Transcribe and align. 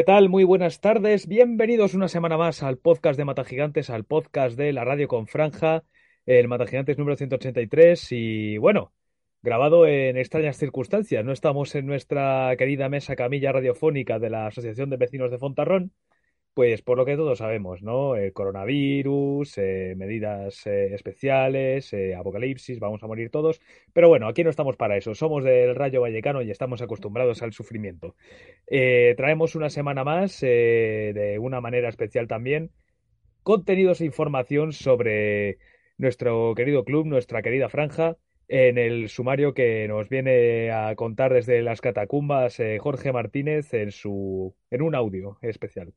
¿Qué 0.00 0.04
tal? 0.04 0.30
Muy 0.30 0.44
buenas 0.44 0.80
tardes. 0.80 1.26
Bienvenidos 1.26 1.92
una 1.92 2.08
semana 2.08 2.38
más 2.38 2.62
al 2.62 2.78
podcast 2.78 3.18
de 3.18 3.26
Mata 3.26 3.44
Gigantes, 3.44 3.90
al 3.90 4.04
podcast 4.04 4.56
de 4.56 4.72
la 4.72 4.82
radio 4.82 5.08
con 5.08 5.26
franja, 5.26 5.84
el 6.24 6.48
Mata 6.48 6.66
Gigantes 6.66 6.96
número 6.96 7.18
183 7.18 8.10
y 8.12 8.56
bueno, 8.56 8.94
grabado 9.42 9.86
en 9.86 10.16
extrañas 10.16 10.56
circunstancias. 10.56 11.22
No 11.22 11.32
estamos 11.32 11.74
en 11.74 11.84
nuestra 11.84 12.50
querida 12.56 12.88
mesa 12.88 13.14
camilla 13.14 13.52
radiofónica 13.52 14.18
de 14.18 14.30
la 14.30 14.46
Asociación 14.46 14.88
de 14.88 14.96
Vecinos 14.96 15.30
de 15.30 15.36
Fontarrón, 15.36 15.92
pues 16.54 16.82
por 16.82 16.98
lo 16.98 17.04
que 17.04 17.16
todos 17.16 17.38
sabemos, 17.38 17.82
¿no? 17.82 18.16
Eh, 18.16 18.32
coronavirus, 18.32 19.58
eh, 19.58 19.94
medidas 19.96 20.66
eh, 20.66 20.94
especiales, 20.94 21.94
apocalipsis, 22.18 22.80
vamos 22.80 23.02
a 23.02 23.06
morir 23.06 23.30
todos. 23.30 23.60
Pero 23.92 24.08
bueno, 24.08 24.28
aquí 24.28 24.42
no 24.44 24.50
estamos 24.50 24.76
para 24.76 24.96
eso. 24.96 25.14
Somos 25.14 25.44
del 25.44 25.74
Rayo 25.76 26.00
Vallecano 26.00 26.42
y 26.42 26.50
estamos 26.50 26.82
acostumbrados 26.82 27.42
al 27.42 27.52
sufrimiento. 27.52 28.16
traemos 28.66 29.54
una 29.54 29.70
semana 29.70 30.04
más, 30.04 30.40
de 30.40 31.38
una 31.40 31.60
manera 31.60 31.88
especial 31.88 32.26
también, 32.28 32.70
contenidos 33.42 34.00
e 34.00 34.04
información 34.06 34.72
sobre 34.72 35.58
nuestro 35.98 36.54
querido 36.54 36.84
club, 36.84 37.06
nuestra 37.06 37.42
querida 37.42 37.68
franja, 37.68 38.16
en 38.48 38.78
el 38.78 39.08
sumario 39.08 39.54
que 39.54 39.86
nos 39.88 40.08
viene 40.08 40.70
a 40.72 40.94
contar 40.96 41.32
desde 41.34 41.62
las 41.62 41.80
catacumbas 41.80 42.58
Jorge 42.80 43.12
Martínez 43.12 43.72
en, 43.74 43.92
su, 43.92 44.54
en 44.70 44.82
un 44.82 44.94
audio 44.94 45.38
especial. 45.42 45.94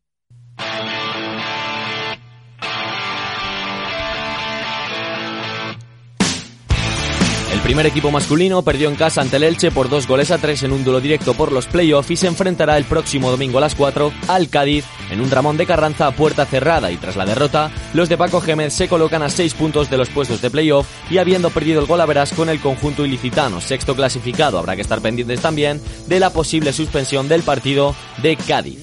Primer 7.63 7.85
equipo 7.85 8.11
masculino 8.11 8.61
perdió 8.61 8.89
en 8.89 8.95
casa 8.95 9.21
ante 9.21 9.37
el 9.37 9.43
Elche 9.43 9.71
por 9.71 9.89
dos 9.89 10.05
goles 10.05 10.31
a 10.31 10.37
tres 10.37 10.63
en 10.63 10.73
un 10.73 10.83
duelo 10.83 10.99
directo 10.99 11.33
por 11.33 11.53
los 11.53 11.65
playoffs 11.65 12.11
y 12.11 12.17
se 12.17 12.27
enfrentará 12.27 12.77
el 12.77 12.83
próximo 12.83 13.31
domingo 13.31 13.57
a 13.57 13.61
las 13.61 13.73
4 13.73 14.11
al 14.27 14.49
Cádiz 14.49 14.83
en 15.09 15.21
un 15.21 15.31
Ramón 15.31 15.55
de 15.55 15.65
Carranza 15.65 16.07
a 16.07 16.11
puerta 16.11 16.45
cerrada. 16.45 16.91
Y 16.91 16.97
tras 16.97 17.15
la 17.15 17.25
derrota, 17.25 17.71
los 17.93 18.09
de 18.09 18.17
Paco 18.17 18.41
Gémez 18.41 18.73
se 18.73 18.89
colocan 18.89 19.23
a 19.23 19.29
seis 19.29 19.53
puntos 19.53 19.89
de 19.89 19.97
los 19.97 20.09
puestos 20.09 20.41
de 20.41 20.49
playoff 20.49 20.87
y 21.09 21.19
habiendo 21.19 21.51
perdido 21.51 21.79
el 21.79 21.87
gol 21.87 22.01
a 22.01 22.05
veras 22.05 22.33
con 22.33 22.49
el 22.49 22.59
conjunto 22.59 23.05
ilicitano, 23.05 23.61
sexto 23.61 23.95
clasificado, 23.95 24.59
habrá 24.59 24.75
que 24.75 24.81
estar 24.81 25.01
pendientes 25.01 25.39
también 25.39 25.81
de 26.07 26.19
la 26.19 26.31
posible 26.31 26.73
suspensión 26.73 27.29
del 27.29 27.43
partido 27.43 27.95
de 28.21 28.35
Cádiz. 28.35 28.79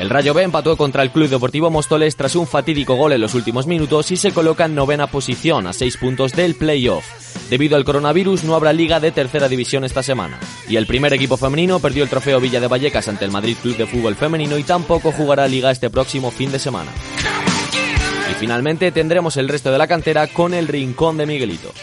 El 0.00 0.08
Rayo 0.08 0.32
B 0.32 0.42
empató 0.42 0.78
contra 0.78 1.02
el 1.02 1.10
Club 1.10 1.28
Deportivo 1.28 1.68
Móstoles 1.68 2.16
tras 2.16 2.34
un 2.34 2.46
fatídico 2.46 2.94
gol 2.94 3.12
en 3.12 3.20
los 3.20 3.34
últimos 3.34 3.66
minutos 3.66 4.10
y 4.10 4.16
se 4.16 4.32
coloca 4.32 4.64
en 4.64 4.74
novena 4.74 5.08
posición 5.08 5.66
a 5.66 5.74
seis 5.74 5.98
puntos 5.98 6.32
del 6.32 6.54
playoff. 6.54 7.04
Debido 7.50 7.76
al 7.76 7.84
coronavirus 7.84 8.44
no 8.44 8.54
habrá 8.54 8.72
liga 8.72 8.98
de 8.98 9.10
tercera 9.12 9.46
división 9.46 9.84
esta 9.84 10.02
semana. 10.02 10.40
Y 10.70 10.76
el 10.76 10.86
primer 10.86 11.12
equipo 11.12 11.36
femenino 11.36 11.80
perdió 11.80 12.02
el 12.02 12.08
trofeo 12.08 12.40
Villa 12.40 12.60
de 12.60 12.66
Vallecas 12.66 13.08
ante 13.08 13.26
el 13.26 13.30
Madrid 13.30 13.58
Club 13.60 13.76
de 13.76 13.86
Fútbol 13.86 14.14
Femenino 14.14 14.56
y 14.56 14.62
tampoco 14.62 15.12
jugará 15.12 15.46
liga 15.46 15.70
este 15.70 15.90
próximo 15.90 16.30
fin 16.30 16.50
de 16.50 16.58
semana. 16.58 16.90
Y 18.30 18.34
finalmente 18.36 18.92
tendremos 18.92 19.36
el 19.36 19.50
resto 19.50 19.70
de 19.70 19.76
la 19.76 19.86
cantera 19.86 20.28
con 20.28 20.54
el 20.54 20.66
Rincón 20.66 21.18
de 21.18 21.26
Miguelito. 21.26 21.74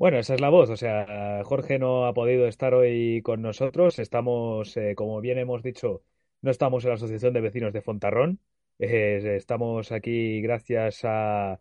Bueno, 0.00 0.18
esa 0.18 0.32
es 0.34 0.40
la 0.40 0.48
voz. 0.48 0.70
O 0.70 0.76
sea, 0.76 1.42
Jorge 1.44 1.78
no 1.78 2.06
ha 2.06 2.14
podido 2.14 2.46
estar 2.46 2.72
hoy 2.72 3.20
con 3.22 3.42
nosotros. 3.42 3.98
Estamos, 3.98 4.74
eh, 4.78 4.94
como 4.94 5.20
bien 5.20 5.36
hemos 5.36 5.62
dicho, 5.62 6.02
no 6.40 6.50
estamos 6.50 6.84
en 6.84 6.88
la 6.88 6.94
Asociación 6.94 7.34
de 7.34 7.42
Vecinos 7.42 7.74
de 7.74 7.82
Fontarrón. 7.82 8.40
Eh, 8.78 9.36
estamos 9.36 9.92
aquí 9.92 10.40
gracias 10.40 11.04
a, 11.04 11.60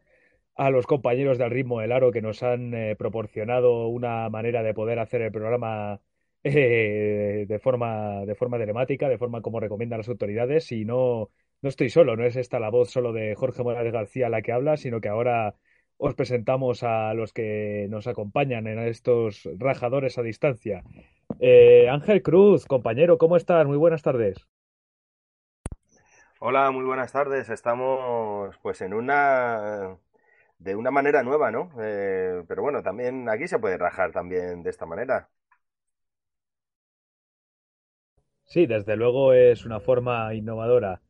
a, 0.55 0.69
los 0.69 0.87
compañeros 0.87 1.37
del 1.37 1.51
Ritmo 1.51 1.81
del 1.81 1.91
Aro 1.91 2.11
que 2.13 2.21
nos 2.21 2.41
han 2.41 2.73
eh, 2.73 2.95
proporcionado 2.95 3.87
una 3.89 4.29
manera 4.29 4.63
de 4.63 4.73
poder 4.73 4.99
hacer 4.99 5.21
el 5.21 5.33
programa 5.33 5.99
de 6.43 7.59
forma, 7.61 8.25
de 8.25 8.35
forma 8.35 8.57
telemática, 8.57 9.09
de 9.09 9.17
forma 9.17 9.41
como 9.41 9.59
recomiendan 9.59 9.99
las 9.99 10.07
autoridades. 10.09 10.71
Y 10.71 10.85
no, 10.85 11.29
no 11.61 11.69
estoy 11.69 11.89
solo, 11.89 12.15
no 12.15 12.25
es 12.25 12.37
esta 12.37 12.59
la 12.59 12.69
voz 12.69 12.89
solo 12.89 13.11
de 13.11 13.35
Jorge 13.35 13.63
Morales 13.63 13.91
García 13.91 14.29
la 14.29 14.41
que 14.41 14.53
habla, 14.53 14.77
sino 14.77 15.01
que 15.01 15.09
ahora 15.09 15.55
os 15.99 16.15
presentamos 16.15 16.81
a 16.83 17.13
los 17.13 17.33
que 17.33 17.87
nos 17.89 18.07
acompañan 18.07 18.67
en 18.67 18.79
estos 18.79 19.47
rajadores 19.57 20.17
a 20.17 20.23
distancia. 20.23 20.81
Eh, 21.41 21.89
Ángel 21.89 22.23
Cruz, 22.23 22.65
compañero, 22.65 23.17
¿cómo 23.17 23.35
estás? 23.35 23.67
Muy 23.67 23.75
buenas 23.77 24.01
tardes. 24.01 24.47
Hola, 26.39 26.71
muy 26.71 26.85
buenas 26.85 27.11
tardes. 27.11 27.49
Estamos 27.49 28.57
pues 28.61 28.79
en 28.81 28.93
una 28.93 29.97
de 30.57 30.75
una 30.75 30.89
manera 30.89 31.21
nueva, 31.21 31.51
¿no? 31.51 31.69
Eh, 31.81 32.43
pero 32.47 32.61
bueno, 32.61 32.81
también 32.81 33.27
aquí 33.27 33.49
se 33.49 33.59
puede 33.59 33.77
rajar 33.77 34.13
también 34.13 34.63
de 34.63 34.69
esta 34.69 34.85
manera. 34.85 35.27
Sí, 38.45 38.67
desde 38.67 38.95
luego 38.95 39.33
es 39.33 39.65
una 39.65 39.81
forma 39.81 40.33
innovadora. 40.33 41.01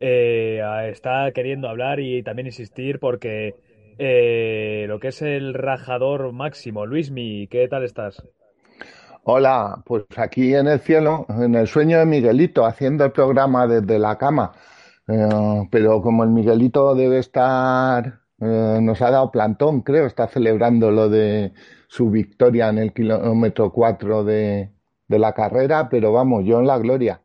Eh, 0.00 0.62
está 0.90 1.30
queriendo 1.32 1.68
hablar 1.68 2.00
y 2.00 2.22
también 2.22 2.46
insistir 2.46 2.98
porque 2.98 3.54
eh, 3.98 4.86
lo 4.88 5.00
que 5.00 5.08
es 5.08 5.22
el 5.22 5.54
rajador 5.54 6.32
máximo. 6.32 6.86
Luismi, 6.86 7.48
¿qué 7.48 7.68
tal 7.68 7.84
estás? 7.84 8.22
Hola, 9.24 9.82
pues 9.84 10.04
aquí 10.16 10.54
en 10.54 10.68
el 10.68 10.80
cielo, 10.80 11.26
en 11.28 11.54
el 11.54 11.66
sueño 11.66 11.98
de 11.98 12.06
Miguelito, 12.06 12.64
haciendo 12.64 13.04
el 13.04 13.12
programa 13.12 13.66
desde 13.66 13.98
la 13.98 14.16
cama. 14.16 14.52
Eh, 15.06 15.68
pero 15.70 16.00
como 16.02 16.24
el 16.24 16.30
Miguelito 16.30 16.94
debe 16.94 17.18
estar, 17.18 18.20
eh, 18.40 18.78
nos 18.80 19.02
ha 19.02 19.10
dado 19.10 19.30
plantón, 19.30 19.82
creo, 19.82 20.06
está 20.06 20.28
celebrando 20.28 20.90
lo 20.90 21.08
de 21.08 21.52
su 21.88 22.10
victoria 22.10 22.68
en 22.68 22.78
el 22.78 22.92
kilómetro 22.92 23.72
4 23.72 24.24
de, 24.24 24.72
de 25.08 25.18
la 25.18 25.32
carrera, 25.34 25.88
pero 25.88 26.12
vamos, 26.12 26.44
yo 26.44 26.60
en 26.60 26.66
la 26.66 26.78
gloria. 26.78 27.22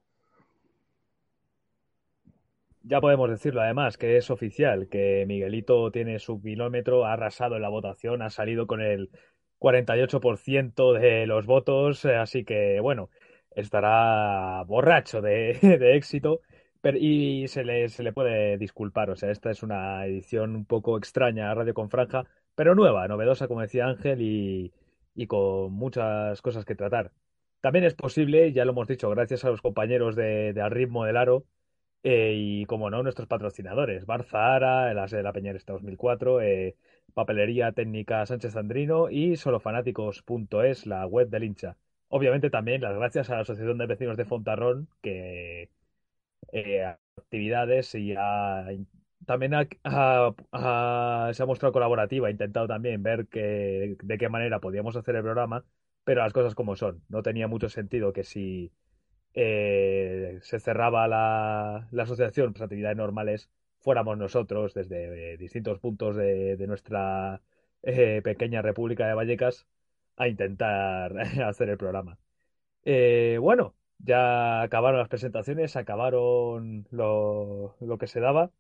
Ya 2.86 3.00
podemos 3.00 3.30
decirlo 3.30 3.62
además, 3.62 3.98
que 3.98 4.18
es 4.18 4.30
oficial, 4.30 4.90
que 4.90 5.24
Miguelito 5.26 5.90
tiene 5.92 6.20
su 6.20 6.42
kilómetro, 6.42 7.06
ha 7.06 7.14
arrasado 7.14 7.56
en 7.56 7.62
la 7.62 7.70
votación, 7.70 8.22
ha 8.22 8.30
salido 8.30 8.68
con 8.68 8.82
el 8.82 9.10
48% 9.60 10.92
de 11.00 11.26
los 11.26 11.46
votos, 11.46 12.04
así 12.06 12.44
que 12.44 12.82
bueno, 12.82 13.10
estará 13.52 14.64
borracho 14.66 15.22
de, 15.24 15.58
éxito 15.96 16.42
pero, 16.82 16.98
y 17.00 17.48
se 17.48 17.64
le, 17.64 17.88
se 17.88 18.04
le 18.04 18.12
puede 18.12 18.58
disculpar, 18.58 19.10
o 19.10 19.16
sea, 19.16 19.32
esta 19.32 19.50
es 19.52 19.64
una 19.64 20.06
edición 20.06 20.56
un 20.56 20.66
poco 20.66 20.98
extraña 20.98 21.50
a 21.52 21.56
Radio 21.56 21.74
con 21.74 21.90
Franja, 21.90 22.26
pero 22.56 22.76
nueva, 22.76 23.08
novedosa, 23.08 23.48
como 23.48 23.62
decía 23.62 23.88
Ángel, 23.88 24.22
y, 24.22 24.74
y 25.16 25.28
con 25.28 25.72
muchas 25.74 26.42
cosas 26.42 26.66
que 26.66 26.76
tratar. 26.76 27.12
También 27.62 27.86
es 27.86 27.94
posible, 27.96 28.52
ya 28.52 28.66
lo 28.66 28.72
hemos 28.74 28.88
dicho, 28.90 29.10
gracias 29.10 29.46
a 29.46 29.50
los 29.50 29.62
compañeros 29.62 30.16
de, 30.18 30.52
de 30.54 30.62
Al 30.62 30.72
Ritmo 30.72 31.06
del 31.06 31.16
Aro, 31.18 31.46
eh, 32.04 32.34
y 32.36 32.66
como 32.66 32.90
no, 32.90 33.02
nuestros 33.04 33.28
patrocinadores, 33.28 34.06
Bar 34.06 34.24
Zahara, 34.26 34.94
la 34.94 35.06
de 35.08 35.24
la 35.24 35.34
Peñaresta 35.34 35.74
2004, 35.74 36.42
eh, 36.42 36.76
Papelería 37.14 37.72
Técnica 37.72 38.26
Sánchez 38.26 38.56
Andrino 38.58 39.10
y 39.10 39.38
solofanáticos.es, 39.38 40.86
la 40.86 41.06
web 41.08 41.30
del 41.30 41.46
hincha. 41.46 41.78
Obviamente 42.10 42.50
también 42.50 42.82
las 42.82 42.96
gracias 42.96 43.30
a 43.30 43.36
la 43.36 43.42
Asociación 43.42 43.78
de 43.78 43.88
Vecinos 43.88 44.18
de 44.18 44.26
Fontarrón, 44.26 44.90
que 45.02 45.70
eh, 46.52 46.84
actividades 47.18 47.96
y 47.96 48.14
también 49.26 49.54
se 51.34 51.44
ha 51.44 51.46
mostrado 51.46 51.72
colaborativa, 51.74 52.28
ha 52.28 52.32
intentado 52.32 52.68
también 52.68 53.02
ver 53.04 53.28
que, 53.28 53.98
de 54.04 54.18
qué 54.18 54.30
manera 54.30 54.60
podíamos 54.60 54.96
hacer 54.96 55.16
el 55.16 55.24
programa, 55.24 55.66
pero 56.04 56.22
las 56.22 56.34
cosas 56.34 56.56
como 56.56 56.76
son. 56.76 57.04
No 57.10 57.24
tenía 57.24 57.48
mucho 57.48 57.70
sentido 57.70 58.14
que 58.14 58.24
si 58.24 58.72
eh, 59.34 60.40
se 60.42 60.60
cerraba 60.60 61.08
la, 61.08 61.88
asociación, 62.00 62.54
pues 62.54 62.62
actividades 62.64 62.98
normales, 62.98 63.50
fuéramos 63.80 64.18
nosotros 64.18 64.74
desde 64.74 65.34
eh, 65.34 65.38
distintos 65.38 65.80
puntos 65.80 66.16
de, 66.16 66.58
nuestra 66.68 67.42
eh, 67.82 68.22
pequeña 68.24 68.62
República 68.62 69.08
de 69.08 69.14
Vallecas 69.16 69.68
a 70.18 70.28
intentar 70.28 71.18
hacer 71.44 71.70
el 71.70 71.78
programa. 71.78 72.18
bueno, 73.40 73.76
ya 74.00 74.62
acabaron 74.64 75.00
las 75.00 75.10
presentaciones, 75.10 75.76
acabaron 75.76 76.88
lo, 76.92 77.76
lo 77.80 77.98
que 77.98 78.08
se 78.08 78.20
daba. 78.20 78.52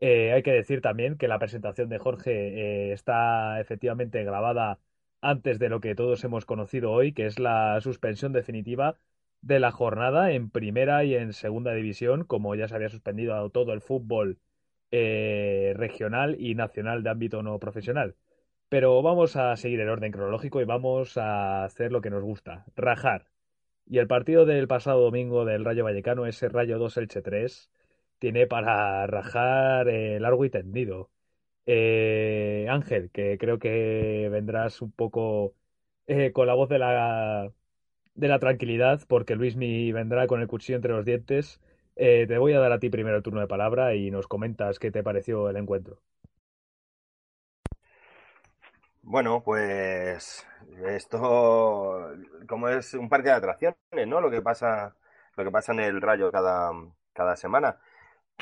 hay 0.00 0.42
que 0.42 0.52
decir 0.52 0.80
también 0.80 1.16
que 1.18 1.28
la 1.28 1.38
presentación 1.38 1.88
de 1.88 1.98
Jorge 1.98 2.92
está 2.92 3.60
efectivamente 3.60 4.24
grabada 4.24 4.78
antes 5.20 5.58
de 5.58 5.68
lo 5.68 5.80
que 5.80 5.94
todos 5.94 6.22
hemos 6.24 6.44
conocido 6.46 6.92
hoy, 6.92 7.12
que 7.12 7.26
es 7.26 7.38
la 7.38 7.80
suspensión 7.80 8.32
definitiva 8.32 8.98
de 9.46 9.60
la 9.60 9.72
jornada 9.72 10.32
en 10.32 10.50
primera 10.50 11.04
y 11.04 11.14
en 11.14 11.32
segunda 11.32 11.72
división, 11.74 12.24
como 12.24 12.54
ya 12.54 12.68
se 12.68 12.74
había 12.74 12.88
suspendido 12.88 13.50
todo 13.50 13.72
el 13.72 13.80
fútbol 13.82 14.38
eh, 14.90 15.74
regional 15.76 16.36
y 16.40 16.54
nacional 16.54 17.02
de 17.02 17.10
ámbito 17.10 17.42
no 17.42 17.58
profesional. 17.58 18.16
Pero 18.68 19.02
vamos 19.02 19.36
a 19.36 19.56
seguir 19.56 19.80
el 19.80 19.88
orden 19.90 20.12
cronológico 20.12 20.60
y 20.60 20.64
vamos 20.64 21.16
a 21.18 21.64
hacer 21.64 21.92
lo 21.92 22.00
que 22.00 22.10
nos 22.10 22.22
gusta, 22.22 22.64
rajar. 22.76 23.26
Y 23.86 23.98
el 23.98 24.06
partido 24.08 24.46
del 24.46 24.68
pasado 24.68 25.02
domingo 25.02 25.44
del 25.44 25.64
Rayo 25.64 25.84
Vallecano, 25.84 26.26
ese 26.26 26.48
Rayo 26.48 26.78
2 26.78 26.96
Elche 26.98 27.22
3, 27.22 27.70
tiene 28.18 28.46
para 28.46 29.06
rajar 29.06 29.88
eh, 29.88 30.20
largo 30.20 30.44
y 30.44 30.50
tendido. 30.50 31.10
Eh, 31.66 32.66
Ángel, 32.70 33.10
que 33.10 33.38
creo 33.38 33.58
que 33.58 34.28
vendrás 34.30 34.82
un 34.82 34.92
poco 34.92 35.56
eh, 36.06 36.32
con 36.32 36.46
la 36.46 36.54
voz 36.54 36.68
de 36.68 36.78
la, 36.78 37.52
de 38.14 38.28
la 38.28 38.38
tranquilidad, 38.38 39.02
porque 39.08 39.36
Luismi 39.36 39.92
vendrá 39.92 40.26
con 40.26 40.40
el 40.40 40.48
cuchillo 40.48 40.76
entre 40.76 40.92
los 40.92 41.04
dientes. 41.04 41.60
Eh, 41.96 42.26
te 42.28 42.38
voy 42.38 42.52
a 42.52 42.60
dar 42.60 42.72
a 42.72 42.78
ti 42.80 42.90
primero 42.90 43.16
el 43.16 43.22
turno 43.22 43.40
de 43.40 43.46
palabra 43.46 43.94
y 43.94 44.10
nos 44.10 44.26
comentas 44.28 44.78
qué 44.78 44.90
te 44.90 45.02
pareció 45.02 45.48
el 45.48 45.56
encuentro. 45.56 46.00
Bueno, 49.02 49.42
pues 49.44 50.46
esto 50.86 52.10
como 52.48 52.68
es 52.68 52.94
un 52.94 53.08
parque 53.08 53.28
de 53.28 53.34
atracciones, 53.34 53.76
¿no? 54.06 54.20
Lo 54.20 54.30
que 54.30 54.40
pasa, 54.42 54.96
lo 55.36 55.44
que 55.44 55.50
pasa 55.50 55.72
en 55.72 55.80
el 55.80 56.00
Rayo 56.00 56.32
cada, 56.32 56.70
cada 57.12 57.36
semana. 57.36 57.78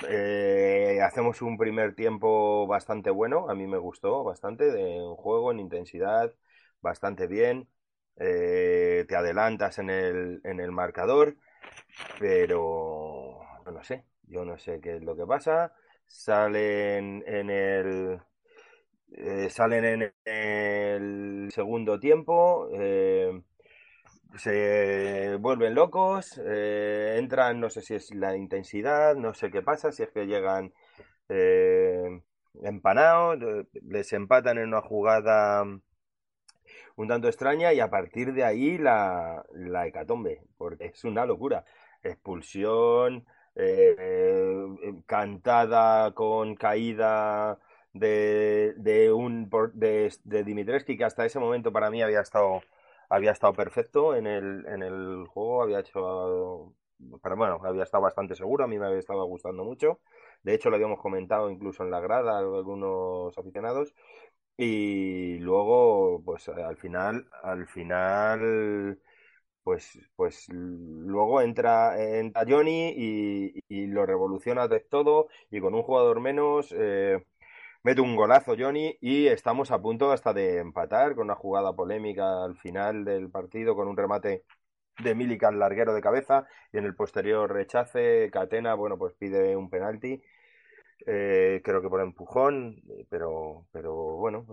Eh, 0.08 1.00
hacemos 1.02 1.42
un 1.42 1.58
primer 1.58 1.94
tiempo 1.94 2.66
bastante 2.66 3.10
bueno, 3.10 3.48
a 3.50 3.54
mí 3.54 3.66
me 3.66 3.78
gustó 3.78 4.24
bastante, 4.24 4.64
de 4.72 5.02
un 5.02 5.16
juego 5.16 5.52
en 5.52 5.60
intensidad, 5.60 6.32
bastante 6.82 7.26
bien. 7.26 7.68
Eh, 8.16 9.04
te 9.08 9.16
adelantas 9.16 9.78
en 9.78 9.90
el, 9.90 10.40
en 10.44 10.60
el 10.60 10.70
marcador, 10.72 11.36
pero 12.18 13.40
no 13.66 13.82
sé, 13.84 14.04
yo 14.24 14.44
no 14.44 14.58
sé 14.58 14.80
qué 14.80 14.96
es 14.96 15.02
lo 15.02 15.16
que 15.16 15.26
pasa. 15.26 15.72
Salen 16.06 17.24
en 17.26 17.50
el 17.50 18.20
eh, 19.14 19.50
salen 19.50 19.84
en 19.84 20.14
el 20.24 21.50
segundo 21.52 22.00
tiempo, 22.00 22.68
eh, 22.72 23.42
se 24.36 25.36
vuelven 25.36 25.74
locos, 25.74 26.40
eh, 26.44 27.16
entran, 27.18 27.60
no 27.60 27.68
sé 27.68 27.82
si 27.82 27.94
es 27.94 28.14
la 28.14 28.36
intensidad, 28.36 29.14
no 29.16 29.34
sé 29.34 29.50
qué 29.50 29.60
pasa, 29.62 29.92
si 29.92 30.02
es 30.02 30.10
que 30.10 30.26
llegan 30.26 30.72
empanados, 32.62 33.38
les 33.82 34.12
empatan 34.12 34.58
en 34.58 34.68
una 34.68 34.82
jugada 34.82 35.64
un 36.96 37.08
tanto 37.08 37.28
extraña 37.28 37.72
y 37.72 37.80
a 37.80 37.90
partir 37.90 38.32
de 38.32 38.44
ahí 38.44 38.78
la, 38.78 39.44
la 39.52 39.86
hecatombe, 39.86 40.42
porque 40.56 40.86
es 40.86 41.04
una 41.04 41.26
locura. 41.26 41.64
Expulsión, 42.02 43.24
cantada 45.06 46.12
con 46.14 46.54
caída 46.56 47.58
de, 47.92 48.74
de 48.76 49.12
un 49.12 49.50
de, 49.74 50.12
de 50.24 50.44
Dimitrescu 50.44 50.96
que 50.96 51.04
hasta 51.04 51.24
ese 51.26 51.38
momento 51.38 51.72
para 51.72 51.90
mí 51.90 52.02
había 52.02 52.20
estado 52.20 52.62
había 53.08 53.32
estado 53.32 53.52
perfecto 53.52 54.16
en 54.16 54.26
el, 54.26 54.64
en 54.66 54.82
el 54.82 55.26
juego, 55.28 55.62
había 55.62 55.80
hecho 55.80 56.72
pero 57.22 57.36
bueno, 57.36 57.60
había 57.64 57.82
estado 57.82 58.02
bastante 58.02 58.34
seguro, 58.36 58.64
a 58.64 58.68
mí 58.68 58.78
me 58.78 58.86
había 58.86 59.00
estado 59.00 59.24
gustando 59.24 59.64
mucho. 59.64 59.98
De 60.44 60.54
hecho, 60.54 60.70
lo 60.70 60.76
habíamos 60.76 61.00
comentado 61.00 61.50
incluso 61.50 61.82
en 61.82 61.90
la 61.90 61.98
grada 62.00 62.38
algunos 62.38 63.36
aficionados. 63.36 63.92
Y 64.56 65.38
luego, 65.38 66.22
pues 66.24 66.48
al 66.48 66.76
final, 66.76 67.28
al 67.42 67.66
final, 67.66 69.00
pues, 69.62 69.98
pues 70.16 70.46
luego 70.50 71.40
entra, 71.40 72.00
entra 72.18 72.44
Johnny 72.48 72.90
y, 73.68 73.86
lo 73.88 74.06
revoluciona 74.06 74.68
de 74.68 74.80
todo. 74.80 75.28
Y 75.50 75.60
con 75.60 75.74
un 75.74 75.82
jugador 75.82 76.20
menos, 76.20 76.72
eh, 76.76 77.24
Mete 77.84 78.00
un 78.00 78.14
golazo 78.16 78.54
Johnny 78.56 78.96
y 79.00 79.26
estamos 79.26 79.72
a 79.72 79.82
punto 79.82 80.12
hasta 80.12 80.32
de 80.32 80.58
empatar 80.58 81.14
con 81.16 81.24
una 81.24 81.34
jugada 81.34 81.74
polémica 81.74 82.44
al 82.44 82.56
final 82.56 83.04
del 83.04 83.28
partido 83.30 83.74
con 83.74 83.88
un 83.88 83.96
remate 83.96 84.44
de 85.02 85.14
Milican 85.16 85.58
larguero 85.58 85.94
de 85.94 86.00
cabeza 86.00 86.46
y 86.72 86.78
en 86.78 86.84
el 86.84 86.94
posterior 86.94 87.52
rechace 87.52 88.30
Catena, 88.32 88.74
bueno, 88.74 88.98
pues 88.98 89.14
pide 89.14 89.56
un 89.56 89.68
penalti. 89.70 90.22
Eh, 91.04 91.60
creo 91.64 91.82
que 91.82 91.88
por 91.88 92.00
empujón, 92.00 92.80
pero, 93.08 93.66
pero 93.72 93.94
bueno, 94.16 94.46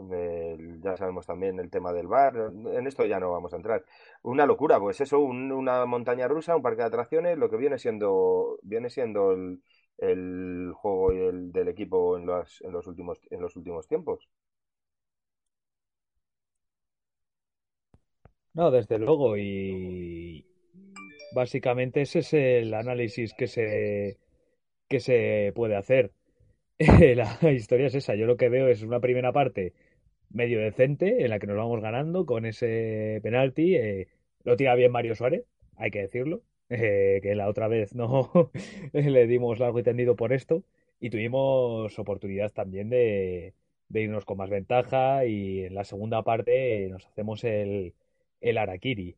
ya 0.81 0.98
sabemos 0.98 1.25
también 1.28 1.60
el 1.60 1.69
tema 1.69 1.94
del 1.94 2.07
bar. 2.07 2.36
En 2.74 2.88
esto 2.88 3.06
ya 3.06 3.19
no 3.19 3.31
vamos 3.31 3.54
a 3.54 3.57
entrar. 3.57 3.86
Una 4.24 4.46
locura, 4.46 4.80
pues 4.80 5.00
eso, 5.01 5.19
una 5.19 5.86
montaña 5.86 6.28
rusa, 6.28 6.56
un 6.56 6.63
parque 6.63 6.81
de 6.81 6.88
atracciones, 6.88 7.38
lo 7.38 7.50
que 7.50 7.57
viene 7.57 7.78
siendo, 7.78 8.57
viene 8.63 8.90
siendo 8.90 9.31
el, 9.34 9.62
el 9.98 10.72
juego 10.74 11.13
y 11.13 11.18
el, 11.19 11.51
del 11.51 11.68
equipo 11.68 12.18
en 12.18 12.25
los, 12.25 12.62
en 12.62 12.72
los 12.72 12.88
últimos 12.88 13.19
en 13.30 13.42
los 13.42 13.56
últimos 13.56 13.88
tiempos. 13.88 14.28
No, 18.54 18.72
desde 18.72 18.98
luego, 18.98 19.38
y 19.38 20.45
básicamente 21.36 22.02
ese 22.02 22.19
es 22.19 22.34
el 22.34 22.74
análisis 22.74 23.34
que 23.34 23.48
se, 23.48 24.18
que 24.88 25.00
se 25.00 25.54
puede 25.56 25.75
hacer. 25.78 26.12
La 27.42 27.52
historia 27.52 27.88
es 27.88 27.96
esa, 27.96 28.16
yo 28.16 28.26
lo 28.26 28.38
que 28.38 28.50
veo 28.50 28.68
es 28.68 28.84
una 28.84 29.00
primera 29.00 29.34
parte 29.34 29.74
medio 30.30 30.60
decente 30.60 31.24
en 31.24 31.30
la 31.30 31.40
que 31.40 31.48
nos 31.48 31.58
vamos 31.58 31.81
ganando 31.81 32.26
con 32.26 32.46
ese 32.46 33.20
penalti. 33.24 33.76
eh, 33.76 34.08
lo 34.44 34.56
tira 34.58 34.76
bien 34.76 34.92
Mario 34.92 35.16
Suárez, 35.16 35.46
hay 35.78 35.92
que 35.92 36.02
decirlo 36.02 36.44
eh, 36.70 37.20
que 37.24 37.36
la 37.36 37.50
otra 37.50 37.68
vez 37.68 37.96
no 37.96 38.52
le 38.94 39.28
dimos 39.28 39.60
largo 39.60 39.80
y 39.80 39.84
tendido 39.84 40.16
por 40.16 40.34
esto 40.34 40.64
y 41.00 41.10
tuvimos 41.10 41.98
oportunidad 42.00 42.52
también 42.52 42.90
de, 42.90 43.54
irnos 43.94 44.26
con 44.26 44.38
más 44.38 44.50
ventaja 44.50 45.26
y 45.26 45.62
en 45.66 45.76
la 45.76 45.84
segunda 45.84 46.24
parte 46.24 46.88
nos 46.90 47.06
hacemos 47.08 47.44
el, 47.44 47.94
el 48.42 48.58
Harakiri. 48.58 49.18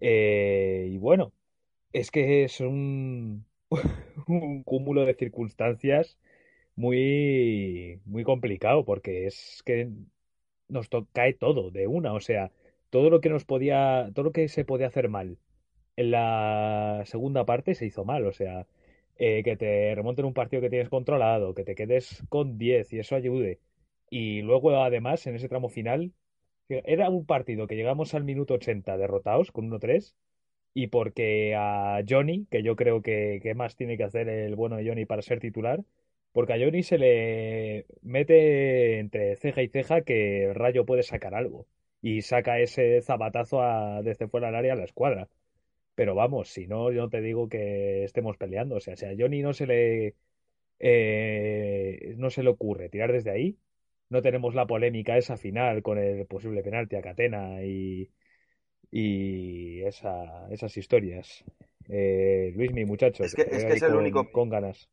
Eh, 0.00 0.88
y 0.90 0.98
bueno, 0.98 1.32
es 1.92 2.10
que 2.10 2.44
es 2.44 2.60
un, 2.60 3.46
un 4.28 4.62
cúmulo 4.64 5.04
de 5.06 5.14
circunstancias 5.14 6.18
muy, 6.76 8.00
muy 8.04 8.24
complicado 8.24 8.84
porque 8.84 9.26
es 9.26 9.62
que 9.64 9.90
nos 10.68 10.88
cae 11.12 11.34
todo 11.34 11.70
de 11.70 11.86
una, 11.86 12.14
o 12.14 12.20
sea, 12.20 12.50
todo 12.90 13.10
lo 13.10 13.20
que 13.20 13.30
nos 13.30 13.44
podía, 13.44 14.10
todo 14.14 14.26
lo 14.26 14.32
que 14.32 14.48
se 14.48 14.64
podía 14.64 14.88
hacer 14.88 15.08
mal 15.08 15.38
en 15.96 16.10
la 16.10 17.02
segunda 17.06 17.44
parte 17.44 17.74
se 17.74 17.86
hizo 17.86 18.04
mal, 18.04 18.26
o 18.26 18.32
sea, 18.32 18.66
eh, 19.16 19.42
que 19.44 19.56
te 19.56 19.94
remonten 19.94 20.24
un 20.24 20.34
partido 20.34 20.62
que 20.62 20.70
tienes 20.70 20.88
controlado, 20.88 21.54
que 21.54 21.64
te 21.64 21.74
quedes 21.74 22.24
con 22.28 22.58
10 22.58 22.92
y 22.92 22.98
eso 22.98 23.16
ayude. 23.16 23.60
Y 24.10 24.42
luego, 24.42 24.82
además, 24.82 25.26
en 25.26 25.36
ese 25.36 25.48
tramo 25.48 25.68
final, 25.68 26.12
era 26.68 27.10
un 27.10 27.26
partido 27.26 27.66
que 27.66 27.76
llegamos 27.76 28.14
al 28.14 28.24
minuto 28.24 28.54
80 28.54 28.96
derrotados 28.96 29.52
con 29.52 29.66
1-3 29.70 30.16
y 30.74 30.88
porque 30.88 31.54
a 31.56 32.02
Johnny, 32.08 32.46
que 32.50 32.62
yo 32.62 32.76
creo 32.76 33.02
que, 33.02 33.40
que 33.42 33.54
más 33.54 33.76
tiene 33.76 33.96
que 33.96 34.04
hacer 34.04 34.28
el 34.28 34.56
bueno 34.56 34.76
de 34.76 34.88
Johnny 34.88 35.06
para 35.06 35.22
ser 35.22 35.40
titular, 35.40 35.84
porque 36.34 36.54
a 36.54 36.58
Johnny 36.60 36.84
se 36.84 36.98
le 36.98 37.86
mete 38.02 39.00
entre 39.00 39.36
ceja 39.38 39.62
y 39.62 39.68
ceja 39.70 40.02
que 40.02 40.52
Rayo 40.54 40.86
puede 40.86 41.04
sacar 41.04 41.34
algo 41.36 41.68
y 42.02 42.22
saca 42.22 42.60
ese 42.60 43.02
zapatazo 43.02 43.62
a- 43.62 44.02
desde 44.04 44.28
fuera 44.28 44.48
del 44.48 44.56
área 44.56 44.74
a 44.74 44.76
la 44.76 44.84
escuadra. 44.86 45.30
Pero 45.94 46.14
vamos, 46.14 46.48
si 46.50 46.66
no, 46.66 46.90
yo 46.92 47.02
no 47.02 47.10
te 47.10 47.20
digo 47.20 47.48
que 47.48 48.04
estemos 48.04 48.36
peleando. 48.36 48.76
O 48.76 48.80
sea, 48.80 48.96
si 48.96 49.06
a 49.06 49.14
Johnny 49.18 49.42
no 49.42 49.52
se 49.52 49.66
le, 49.66 50.16
eh, 50.80 52.14
no 52.18 52.30
se 52.30 52.42
le 52.42 52.50
ocurre 52.50 52.88
tirar 52.90 53.12
desde 53.12 53.30
ahí, 53.32 53.58
no 54.10 54.22
tenemos 54.22 54.54
la 54.54 54.66
polémica 54.66 55.16
esa 55.18 55.36
final 55.38 55.82
con 55.82 55.98
el 55.98 56.26
posible 56.26 56.62
penalti 56.62 56.96
a 56.96 57.02
Catena 57.02 57.62
y, 57.64 58.10
y 58.90 59.82
esa, 59.82 60.48
esas 60.50 60.76
historias. 60.76 61.44
Eh, 61.88 62.52
Luis, 62.56 62.72
mi 62.72 62.84
muchacho, 62.84 63.26
Es 63.26 63.34
que 63.34 63.42
es 63.50 63.64
que 63.64 63.72
es 63.72 63.82
el 63.82 63.94
con, 63.94 63.96
único, 63.96 64.30
con 64.30 64.48
ganas. 64.50 64.88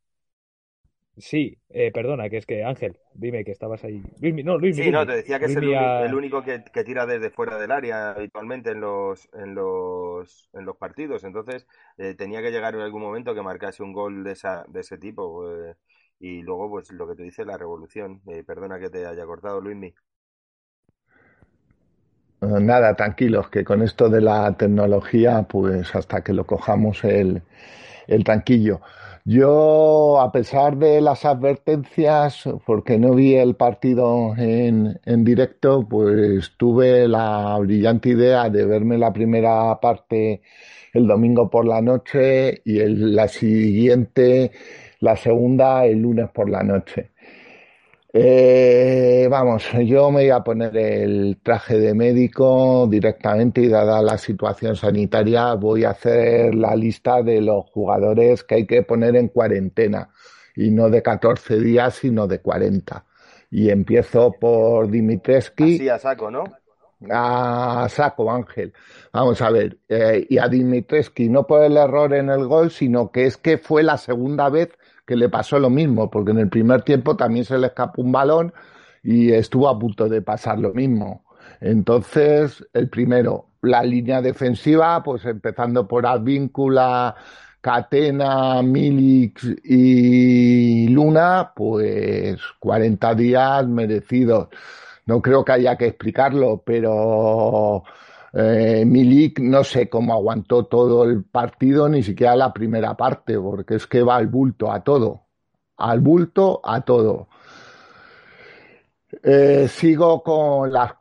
Sí, 1.21 1.55
eh, 1.69 1.91
perdona, 1.91 2.29
que 2.29 2.37
es 2.37 2.47
que 2.47 2.63
Ángel, 2.63 2.97
dime 3.13 3.45
que 3.45 3.51
estabas 3.51 3.83
ahí. 3.83 4.01
Luismi, 4.19 4.43
no, 4.43 4.57
Luismi, 4.57 4.85
Sí, 4.85 4.91
no, 4.91 5.05
te 5.05 5.17
decía 5.17 5.37
que 5.37 5.45
es 5.45 5.55
el, 5.55 6.15
único 6.15 6.43
que, 6.43 6.63
que 6.63 6.83
tira 6.83 7.05
desde 7.05 7.29
fuera 7.29 7.59
del 7.59 7.71
área 7.71 8.11
habitualmente 8.11 8.71
en 8.71 8.81
los, 8.81 9.29
en 9.33 9.53
los, 9.53 10.49
en 10.53 10.65
los 10.65 10.77
partidos. 10.77 11.23
Entonces, 11.23 11.67
eh, 11.97 12.15
tenía 12.15 12.41
que 12.41 12.49
llegar 12.49 12.73
en 12.73 12.81
algún 12.81 13.03
momento 13.03 13.35
que 13.35 13.43
marcase 13.43 13.83
un 13.83 13.93
gol 13.93 14.23
de, 14.23 14.31
esa, 14.31 14.65
de 14.67 14.79
ese 14.79 14.97
tipo. 14.97 15.47
eh, 15.47 15.75
y 16.19 16.41
luego, 16.41 16.69
pues 16.69 16.91
lo 16.91 17.07
que 17.07 17.15
tú 17.15 17.21
dices, 17.21 17.45
la 17.45 17.57
revolución. 17.57 18.21
Eh, 18.27 18.43
perdona 18.43 18.79
que 18.79 18.89
te 18.89 19.05
haya 19.05 19.25
cortado, 19.25 19.61
Luismi. 19.61 19.93
Nada, 22.41 22.95
tranquilos, 22.95 23.49
que 23.49 23.63
con 23.63 23.83
esto 23.83 24.09
de 24.09 24.21
la 24.21 24.51
tecnología, 24.57 25.43
pues 25.43 25.95
hasta 25.95 26.23
que 26.23 26.33
lo 26.33 26.45
cojamos 26.45 27.03
el, 27.03 27.43
el 28.07 28.23
tranquillo. 28.23 28.81
Yo, 29.23 30.19
a 30.19 30.31
pesar 30.31 30.77
de 30.77 30.99
las 31.01 31.25
advertencias, 31.25 32.43
porque 32.65 32.97
no 32.97 33.13
vi 33.13 33.35
el 33.35 33.55
partido 33.55 34.33
en, 34.37 34.99
en 35.05 35.23
directo, 35.23 35.87
pues 35.87 36.53
tuve 36.57 37.07
la 37.07 37.57
brillante 37.59 38.09
idea 38.09 38.49
de 38.49 38.65
verme 38.65 38.97
la 38.97 39.13
primera 39.13 39.79
parte 39.79 40.41
el 40.93 41.07
domingo 41.07 41.49
por 41.49 41.65
la 41.67 41.81
noche 41.81 42.61
y 42.65 42.79
el- 42.79 43.15
la 43.15 43.27
siguiente, 43.27 44.51
la 44.99 45.15
segunda, 45.17 45.85
el 45.85 45.99
lunes 46.01 46.29
por 46.31 46.49
la 46.49 46.63
noche. 46.63 47.10
Eh, 48.13 49.27
vamos, 49.29 49.63
yo 49.85 50.11
me 50.11 50.23
voy 50.23 50.29
a 50.31 50.41
poner 50.41 50.75
el 50.75 51.39
traje 51.41 51.79
de 51.79 51.93
médico 51.93 52.85
directamente 52.89 53.61
y 53.61 53.69
dada 53.69 54.01
la 54.01 54.17
situación 54.17 54.75
sanitaria 54.75 55.53
voy 55.53 55.85
a 55.85 55.91
hacer 55.91 56.53
la 56.53 56.75
lista 56.75 57.23
de 57.23 57.39
los 57.39 57.69
jugadores 57.71 58.43
que 58.43 58.55
hay 58.55 58.67
que 58.67 58.83
poner 58.83 59.15
en 59.15 59.29
cuarentena 59.29 60.09
y 60.57 60.71
no 60.71 60.89
de 60.89 61.01
14 61.01 61.57
días 61.59 61.95
sino 61.95 62.27
de 62.27 62.41
40. 62.41 63.05
Y 63.49 63.69
empiezo 63.69 64.33
por 64.33 64.89
Dimitrescu. 64.89 65.63
Así 65.63 65.87
a 65.87 65.97
saco, 65.97 66.29
¿no? 66.29 66.43
A 67.09 67.87
saco, 67.89 68.29
Ángel. 68.29 68.73
Vamos 69.13 69.41
a 69.41 69.49
ver, 69.49 69.79
eh, 69.87 70.25
y 70.29 70.37
a 70.37 70.49
Dimitrescu 70.49 71.23
no 71.29 71.47
por 71.47 71.63
el 71.63 71.77
error 71.77 72.13
en 72.13 72.29
el 72.29 72.45
gol, 72.45 72.71
sino 72.71 73.09
que 73.09 73.25
es 73.25 73.37
que 73.37 73.57
fue 73.57 73.83
la 73.83 73.97
segunda 73.97 74.49
vez 74.49 74.69
que 75.05 75.15
le 75.15 75.29
pasó 75.29 75.59
lo 75.59 75.69
mismo, 75.69 76.09
porque 76.09 76.31
en 76.31 76.39
el 76.39 76.49
primer 76.49 76.83
tiempo 76.83 77.15
también 77.15 77.45
se 77.45 77.57
le 77.57 77.67
escapó 77.67 78.01
un 78.01 78.11
balón 78.11 78.53
y 79.03 79.31
estuvo 79.31 79.67
a 79.67 79.77
punto 79.77 80.07
de 80.09 80.21
pasar 80.21 80.59
lo 80.59 80.73
mismo. 80.73 81.25
Entonces, 81.59 82.65
el 82.73 82.89
primero, 82.89 83.47
la 83.61 83.83
línea 83.83 84.21
defensiva, 84.21 85.01
pues 85.03 85.25
empezando 85.25 85.87
por 85.87 86.05
Advíncula, 86.05 87.15
Catena, 87.61 88.61
Milix 88.63 89.47
y 89.63 90.87
Luna, 90.89 91.51
pues 91.55 92.39
40 92.59 93.15
días 93.15 93.67
merecidos. 93.67 94.49
No 95.05 95.21
creo 95.21 95.45
que 95.45 95.51
haya 95.51 95.77
que 95.77 95.87
explicarlo, 95.87 96.63
pero 96.65 97.83
eh, 98.33 98.83
Milik 98.85 99.39
no 99.39 99.63
sé 99.63 99.89
cómo 99.89 100.13
aguantó 100.13 100.65
todo 100.65 101.03
el 101.03 101.23
partido, 101.23 101.89
ni 101.89 102.03
siquiera 102.03 102.35
la 102.35 102.53
primera 102.53 102.95
parte, 102.95 103.37
porque 103.39 103.75
es 103.75 103.87
que 103.87 104.03
va 104.03 104.15
al 104.15 104.27
bulto 104.27 104.71
a 104.71 104.83
todo, 104.83 105.27
al 105.77 105.99
bulto 105.99 106.61
a 106.63 106.81
todo. 106.81 107.27
Eh, 109.23 109.67
sigo 109.69 110.23
con 110.23 110.71
las 110.71 110.93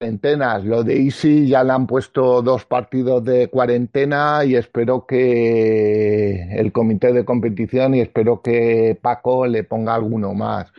cuarentenas. 0.00 0.64
Lo 0.64 0.82
de 0.84 1.02
Easy 1.02 1.48
ya 1.48 1.64
le 1.64 1.72
han 1.72 1.86
puesto 1.86 2.42
dos 2.42 2.64
partidos 2.66 3.24
de 3.24 3.48
cuarentena 3.48 4.44
y 4.44 4.54
espero 4.56 5.06
que 5.06 6.54
el 6.58 6.72
comité 6.72 7.12
de 7.12 7.24
competición 7.24 7.94
y 7.94 8.00
espero 8.00 8.42
que 8.42 8.98
Paco 9.00 9.46
le 9.46 9.64
ponga 9.64 9.94
alguno 9.94 10.34
más. 10.34 10.72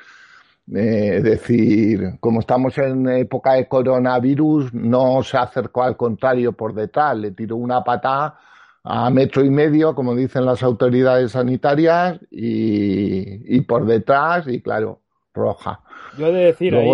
Eh, 0.74 1.18
es 1.18 1.24
decir, 1.24 2.18
como 2.20 2.40
estamos 2.40 2.76
en 2.80 3.08
época 3.08 3.54
de 3.54 3.68
coronavirus, 3.68 4.74
no 4.74 5.22
se 5.22 5.38
acercó 5.38 5.84
al 5.84 5.96
contrario 5.96 6.54
por 6.54 6.74
detrás, 6.74 7.16
le 7.18 7.32
tiró 7.32 7.56
una 7.58 7.84
patada 7.84 8.40
a 8.84 9.10
metro 9.10 9.44
y 9.44 9.50
medio, 9.50 9.94
como 9.94 10.16
dicen 10.16 10.46
las 10.46 10.64
autoridades 10.64 11.32
sanitarias, 11.34 12.20
y, 12.32 13.62
por 13.62 13.86
detrás, 13.86 14.48
y 14.48 14.62
claro, 14.62 15.02
roja. 15.34 15.82
Yo 16.18 16.28
he 16.28 16.32
de 16.32 16.46
decir 16.46 16.76
ahí, 16.76 16.90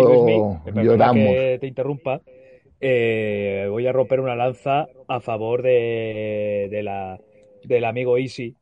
que 0.74 1.58
te 1.60 1.66
interrumpa, 1.66 2.20
eh, 2.80 3.66
voy 3.70 3.86
a 3.86 3.92
romper 3.92 4.20
una 4.20 4.34
lanza 4.34 4.88
a 5.06 5.20
favor 5.20 5.62
de, 5.62 6.68
de 6.70 6.82
la, 6.82 7.18
del 7.64 7.84
amigo 7.84 8.18
Easy, 8.18 8.56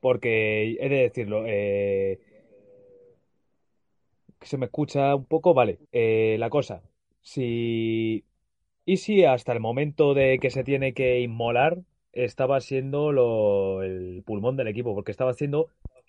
porque 0.00 0.76
he 0.80 0.88
de 0.88 0.96
decirlo, 0.96 1.44
eh, 1.46 2.18
se 4.42 4.58
me 4.58 4.66
escucha 4.66 5.14
un 5.14 5.24
poco, 5.26 5.54
vale. 5.54 5.78
Eh, 5.92 6.36
la 6.38 6.50
cosa, 6.50 6.82
si 7.22 8.24
y 8.84 8.96
si 8.96 9.24
hasta 9.24 9.52
el 9.52 9.60
momento 9.60 10.14
de 10.14 10.38
que 10.40 10.50
se 10.50 10.64
tiene 10.64 10.94
que 10.94 11.20
inmolar 11.20 11.78
estaba 12.12 12.60
siendo 12.60 13.12
lo, 13.12 13.82
el 13.82 14.22
pulmón 14.24 14.56
del 14.56 14.68
equipo, 14.68 14.94
porque 14.94 15.10
estaba 15.10 15.32
haciendo 15.32 15.68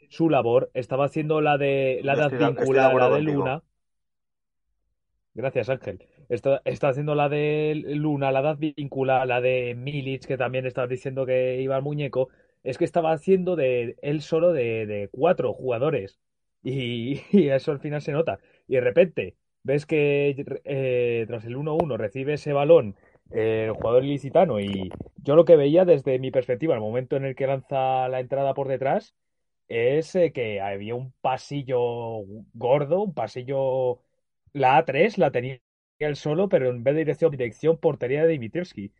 su 0.09 0.29
labor, 0.29 0.71
estaba 0.73 1.05
haciendo 1.05 1.41
la 1.41 1.57
de 1.57 1.99
la 2.03 2.15
de 2.15 2.37
vincular, 2.37 2.95
la 2.95 3.09
de 3.09 3.21
Luna. 3.21 3.63
Gracias, 5.33 5.69
Ángel. 5.69 6.05
Está, 6.29 6.61
está, 6.65 6.89
haciendo 6.89 7.15
la 7.15 7.29
de 7.29 7.73
Luna, 7.75 8.31
la 8.31 8.55
de 8.55 8.73
vincular, 8.75 9.27
la 9.27 9.41
de 9.41 9.75
Milic, 9.75 10.25
que 10.25 10.37
también 10.37 10.65
estaba 10.65 10.87
diciendo 10.87 11.25
que 11.25 11.61
iba 11.61 11.75
al 11.75 11.83
muñeco. 11.83 12.29
Es 12.63 12.77
que 12.77 12.85
estaba 12.85 13.11
haciendo 13.11 13.55
de 13.55 13.95
él 14.01 14.21
solo 14.21 14.53
de, 14.53 14.85
de 14.85 15.09
cuatro 15.11 15.53
jugadores. 15.53 16.19
Y, 16.63 17.21
eso 17.49 17.71
al 17.71 17.79
final 17.79 18.01
se 18.01 18.11
nota. 18.11 18.39
Y 18.67 18.75
de 18.75 18.81
repente 18.81 19.37
ves 19.63 19.85
que 19.85 20.35
eh, 20.65 21.25
tras 21.27 21.45
el 21.45 21.55
1-1 21.57 21.97
recibe 21.97 22.33
ese 22.33 22.53
balón 22.53 22.95
eh, 23.31 23.65
el 23.67 23.73
jugador 23.73 24.03
ilicitano 24.05 24.59
y 24.59 24.89
yo 25.17 25.35
lo 25.35 25.45
que 25.45 25.55
veía 25.55 25.85
desde 25.85 26.17
mi 26.19 26.31
perspectiva, 26.31 26.73
el 26.73 26.81
momento 26.81 27.15
en 27.15 27.25
el 27.25 27.35
que 27.35 27.47
lanza 27.47 28.07
la 28.09 28.19
entrada 28.19 28.53
por 28.53 28.67
detrás, 28.67 29.15
es 29.67 30.15
eh, 30.15 30.31
que 30.33 30.61
había 30.61 30.95
un 30.95 31.13
pasillo 31.21 32.23
gordo, 32.53 33.01
un 33.03 33.13
pasillo... 33.13 34.01
La 34.53 34.83
A3 34.83 35.17
la 35.17 35.31
tenía 35.31 35.61
él 35.99 36.15
solo, 36.15 36.49
pero 36.49 36.69
en 36.69 36.83
vez 36.83 36.95
de 36.95 37.01
dirección, 37.01 37.31
dirección 37.31 37.77
portería 37.77 38.23
de 38.23 38.29
Dimitrievski. 38.29 38.91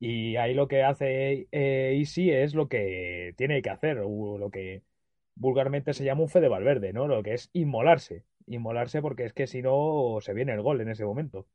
Y 0.00 0.36
ahí 0.36 0.54
lo 0.54 0.68
que 0.68 0.82
hace 0.82 1.48
eh, 1.50 1.96
Easy 1.98 2.30
es 2.30 2.54
lo 2.54 2.68
que 2.68 3.34
tiene 3.36 3.62
que 3.62 3.70
hacer, 3.70 4.00
o 4.04 4.38
lo 4.38 4.50
que 4.50 4.82
vulgarmente 5.38 5.94
se 5.94 6.04
llama 6.04 6.22
un 6.22 6.28
fe 6.28 6.40
de 6.40 6.48
Valverde, 6.48 6.92
¿no? 6.92 7.06
Lo 7.06 7.22
que 7.22 7.34
es 7.34 7.50
inmolarse. 7.52 8.24
Inmolarse 8.46 9.00
porque 9.00 9.24
es 9.24 9.32
que 9.32 9.46
si 9.46 9.62
no 9.62 10.18
se 10.20 10.34
viene 10.34 10.52
el 10.52 10.62
gol 10.62 10.80
en 10.80 10.90
ese 10.90 11.04
momento. 11.04 11.46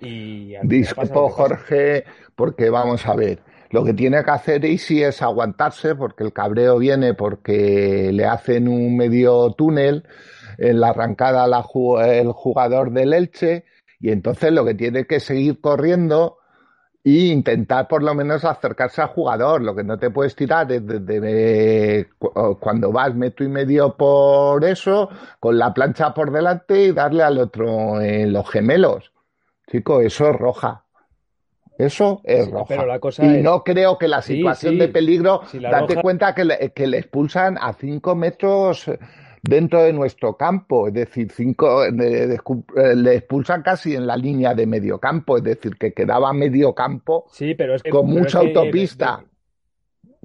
Y 0.00 0.54
Disculpo, 0.62 1.28
Jorge, 1.30 2.04
porque 2.36 2.70
vamos 2.70 3.06
a 3.06 3.14
ver. 3.14 3.40
Lo 3.70 3.84
que 3.84 3.94
tiene 3.94 4.24
que 4.24 4.30
hacer 4.30 4.64
Isi 4.64 5.02
es 5.02 5.22
aguantarse 5.22 5.94
porque 5.94 6.24
el 6.24 6.32
cabreo 6.32 6.78
viene 6.78 7.14
porque 7.14 8.10
le 8.12 8.24
hacen 8.24 8.66
un 8.66 8.96
medio 8.96 9.52
túnel 9.52 10.04
en 10.58 10.80
la 10.80 10.88
arrancada 10.88 11.46
la, 11.46 11.64
el 12.04 12.32
jugador 12.32 12.92
del 12.92 13.12
Elche 13.12 13.64
y 14.00 14.10
entonces 14.10 14.52
lo 14.52 14.64
que 14.64 14.74
tiene 14.74 15.06
que 15.06 15.20
seguir 15.20 15.60
corriendo 15.60 16.39
y 17.02 17.30
intentar 17.30 17.88
por 17.88 18.02
lo 18.02 18.14
menos 18.14 18.44
acercarse 18.44 19.00
al 19.02 19.08
jugador. 19.08 19.62
Lo 19.62 19.74
que 19.74 19.84
no 19.84 19.98
te 19.98 20.10
puedes 20.10 20.36
tirar 20.36 20.66
desde 20.66 22.08
cuando 22.60 22.92
vas 22.92 23.14
metro 23.14 23.44
y 23.44 23.48
medio 23.48 23.96
por 23.96 24.64
eso, 24.64 25.08
con 25.38 25.58
la 25.58 25.72
plancha 25.72 26.12
por 26.12 26.30
delante 26.30 26.82
y 26.82 26.92
darle 26.92 27.22
al 27.22 27.38
otro 27.38 28.00
en 28.00 28.32
los 28.32 28.48
gemelos. 28.50 29.12
Chico, 29.70 30.00
eso 30.00 30.30
es 30.30 30.36
roja. 30.36 30.84
Eso 31.78 32.20
es 32.24 32.50
roja. 32.50 32.74
y 33.22 33.42
no 33.42 33.64
creo 33.64 33.96
que 33.96 34.06
la 34.06 34.20
situación 34.20 34.76
de 34.78 34.88
peligro, 34.88 35.40
date 35.54 35.96
cuenta 36.02 36.34
que 36.34 36.44
le, 36.44 36.72
que 36.72 36.86
le 36.86 36.98
expulsan 36.98 37.56
a 37.58 37.72
cinco 37.72 38.14
metros 38.14 38.90
dentro 39.42 39.82
de 39.82 39.92
nuestro 39.92 40.36
campo, 40.36 40.88
es 40.88 40.94
decir, 40.94 41.30
cinco, 41.30 41.84
eh, 41.84 42.38
le 42.96 43.14
expulsan 43.14 43.62
casi 43.62 43.94
en 43.94 44.06
la 44.06 44.16
línea 44.16 44.54
de 44.54 44.66
medio 44.66 44.98
campo, 44.98 45.38
es 45.38 45.44
decir, 45.44 45.76
que 45.76 45.92
quedaba 45.92 46.32
medio 46.32 46.74
campo 46.74 47.26
sí, 47.30 47.54
pero 47.54 47.74
es 47.74 47.82
con 47.82 48.06
mucha 48.06 48.38
autopista. 48.38 49.24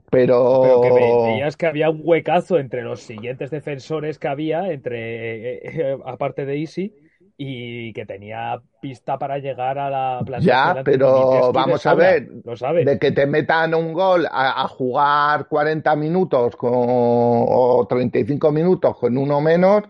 Pero... 0.10 0.82
que 0.84 0.92
veías 0.92 1.58
que 1.58 1.66
había 1.66 1.90
un 1.90 2.02
huecazo 2.04 2.58
entre 2.60 2.84
los 2.84 3.02
siguientes 3.02 3.50
defensores 3.50 4.20
que 4.20 4.28
había, 4.28 4.72
entre 4.72 5.56
eh, 5.56 5.60
eh, 5.64 5.98
aparte 6.06 6.46
de 6.46 6.60
Easy, 6.60 6.94
y 7.38 7.92
que 7.94 8.06
tenía 8.06 8.62
pista 8.82 9.18
para 9.18 9.40
llegar 9.40 9.78
a 9.78 9.90
la 9.90 10.22
plaza. 10.26 10.46
Ya, 10.46 10.82
pero 10.84 11.52
vamos 11.52 11.86
a 11.86 11.94
ver, 11.94 12.30
de 12.30 12.98
que 13.00 13.12
te 13.12 13.26
metan 13.26 13.76
un 13.76 13.94
gol 13.94 14.28
a, 14.32 14.68
jugar 14.68 15.48
40 15.48 15.96
minutos 15.96 16.56
con, 16.56 16.72
o 16.74 17.86
35 17.88 18.52
minutos 18.52 18.98
con 18.98 19.18
uno 19.18 19.42
menos, 19.42 19.84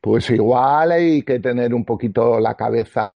pues 0.00 0.30
igual 0.30 0.92
hay 0.92 1.22
que 1.22 1.38
tener 1.40 1.74
un 1.74 1.84
poquito 1.84 2.40
la 2.40 2.54
cabeza 2.54 3.12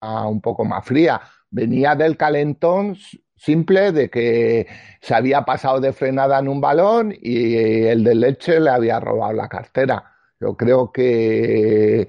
un 0.00 0.40
poco 0.40 0.64
más 0.64 0.84
fría. 0.84 1.20
Venía 1.50 1.94
del 1.94 2.16
calentón 2.16 2.96
simple 3.36 3.92
de 3.92 4.08
que 4.08 4.66
se 5.00 5.14
había 5.14 5.44
pasado 5.44 5.80
de 5.80 5.92
frenada 5.92 6.38
en 6.38 6.48
un 6.48 6.60
balón 6.60 7.14
y 7.20 7.54
el 7.84 8.02
de 8.02 8.14
leche 8.14 8.60
le 8.60 8.70
había 8.70 8.98
robado 9.00 9.34
la 9.34 9.48
cartera. 9.48 10.16
Yo 10.40 10.56
creo 10.56 10.92
que, 10.92 12.08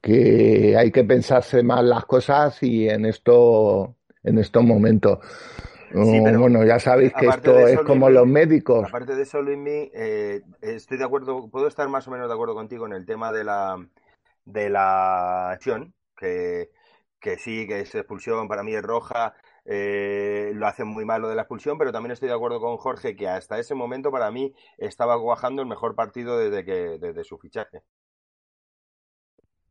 que 0.00 0.76
hay 0.76 0.90
que 0.90 1.04
pensarse 1.04 1.62
más 1.62 1.84
las 1.84 2.04
cosas 2.04 2.62
y 2.62 2.88
en 2.88 3.06
esto 3.06 3.96
en 4.22 4.38
estos 4.38 4.62
momentos. 4.62 5.18
bueno, 5.92 6.64
ya 6.64 6.78
sabéis 6.78 7.12
que 7.14 7.26
esto 7.26 7.66
es 7.66 7.80
como 7.80 8.10
los 8.10 8.26
médicos. 8.26 8.86
Aparte 8.88 9.14
de 9.14 9.22
eso, 9.22 9.40
Luismi, 9.40 9.90
eh, 9.94 10.42
estoy 10.60 10.98
de 10.98 11.04
acuerdo, 11.04 11.48
puedo 11.48 11.66
estar 11.66 11.88
más 11.88 12.06
o 12.08 12.10
menos 12.10 12.28
de 12.28 12.34
acuerdo 12.34 12.54
contigo 12.54 12.86
en 12.86 12.92
el 12.92 13.06
tema 13.06 13.32
de 13.32 13.44
la 13.44 13.78
de 14.44 14.70
la 14.70 15.50
acción, 15.50 15.94
que, 16.16 16.70
que 17.20 17.36
sí, 17.36 17.66
que 17.66 17.80
es 17.80 17.94
expulsión, 17.94 18.48
para 18.48 18.62
mí 18.62 18.74
es 18.74 18.82
roja, 18.82 19.34
eh, 19.66 20.52
lo 20.54 20.66
hacen 20.66 20.86
muy 20.86 21.04
mal 21.04 21.20
lo 21.20 21.28
de 21.28 21.34
la 21.34 21.42
expulsión, 21.42 21.76
pero 21.76 21.92
también 21.92 22.12
estoy 22.12 22.28
de 22.28 22.34
acuerdo 22.34 22.58
con 22.58 22.78
Jorge 22.78 23.14
que 23.14 23.28
hasta 23.28 23.58
ese 23.58 23.74
momento 23.74 24.10
para 24.10 24.30
mí 24.30 24.54
estaba 24.78 25.20
cuajando 25.20 25.60
el 25.60 25.68
mejor 25.68 25.94
partido 25.94 26.38
desde 26.38 26.64
que 26.64 26.98
desde 26.98 27.24
su 27.24 27.36
fichaje 27.36 27.82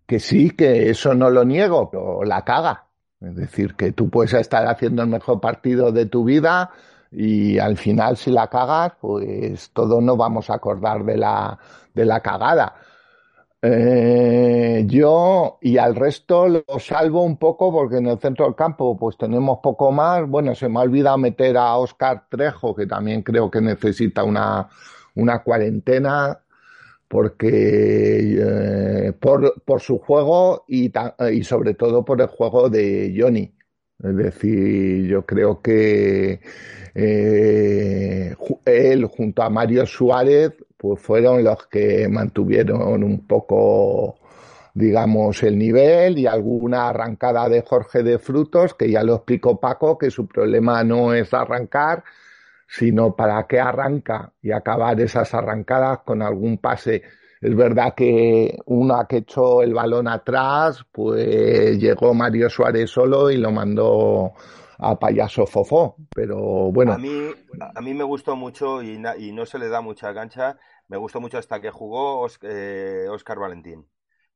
que 0.08 0.20
sí, 0.20 0.52
que 0.52 0.90
eso 0.90 1.14
no 1.14 1.30
lo 1.30 1.46
niego, 1.46 1.90
pero 1.92 2.24
la 2.24 2.44
caga. 2.44 2.86
Es 3.20 3.36
decir, 3.36 3.76
que 3.76 3.92
tú 3.92 4.10
puedes 4.10 4.34
estar 4.34 4.66
haciendo 4.68 5.04
el 5.04 5.10
mejor 5.10 5.42
partido 5.42 5.92
de 5.92 6.06
tu 6.06 6.24
vida 6.24 6.72
y 7.12 7.58
al 7.60 7.78
final 7.78 8.18
si 8.18 8.32
la 8.32 8.48
cagas, 8.48 8.94
pues 9.02 9.72
todos 9.72 10.02
nos 10.04 10.18
vamos 10.18 10.50
a 10.50 10.56
acordar 10.56 11.04
de 11.04 11.18
la, 11.18 11.60
de 11.94 12.06
la 12.06 12.22
cagada. 12.22 12.76
Eh, 13.60 14.84
yo 14.86 15.58
y 15.62 15.78
al 15.78 15.96
resto 15.96 16.48
lo 16.48 16.64
salvo 16.80 17.24
un 17.24 17.38
poco 17.38 17.72
porque 17.72 17.98
en 17.98 18.06
el 18.06 18.20
centro 18.20 18.46
del 18.46 18.56
campo 18.56 18.96
pues 18.98 19.18
tenemos 19.18 19.60
poco 19.64 19.92
más. 19.92 20.28
Bueno, 20.28 20.54
se 20.56 20.70
me 20.70 20.80
ha 20.80 20.84
olvidado 20.84 21.18
meter 21.18 21.58
a 21.58 21.76
Oscar 21.78 22.28
Trejo, 22.30 22.76
que 22.76 22.86
también 22.86 23.24
creo 23.24 23.50
que 23.50 23.62
necesita 23.62 24.24
una, 24.24 24.70
una 25.16 25.44
cuarentena 25.44 26.40
porque 27.08 28.38
eh, 28.40 29.14
por, 29.20 29.62
por, 29.64 29.82
su 29.82 29.98
juego 30.00 30.66
y, 30.68 30.92
y, 31.32 31.44
sobre 31.44 31.74
todo 31.74 32.04
por 32.04 32.22
el 32.22 32.28
juego 32.28 32.70
de 32.70 33.16
Johnny. 33.18 33.54
Es 34.04 34.16
decir, 34.16 35.08
yo 35.08 35.26
creo 35.26 35.62
que 35.62 36.40
eh, 36.94 38.36
él 38.66 39.06
junto 39.06 39.42
a 39.42 39.50
Mario 39.50 39.86
Suárez 39.86 40.54
pues 40.78 41.00
fueron 41.00 41.44
los 41.44 41.66
que 41.68 42.08
mantuvieron 42.08 43.04
un 43.04 43.26
poco 43.26 44.20
digamos 44.74 45.42
el 45.42 45.58
nivel 45.58 46.20
y 46.20 46.28
alguna 46.28 46.90
arrancada 46.90 47.50
de 47.50 47.64
Jorge 47.64 48.04
de 48.04 48.20
Frutos 48.20 48.76
que 48.76 48.92
ya 48.92 49.04
lo 49.04 49.16
explicó 49.16 49.60
Paco 49.60 49.98
que 49.98 50.12
su 50.12 50.28
problema 50.28 50.84
no 50.84 51.16
es 51.16 51.34
arrancar 51.34 52.04
sino 52.68 53.16
para 53.16 53.48
qué 53.48 53.60
arranca 53.60 54.34
y 54.42 54.52
acabar 54.52 55.00
esas 55.00 55.34
arrancadas 55.34 56.00
con 56.00 56.22
algún 56.22 56.58
pase. 56.58 57.04
Es 57.40 57.56
verdad 57.56 57.94
que 57.96 58.58
una 58.66 59.06
que 59.08 59.18
echó 59.18 59.62
el 59.62 59.74
balón 59.74 60.08
atrás, 60.08 60.86
pues 60.92 61.80
llegó 61.80 62.14
Mario 62.14 62.50
Suárez 62.50 62.90
solo 62.90 63.30
y 63.30 63.38
lo 63.38 63.52
mandó 63.52 64.34
a 64.80 65.00
payaso 65.00 65.46
fofó, 65.46 65.96
pero 66.14 66.72
bueno. 66.72 66.94
A 66.94 66.98
mí, 66.98 67.30
a 67.76 67.82
mí 67.82 67.94
me 67.94 68.04
gustó 68.04 68.36
mucho 68.36 68.82
y, 68.82 69.02
y 69.20 69.32
no 69.32 69.46
se 69.46 69.60
le 69.60 69.70
da 69.70 69.82
mucha 69.82 70.14
cancha, 70.14 70.58
me 70.88 70.98
gustó 70.98 71.20
mucho 71.20 71.38
hasta 71.38 71.60
que 71.60 71.72
jugó 71.72 72.28
eh, 72.42 73.08
Oscar 73.10 73.40
Valentín. 73.40 73.86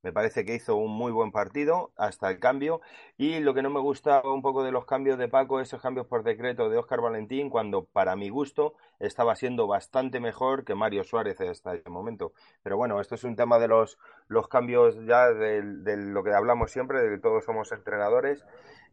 Me 0.03 0.11
parece 0.11 0.45
que 0.45 0.55
hizo 0.55 0.77
un 0.77 0.91
muy 0.91 1.11
buen 1.11 1.31
partido 1.31 1.91
hasta 1.95 2.31
el 2.31 2.39
cambio. 2.39 2.81
Y 3.17 3.39
lo 3.39 3.53
que 3.53 3.61
no 3.61 3.69
me 3.69 3.79
gusta 3.79 4.21
un 4.23 4.41
poco 4.41 4.63
de 4.63 4.71
los 4.71 4.85
cambios 4.85 5.19
de 5.19 5.27
Paco, 5.27 5.59
esos 5.59 5.79
cambios 5.79 6.07
por 6.07 6.23
decreto 6.23 6.69
de 6.69 6.77
Óscar 6.77 7.01
Valentín, 7.01 7.51
cuando 7.51 7.85
para 7.85 8.15
mi 8.15 8.29
gusto 8.29 8.73
estaba 8.99 9.35
siendo 9.35 9.67
bastante 9.67 10.19
mejor 10.19 10.65
que 10.65 10.73
Mario 10.73 11.03
Suárez 11.03 11.39
hasta 11.39 11.75
ese 11.75 11.89
momento. 11.89 12.33
Pero 12.63 12.77
bueno, 12.77 12.99
esto 12.99 13.13
es 13.13 13.23
un 13.23 13.35
tema 13.35 13.59
de 13.59 13.67
los, 13.67 13.99
los 14.27 14.47
cambios 14.47 14.97
ya 15.05 15.29
de, 15.29 15.61
lo 15.61 16.23
que 16.23 16.33
hablamos 16.33 16.71
siempre, 16.71 16.99
de 17.01 17.09
que 17.11 17.21
todos 17.21 17.45
somos 17.45 17.71
entrenadores. 17.71 18.43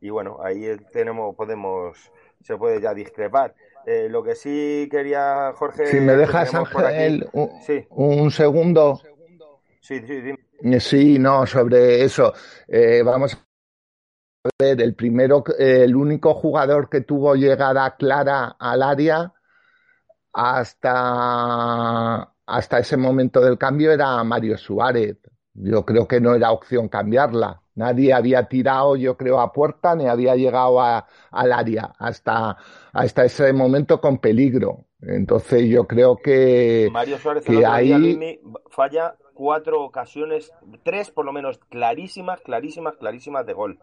Y 0.03 0.11
bueno, 0.11 0.39
ahí 0.43 0.77
tenemos, 0.93 1.35
podemos, 1.37 2.13
se 2.43 2.55
puede 2.59 2.83
ya 2.83 2.93
discrepar. 2.93 3.55
Eh, 3.87 4.09
lo 4.11 4.23
que 4.23 4.35
sí 4.35 4.89
quería, 4.91 5.55
Jorge. 5.55 5.87
Si 5.87 6.01
me 6.01 6.17
dejas, 6.17 6.53
Ángel, 6.55 7.31
un, 7.33 7.51
un 7.89 8.31
segundo. 8.31 9.01
Sí, 9.81 10.01
sí, 10.07 10.21
dime. 10.21 10.48
Sí, 10.81 11.19
no, 11.19 11.47
sobre 11.47 12.05
eso. 12.05 12.33
Eh, 12.67 13.03
vamos 13.05 13.35
a 13.35 13.39
ver, 14.59 14.81
el 14.83 14.95
primero, 14.95 15.45
el 15.59 15.95
único 15.95 16.35
jugador 16.35 16.89
que 16.89 17.03
tuvo 17.03 17.35
llegada 17.35 17.97
clara 17.97 18.57
al 18.59 18.83
área 18.83 19.33
hasta, 20.33 22.35
hasta 22.47 22.79
ese 22.79 22.97
momento 22.97 23.41
del 23.41 23.59
cambio 23.59 23.93
era 23.93 24.23
Mario 24.25 24.59
Suárez. 24.59 25.19
Yo 25.55 25.85
creo 25.85 26.07
que 26.07 26.21
no 26.21 26.35
era 26.35 26.53
opción 26.53 26.89
cambiarla. 26.89 27.63
Nadie 27.75 28.13
había 28.13 28.49
tirado, 28.49 28.97
yo 28.97 29.17
creo, 29.17 29.41
a 29.41 29.53
puerta 29.53 29.95
ni 29.95 30.07
había 30.07 30.35
llegado 30.35 30.81
a, 30.81 31.07
al 31.31 31.53
área 31.53 31.93
hasta, 31.99 32.57
hasta 32.93 33.25
ese 33.25 33.53
momento 33.53 34.01
con 34.01 34.19
peligro. 34.19 34.87
Entonces 35.01 35.69
yo 35.69 35.87
creo 35.87 36.17
que, 36.17 36.89
Mario 36.93 37.19
Suárez 37.19 37.45
que 37.45 37.65
ahí 37.65 38.41
falla 38.71 39.17
cuatro 39.39 39.85
ocasiones, 39.85 40.53
tres 40.83 41.13
por 41.13 41.25
lo 41.25 41.33
menos 41.33 41.59
clarísimas, 41.71 42.41
clarísimas, 42.41 42.97
clarísimas 42.97 43.47
de 43.47 43.53
gol. 43.53 43.79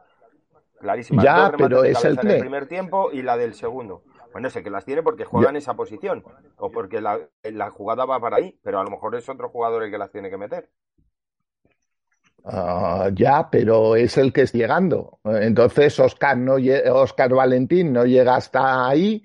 Clarísimas. 0.82 1.24
Ya, 1.24 1.54
pero 1.58 1.86
es 1.86 2.04
el, 2.04 2.18
primer 2.18 2.68
tiempo 2.68 3.10
y 3.14 3.22
la 3.22 3.38
del 3.38 3.54
segundo. 3.54 4.04
Bueno, 4.34 4.50
sé 4.50 4.62
que 4.62 4.70
las 4.70 4.84
tiene 4.84 5.02
porque 5.02 5.24
juega 5.24 5.52
en 5.52 5.56
esa 5.56 5.74
posición 5.74 6.26
o 6.58 6.70
porque 6.72 7.00
la, 7.00 7.22
la, 7.44 7.70
jugada 7.70 8.04
va 8.04 8.20
para 8.20 8.36
ahí, 8.36 8.60
pero 8.62 8.82
a 8.82 8.84
lo 8.84 8.90
mejor 8.90 9.16
es 9.16 9.30
otro 9.30 9.48
jugador 9.48 9.84
el 9.84 9.92
que 9.92 9.98
las 9.98 10.12
tiene 10.12 10.30
que 10.30 10.38
meter. 10.38 10.70
Uh, 12.44 13.10
ya, 13.14 13.50
pero 13.50 13.96
es 13.96 14.18
el 14.18 14.34
que 14.34 14.42
es 14.42 14.52
llegando. 14.52 15.20
Entonces 15.24 15.98
Oscar, 16.02 16.38
no, 16.38 16.56
Oscar 16.92 17.34
Valentín 17.34 17.94
no 17.94 18.04
llega 18.04 18.36
hasta 18.36 18.90
ahí 18.90 19.24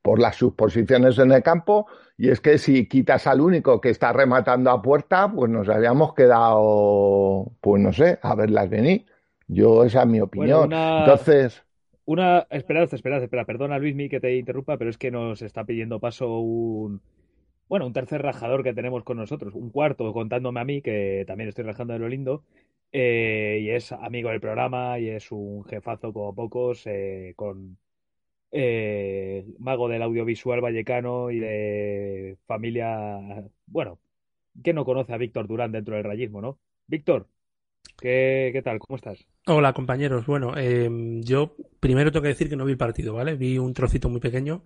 por 0.00 0.20
las 0.20 0.36
subposiciones 0.36 1.18
en 1.18 1.32
el 1.32 1.42
campo 1.42 1.88
y 2.16 2.28
es 2.28 2.40
que 2.40 2.58
si 2.58 2.86
quitas 2.86 3.26
al 3.26 3.40
único 3.40 3.80
que 3.80 3.90
está 3.90 4.12
rematando 4.12 4.70
a 4.70 4.80
puerta, 4.80 5.32
pues 5.32 5.50
nos 5.50 5.68
habíamos 5.68 6.14
quedado, 6.14 7.52
pues 7.60 7.82
no 7.82 7.92
sé, 7.92 8.18
a 8.22 8.34
verlas 8.36 8.70
venir. 8.70 9.06
Yo, 9.48 9.84
esa 9.84 10.02
es 10.02 10.08
mi 10.08 10.20
opinión. 10.20 10.72
Entonces. 10.72 11.64
Una. 12.04 12.46
Esperad, 12.50 12.92
esperad, 12.92 13.22
espera, 13.22 13.44
perdona 13.44 13.78
Luismi 13.78 14.08
que 14.08 14.20
te 14.20 14.36
interrumpa, 14.36 14.76
pero 14.76 14.90
es 14.90 14.98
que 14.98 15.10
nos 15.10 15.42
está 15.42 15.64
pidiendo 15.64 15.98
paso 15.98 16.38
un. 16.38 17.00
Bueno, 17.68 17.86
un 17.86 17.92
tercer 17.92 18.22
rajador 18.22 18.62
que 18.62 18.74
tenemos 18.74 19.04
con 19.04 19.16
nosotros, 19.16 19.54
un 19.54 19.70
cuarto 19.70 20.12
contándome 20.12 20.60
a 20.60 20.64
mí, 20.64 20.82
que 20.82 21.24
también 21.26 21.48
estoy 21.48 21.64
rajando 21.64 21.94
de 21.94 21.98
lo 21.98 22.08
lindo, 22.08 22.44
eh, 22.92 23.58
y 23.62 23.70
es 23.70 23.90
amigo 23.90 24.28
del 24.28 24.40
programa 24.40 24.98
y 24.98 25.08
es 25.08 25.32
un 25.32 25.64
jefazo 25.64 26.12
como 26.12 26.34
pocos, 26.34 26.86
eh, 26.86 27.32
con 27.36 27.78
eh, 28.56 29.44
mago 29.58 29.88
del 29.88 30.00
audiovisual 30.02 30.60
vallecano 30.60 31.32
y 31.32 31.40
de 31.40 32.38
familia, 32.46 33.18
bueno, 33.66 33.98
¿quién 34.62 34.76
no 34.76 34.84
conoce 34.84 35.12
a 35.12 35.18
Víctor 35.18 35.48
Durán 35.48 35.72
dentro 35.72 35.96
del 35.96 36.04
rayismo, 36.04 36.40
no? 36.40 36.60
Víctor, 36.86 37.26
¿qué, 37.98 38.50
¿qué, 38.52 38.62
tal? 38.62 38.78
¿Cómo 38.78 38.96
estás? 38.96 39.26
Hola, 39.48 39.72
compañeros. 39.72 40.26
Bueno, 40.26 40.54
eh, 40.56 40.88
yo 41.22 41.56
primero 41.80 42.12
tengo 42.12 42.22
que 42.22 42.28
decir 42.28 42.48
que 42.48 42.54
no 42.54 42.64
vi 42.64 42.72
el 42.72 42.78
partido, 42.78 43.14
¿vale? 43.14 43.34
Vi 43.34 43.58
un 43.58 43.74
trocito 43.74 44.08
muy 44.08 44.20
pequeño, 44.20 44.62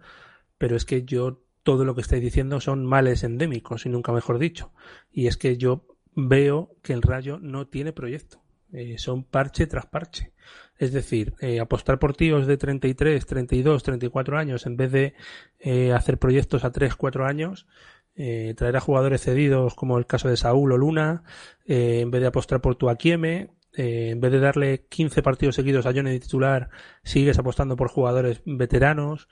pero 0.59 0.77
es 0.77 0.85
que 0.85 1.05
yo 1.05 1.43
todo 1.63 1.87
lo 1.87 1.95
que 1.95 2.03
estáis 2.03 2.23
diciendo 2.23 2.61
son 2.61 2.85
males 2.85 3.25
endémicos, 3.25 3.87
y 3.87 3.89
nunca 3.89 4.13
mejor 4.13 4.39
dicho. 4.39 4.71
Y 5.11 5.29
es 5.29 5.39
que 5.39 5.57
yo 5.57 5.87
veo 6.15 6.77
que 6.83 6.93
el 6.93 7.01
Rayo 7.01 7.39
no 7.39 7.69
tiene 7.69 7.95
proyecto. 7.95 8.43
Eh, 8.71 8.99
son 8.99 9.25
parche 9.25 9.67
tras 9.67 9.87
parche. 9.87 10.35
Es 10.79 10.93
decir, 10.93 11.35
eh, 11.41 11.59
apostar 11.59 11.99
por 11.99 12.15
tíos 12.15 12.47
de 12.47 12.57
33, 12.57 13.27
32, 13.27 13.83
34 13.83 14.39
años 14.39 14.65
en 14.65 14.77
vez 14.77 14.93
de 14.93 15.15
eh, 15.59 15.93
hacer 15.93 16.19
proyectos 16.19 16.65
a 16.65 16.71
3, 16.71 16.95
4 16.95 17.27
años, 17.27 17.67
eh, 18.15 18.55
traer 18.57 18.77
a 18.77 18.81
jugadores 18.81 19.23
cedidos 19.23 19.75
como 19.75 19.99
el 19.99 20.07
caso 20.07 20.29
de 20.29 20.37
Saúl 20.37 20.73
o 20.73 20.77
Luna, 20.77 21.25
en 21.67 22.11
vez 22.11 22.21
de 22.21 22.29
apostar 22.29 22.61
por 22.61 22.77
tu 22.77 22.89
Akieme, 22.89 23.51
en 23.75 24.21
vez 24.21 24.33
de 24.33 24.41
darle 24.41 24.87
15 24.89 25.23
partidos 25.23 25.55
seguidos 25.55 25.87
a 25.87 25.93
Johnny 25.93 26.11
de 26.11 26.21
titular, 26.21 26.71
sigues 27.05 27.39
apostando 27.39 27.77
por 27.77 27.89
jugadores 27.89 28.41
veteranos, 28.45 29.29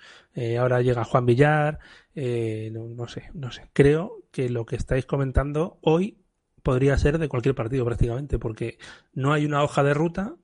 ahora 0.58 0.82
llega 0.82 1.04
Juan 1.04 1.26
Villar, 1.26 1.78
no, 2.14 2.88
no 2.88 3.08
sé, 3.08 3.30
no 3.34 3.50
sé. 3.50 3.70
Creo 3.72 4.22
que 4.30 4.50
lo 4.50 4.66
que 4.66 4.76
estáis 4.76 5.06
comentando 5.06 5.78
hoy 5.80 6.18
podría 6.62 6.96
ser 6.98 7.18
de 7.18 7.28
cualquier 7.28 7.56
partido 7.56 7.84
prácticamente, 7.84 8.38
porque 8.38 8.78
no 9.14 9.32
hay 9.32 9.46
una 9.46 9.64
hoja 9.64 9.82
de 9.82 9.94
ruta 9.94 10.36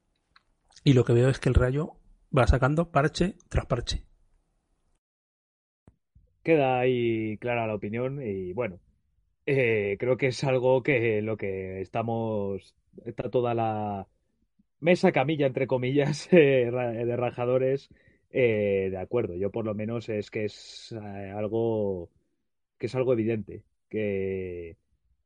y 0.85 0.93
lo 0.95 1.05
que 1.05 1.13
veo 1.13 1.29
es 1.29 1.39
que 1.39 1.49
el 1.49 1.55
Rayo 1.55 1.97
va 2.37 2.47
sacando 2.47 2.91
parche 2.91 3.35
tras 3.49 3.67
parche. 3.67 4.05
Queda 6.43 6.81
ahí 6.81 7.37
clara 7.39 7.67
la 7.67 7.75
opinión 7.75 8.21
y 8.21 8.53
bueno, 8.53 8.81
eh, 9.47 9.97
creo 9.99 10.17
que 10.17 10.29
es 10.29 10.43
algo 10.45 10.83
que 10.83 11.23
lo 11.23 11.37
que 11.37 11.81
estamos, 11.81 12.75
está 13.05 13.31
toda 13.31 13.55
la 13.55 14.09
mesa 14.81 15.13
camilla, 15.13 15.47
entre 15.47 15.67
comillas, 15.67 16.29
eh, 16.33 16.71
de 16.71 17.17
rajadores, 17.17 17.89
eh, 18.31 18.89
de 18.91 18.99
acuerdo. 18.99 19.37
Yo 19.37 19.51
por 19.51 19.65
lo 19.65 19.75
menos 19.75 20.09
es 20.09 20.31
que 20.31 20.47
es 20.47 20.93
algo 20.93 22.11
que 22.79 22.87
es 22.87 22.95
algo 22.97 23.13
evidente, 23.13 23.63
que 23.89 24.77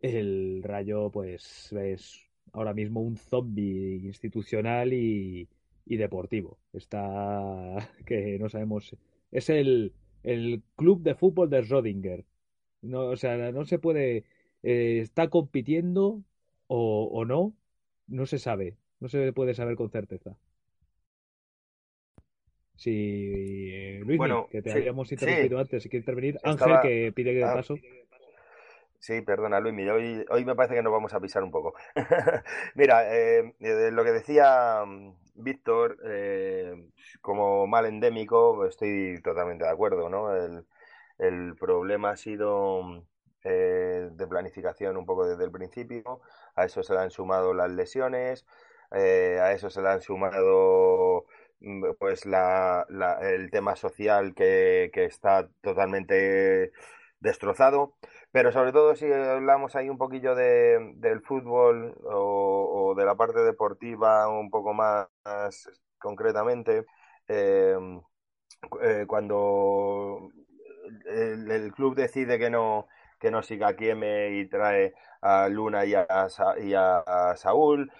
el 0.00 0.62
Rayo 0.62 1.10
pues 1.10 1.72
es 1.72 2.25
ahora 2.56 2.72
mismo 2.72 3.02
un 3.02 3.16
zombie 3.18 4.00
institucional 4.02 4.92
y, 4.92 5.46
deportivo. 5.84 6.58
Está 6.72 7.76
que 8.06 8.38
no 8.38 8.48
sabemos. 8.48 8.96
Es 9.30 9.50
el, 9.50 9.92
el 10.22 10.62
club 10.74 11.02
de 11.02 11.14
fútbol 11.14 11.50
de 11.50 11.60
Rodinger. 11.60 12.24
No, 12.82 13.06
o 13.06 13.16
sea, 13.16 13.52
no 13.52 13.64
se 13.64 13.78
puede. 13.78 14.24
Eh, 14.62 14.98
está 15.00 15.28
compitiendo 15.28 16.22
o, 16.66 17.04
o, 17.12 17.24
no, 17.24 17.54
no 18.08 18.26
se 18.26 18.38
sabe. 18.38 18.76
No 19.00 19.08
se 19.08 19.32
puede 19.32 19.54
saber 19.54 19.76
con 19.76 19.90
certeza. 19.90 20.36
Sí, 22.76 23.30
eh, 23.72 24.02
Luis, 24.04 24.20
que 24.50 24.62
te 24.62 24.72
habíamos 24.72 25.10
interrumpido 25.12 25.58
antes, 25.58 25.82
si 25.82 25.88
quiere 25.88 26.02
intervenir. 26.02 26.38
Ángel, 26.42 26.76
que 26.82 27.12
pide 27.12 27.32
que 27.32 27.38
de 27.38 27.42
paso. 27.42 27.76
Sí, 29.00 29.20
perdona, 29.22 29.60
Luis, 29.60 29.88
hoy, 29.90 30.24
hoy 30.30 30.44
me 30.44 30.54
parece 30.54 30.74
que 30.74 30.82
nos 30.82 30.92
vamos 30.92 31.14
a 31.14 31.20
pisar 31.20 31.42
un 31.44 31.50
poco. 31.50 31.74
Mira, 32.74 33.04
eh, 33.14 33.54
lo 33.92 34.04
que 34.04 34.12
decía 34.12 34.82
mm, 34.84 35.14
Víctor, 35.34 35.98
eh, 36.04 36.74
como 37.20 37.66
mal 37.66 37.86
endémico, 37.86 38.64
estoy 38.66 39.20
totalmente 39.22 39.64
de 39.64 39.70
acuerdo, 39.70 40.08
¿no? 40.08 40.34
El, 40.34 41.56
problema 41.58 42.10
ha 42.10 42.16
sido 42.16 43.04
eh, 43.44 44.08
de 44.12 44.26
planificación 44.26 44.96
un 44.96 45.06
poco 45.06 45.26
desde 45.26 45.44
el 45.44 45.50
principio, 45.50 46.20
a 46.54 46.64
eso 46.64 46.82
se 46.82 46.94
le 46.94 47.00
han 47.00 47.10
sumado 47.10 47.54
las 47.54 47.70
lesiones, 47.70 48.46
eh, 48.92 49.38
a 49.40 49.52
eso 49.52 49.70
se 49.70 49.82
le 49.82 49.88
han 49.88 50.02
sumado 50.02 51.26
mm, 51.60 51.92
pues 51.98 52.26
la, 52.26 52.86
el 53.22 53.50
tema 53.50 53.76
social 53.76 54.34
que 54.34 54.90
está 54.94 55.48
totalmente 55.62 56.72
destrozado. 57.20 57.94
Pero 58.36 58.52
sobre 58.52 58.70
todo 58.70 58.94
si 58.94 59.10
hablamos 59.10 59.76
ahí 59.76 59.88
un 59.88 59.96
poquillo 59.96 60.34
de, 60.34 60.92
del 60.96 61.22
fútbol 61.22 61.94
o, 62.04 62.94
de 62.94 63.06
la 63.06 63.14
parte 63.14 63.40
deportiva 63.40 64.28
un 64.28 64.50
poco 64.50 64.74
más, 64.74 65.08
concretamente, 65.96 66.84
eh, 67.28 67.78
eh, 68.82 69.04
cuando 69.06 70.28
el, 71.06 71.72
club 71.72 71.94
decide 71.94 72.38
que 72.38 72.50
no 72.50 72.88
que 73.18 73.30
no 73.30 73.42
siga 73.42 73.68
a 73.68 73.76
Kieme 73.76 74.32
y 74.32 74.46
trae 74.50 74.92
a 75.22 75.48
Luna 75.48 75.86
y 75.86 75.94
a, 75.94 76.06
y 76.62 76.74
a, 76.74 77.34
Saúl, 77.36 77.90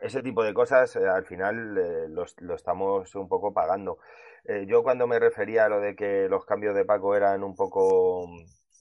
ese 0.00 0.24
tipo 0.24 0.42
de 0.42 0.54
cosas 0.54 0.96
eh, 0.96 1.08
al 1.08 1.24
final 1.24 2.12
lo 2.12 2.54
estamos 2.56 3.14
un 3.14 3.28
poco 3.28 3.54
pagando. 3.54 3.98
yo 4.66 4.82
cuando 4.82 5.06
me 5.06 5.20
refería 5.20 5.66
a 5.66 5.68
lo 5.68 5.78
de 5.78 5.94
que 5.94 6.28
los 6.28 6.44
cambios 6.46 6.74
de 6.74 6.84
Paco 6.84 7.14
eran 7.14 7.44
un 7.44 7.54
poco 7.54 8.28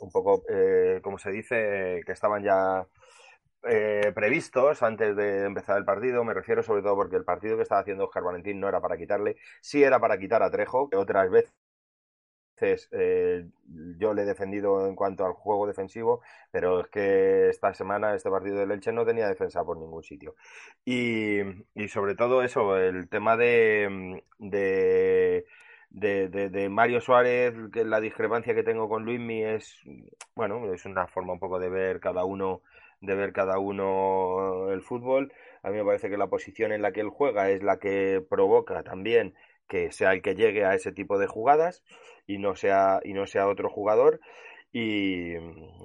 un 0.03 0.11
poco, 0.11 0.43
eh, 0.49 0.99
como 1.03 1.17
se 1.17 1.31
dice, 1.31 2.01
que 2.05 2.11
estaban 2.11 2.43
ya 2.43 2.85
eh, 3.63 4.11
previstos 4.13 4.83
antes 4.83 5.15
de 5.15 5.45
empezar 5.45 5.77
el 5.77 5.85
partido. 5.85 6.23
Me 6.23 6.33
refiero 6.33 6.63
sobre 6.63 6.81
todo 6.81 6.95
porque 6.95 7.15
el 7.15 7.25
partido 7.25 7.55
que 7.55 7.63
estaba 7.63 7.81
haciendo 7.81 8.05
Oscar 8.05 8.23
Valentín 8.23 8.59
no 8.59 8.67
era 8.67 8.81
para 8.81 8.97
quitarle, 8.97 9.37
sí 9.61 9.83
era 9.83 9.99
para 9.99 10.17
quitar 10.19 10.43
a 10.43 10.51
Trejo, 10.51 10.89
que 10.89 10.97
otras 10.97 11.29
veces 11.31 11.53
eh, 12.91 13.45
yo 13.97 14.13
le 14.13 14.21
he 14.23 14.25
defendido 14.25 14.87
en 14.87 14.95
cuanto 14.95 15.25
al 15.25 15.33
juego 15.33 15.67
defensivo, 15.67 16.21
pero 16.51 16.81
es 16.81 16.87
que 16.87 17.49
esta 17.49 17.73
semana 17.73 18.15
este 18.15 18.29
partido 18.29 18.57
de 18.57 18.67
Leche 18.67 18.91
no 18.91 19.05
tenía 19.05 19.27
defensa 19.27 19.63
por 19.63 19.77
ningún 19.77 20.03
sitio. 20.03 20.35
Y, 20.85 21.39
sobre 21.87 22.15
todo 22.15 22.43
eso, 22.43 22.77
el 22.77 23.09
tema 23.09 23.37
de 23.37 24.21
de, 25.93 26.27
de, 26.27 26.69
Mario 26.69 26.99
Suárez, 26.99 27.53
que 27.71 27.85
la 27.85 28.01
discrepancia 28.01 28.55
que 28.55 28.63
tengo 28.63 28.89
con 28.89 29.05
Luismi 29.05 29.43
es, 29.43 29.79
bueno, 30.35 30.73
es 30.73 30.85
una 30.85 31.07
forma 31.07 31.33
un 31.33 31.39
poco 31.39 31.59
de 31.59 31.69
ver 31.69 31.99
cada 31.99 32.25
uno, 32.25 32.61
de 32.99 33.15
ver 33.15 33.31
cada 33.31 33.59
uno 33.59 34.71
el 34.71 34.81
fútbol. 34.81 35.31
A 35.61 35.69
mí 35.69 35.77
me 35.77 35.85
parece 35.85 36.09
que 36.09 36.17
la 36.17 36.27
posición 36.27 36.71
en 36.71 36.81
la 36.81 36.91
que 36.91 37.01
él 37.01 37.09
juega 37.09 37.49
es 37.49 37.61
la 37.63 37.77
que 37.77 38.25
provoca 38.27 38.83
también 38.83 39.35
que 39.67 39.91
sea 39.91 40.13
el 40.13 40.21
que 40.21 40.35
llegue 40.35 40.65
a 40.65 40.75
ese 40.75 40.91
tipo 40.91 41.17
de 41.19 41.27
jugadas 41.27 41.83
y 42.27 42.37
no 42.37 42.55
sea, 42.55 42.99
y 43.03 43.13
no 43.13 43.27
sea 43.27 43.47
otro 43.47 43.69
jugador. 43.69 44.19
Y 44.71 45.35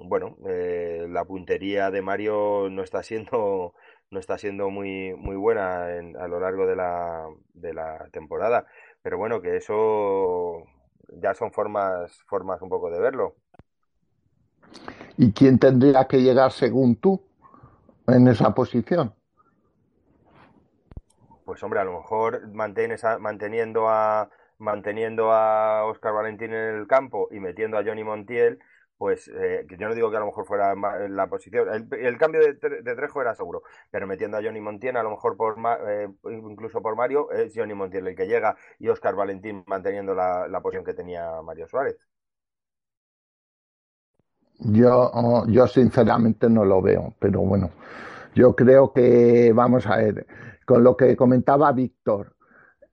bueno, 0.05 0.37
eh, 0.47 1.05
la 1.09 1.23
puntería 1.25 1.91
de 1.91 2.01
Mario 2.01 2.69
no 2.71 2.83
está 2.83 3.03
siendo 3.03 3.75
no 4.11 4.19
está 4.19 4.37
siendo 4.37 4.69
muy, 4.69 5.13
muy 5.15 5.35
buena 5.35 5.85
a 5.85 6.27
lo 6.27 6.39
largo 6.39 6.65
de 6.65 6.75
la, 6.75 7.27
de 7.53 7.73
la 7.73 8.09
temporada. 8.11 8.65
Pero 9.01 9.17
bueno, 9.17 9.41
que 9.41 9.57
eso 9.57 10.63
ya 11.21 11.33
son 11.33 11.51
formas, 11.51 12.11
formas 12.27 12.61
un 12.61 12.69
poco 12.69 12.89
de 12.89 12.99
verlo. 12.99 13.35
¿Y 15.17 15.31
quién 15.33 15.59
tendría 15.59 16.05
que 16.07 16.21
llegar 16.21 16.51
según 16.51 16.95
tú 16.95 17.21
en 18.07 18.27
esa 18.27 18.53
posición? 18.53 19.13
Pues 21.45 21.63
hombre, 21.63 21.79
a 21.79 21.83
lo 21.83 21.93
mejor 21.93 22.47
manteniendo 22.53 23.89
a 23.89 24.29
manteniendo 24.59 25.31
a 25.31 25.85
Oscar 25.85 26.13
Valentín 26.13 26.53
en 26.53 26.75
el 26.75 26.87
campo 26.87 27.29
y 27.31 27.39
metiendo 27.39 27.77
a 27.77 27.83
Johnny 27.83 28.03
Montiel, 28.03 28.59
pues 28.99 29.29
eh, 29.29 29.65
yo 29.79 29.87
no 29.87 29.95
digo 29.95 30.11
que 30.11 30.17
a 30.17 30.19
lo 30.19 30.25
mejor 30.25 30.45
fuera 30.45 30.75
la 30.75 31.27
posición, 31.27 31.69
el, 31.91 32.17
cambio 32.17 32.41
de, 32.41 32.53
Trejo 32.53 33.21
era 33.21 33.33
seguro, 33.33 33.63
pero 33.89 34.05
metiendo 34.05 34.35
a 34.35 34.43
Johnny 34.43 34.59
Montiel, 34.59 34.97
a 34.97 35.03
lo 35.03 35.11
mejor 35.11 35.37
por 35.37 35.55
eh, 35.87 36.09
incluso 36.29 36.81
por 36.81 36.97
Mario, 36.97 37.31
es 37.31 37.53
Johnny 37.55 37.73
Montiel 37.73 38.09
el 38.09 38.15
que 38.15 38.27
llega 38.27 38.57
y 38.77 38.89
Oscar 38.89 39.15
Valentín 39.15 39.63
manteniendo 39.67 40.13
la, 40.13 40.59
posición 40.61 40.83
que 40.83 40.93
tenía 40.93 41.41
Mario 41.41 41.65
Suárez. 41.69 41.97
Yo, 44.59 45.45
yo 45.47 45.65
sinceramente 45.67 46.49
no 46.49 46.65
lo 46.65 46.81
veo, 46.81 47.13
pero 47.19 47.39
bueno, 47.39 47.71
yo 48.35 48.53
creo 48.53 48.91
que 48.91 49.53
vamos 49.55 49.87
a 49.87 49.95
ver, 49.95 50.27
con 50.65 50.83
lo 50.83 50.97
que 50.97 51.15
comentaba 51.15 51.71
Víctor, 51.71 52.35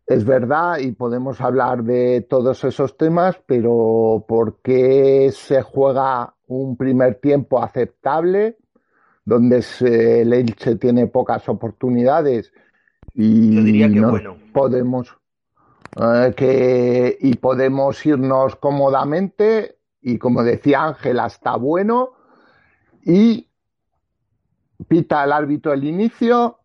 es 0.06 0.24
verdad 0.24 0.78
y 0.78 0.92
podemos 0.92 1.40
hablar 1.40 1.82
de 1.82 2.24
todos 2.28 2.62
esos 2.64 2.96
temas, 2.96 3.40
pero 3.44 4.24
¿por 4.28 4.60
qué 4.62 5.30
se 5.32 5.62
juega 5.62 6.34
un 6.46 6.76
primer 6.76 7.16
tiempo 7.16 7.62
aceptable 7.62 8.56
donde 9.24 9.64
el 9.80 10.32
Elche 10.32 10.76
tiene 10.76 11.08
pocas 11.08 11.48
oportunidades 11.48 12.52
y 13.14 13.88
no 13.88 14.14
podemos 14.52 15.16
eh, 16.00 16.32
que 16.36 17.18
y 17.20 17.34
podemos 17.36 18.04
irnos 18.06 18.54
cómodamente 18.56 19.78
y 20.00 20.18
como 20.18 20.44
decía 20.44 20.84
Ángel 20.84 21.18
hasta 21.18 21.56
bueno. 21.56 22.12
Y 23.02 23.48
pita 24.86 25.24
el 25.24 25.32
árbitro 25.32 25.72
el 25.72 25.84
inicio 25.84 26.60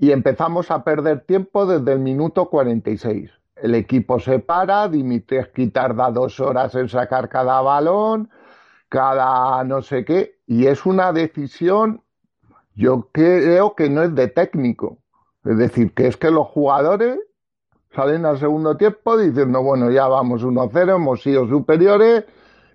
y 0.00 0.12
empezamos 0.12 0.70
a 0.70 0.82
perder 0.82 1.26
tiempo 1.26 1.66
desde 1.66 1.92
el 1.92 1.98
minuto 1.98 2.48
46. 2.48 3.30
El 3.56 3.74
equipo 3.74 4.18
se 4.18 4.38
para, 4.38 4.88
Dimitrescu 4.88 5.68
tarda 5.68 6.10
dos 6.10 6.40
horas 6.40 6.74
en 6.74 6.88
sacar 6.88 7.28
cada 7.28 7.60
balón, 7.60 8.30
cada 8.88 9.62
no 9.64 9.82
sé 9.82 10.06
qué, 10.06 10.38
y 10.46 10.66
es 10.66 10.86
una 10.86 11.12
decisión, 11.12 12.02
yo 12.74 13.10
creo 13.12 13.74
que 13.74 13.90
no 13.90 14.02
es 14.02 14.14
de 14.14 14.28
técnico. 14.28 14.96
Es 15.44 15.58
decir, 15.58 15.92
que 15.92 16.06
es 16.06 16.16
que 16.16 16.30
los 16.30 16.46
jugadores 16.46 17.18
salen 17.94 18.24
al 18.24 18.38
segundo 18.38 18.78
tiempo 18.78 19.18
diciendo, 19.18 19.62
bueno, 19.62 19.90
ya 19.90 20.08
vamos 20.08 20.42
1-0, 20.42 20.96
hemos 20.96 21.22
sido 21.22 21.46
superiores 21.46 22.24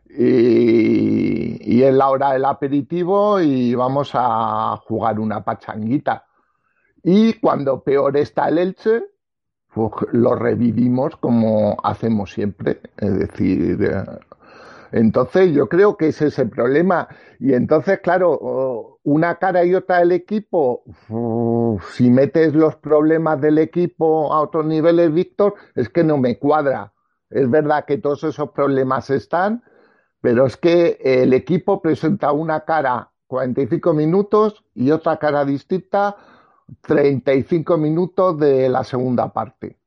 y, 0.09 1.73
y 1.75 1.81
es 1.81 1.93
la 1.95 2.07
hora 2.09 2.33
del 2.33 2.45
aperitivo 2.45 3.39
y 3.39 3.73
vamos 3.73 4.11
a 4.13 4.77
jugar 4.85 5.19
una 5.19 5.43
pachanguita. 5.43 6.24
Y 7.08 7.34
cuando 7.34 7.84
peor 7.84 8.18
está 8.18 8.50
el 8.50 8.58
Elche, 8.58 9.04
pues 9.72 9.91
lo 10.12 10.34
revivimos 10.34 11.15
como 11.18 11.78
hacemos 11.84 12.32
siempre. 12.32 12.82
Es 12.98 13.20
decir, 13.20 13.78
eh, 13.84 14.04
entonces 14.91 15.54
yo 15.54 15.70
creo 15.70 15.98
que 15.98 16.08
ese 16.08 16.28
es 16.28 16.39
el 16.39 16.50
problema. 16.50 17.08
Y 17.39 17.54
entonces, 17.54 18.00
claro, 18.00 18.98
una 19.04 19.36
cara 19.36 19.63
y 19.65 19.76
otra 19.76 20.00
del 20.00 20.13
equipo, 20.13 20.82
si 21.91 22.10
metes 22.10 22.56
los 22.56 22.76
problemas 22.78 23.39
del 23.39 23.60
equipo 23.60 24.34
a 24.34 24.41
otros 24.41 24.65
niveles, 24.65 25.13
Víctor, 25.13 25.54
es 25.76 25.89
que 25.89 26.04
no 26.04 26.18
me 26.18 26.39
cuadra. 26.39 26.91
Es 27.30 27.48
verdad 27.52 27.86
que 27.86 28.00
todos 28.00 28.24
esos 28.24 28.50
problemas 28.50 29.12
están, 29.12 29.63
pero 30.22 30.48
es 30.48 30.58
que 30.58 30.98
el 31.04 31.34
equipo 31.34 31.84
presenta 31.84 32.32
una 32.32 32.62
cara 32.62 33.12
45 33.28 33.94
minutos 33.94 34.65
y 34.74 34.89
otra 34.89 35.18
cara 35.18 35.46
distinta 35.46 36.15
35 36.82 37.78
minutos 37.78 38.39
de 38.39 38.69
la 38.69 38.84
segunda 38.84 39.32
parte. 39.32 39.78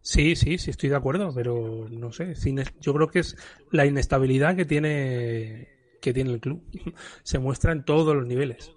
Sí, 0.00 0.36
sí, 0.36 0.58
sí, 0.58 0.70
estoy 0.70 0.90
de 0.90 0.96
acuerdo, 0.96 1.32
pero 1.34 1.88
no 1.90 2.12
sé, 2.12 2.34
yo 2.80 2.92
creo 2.92 3.08
que 3.08 3.20
es 3.20 3.36
la 3.70 3.86
inestabilidad 3.86 4.54
que 4.54 4.66
tiene 4.66 5.68
que 6.02 6.12
tiene 6.12 6.32
el 6.32 6.40
club. 6.40 6.62
Se 7.22 7.38
muestra 7.38 7.72
en 7.72 7.84
todos 7.84 8.14
los 8.14 8.26
niveles. 8.26 8.70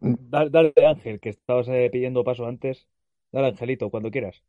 Dale, 0.00 0.72
Ángel, 0.86 1.20
que 1.20 1.28
estabas 1.30 1.68
eh, 1.68 1.90
pidiendo 1.92 2.24
paso 2.24 2.46
antes. 2.46 2.86
Dale, 3.32 3.48
Angelito, 3.48 3.90
cuando 3.90 4.10
quieras. 4.10 4.42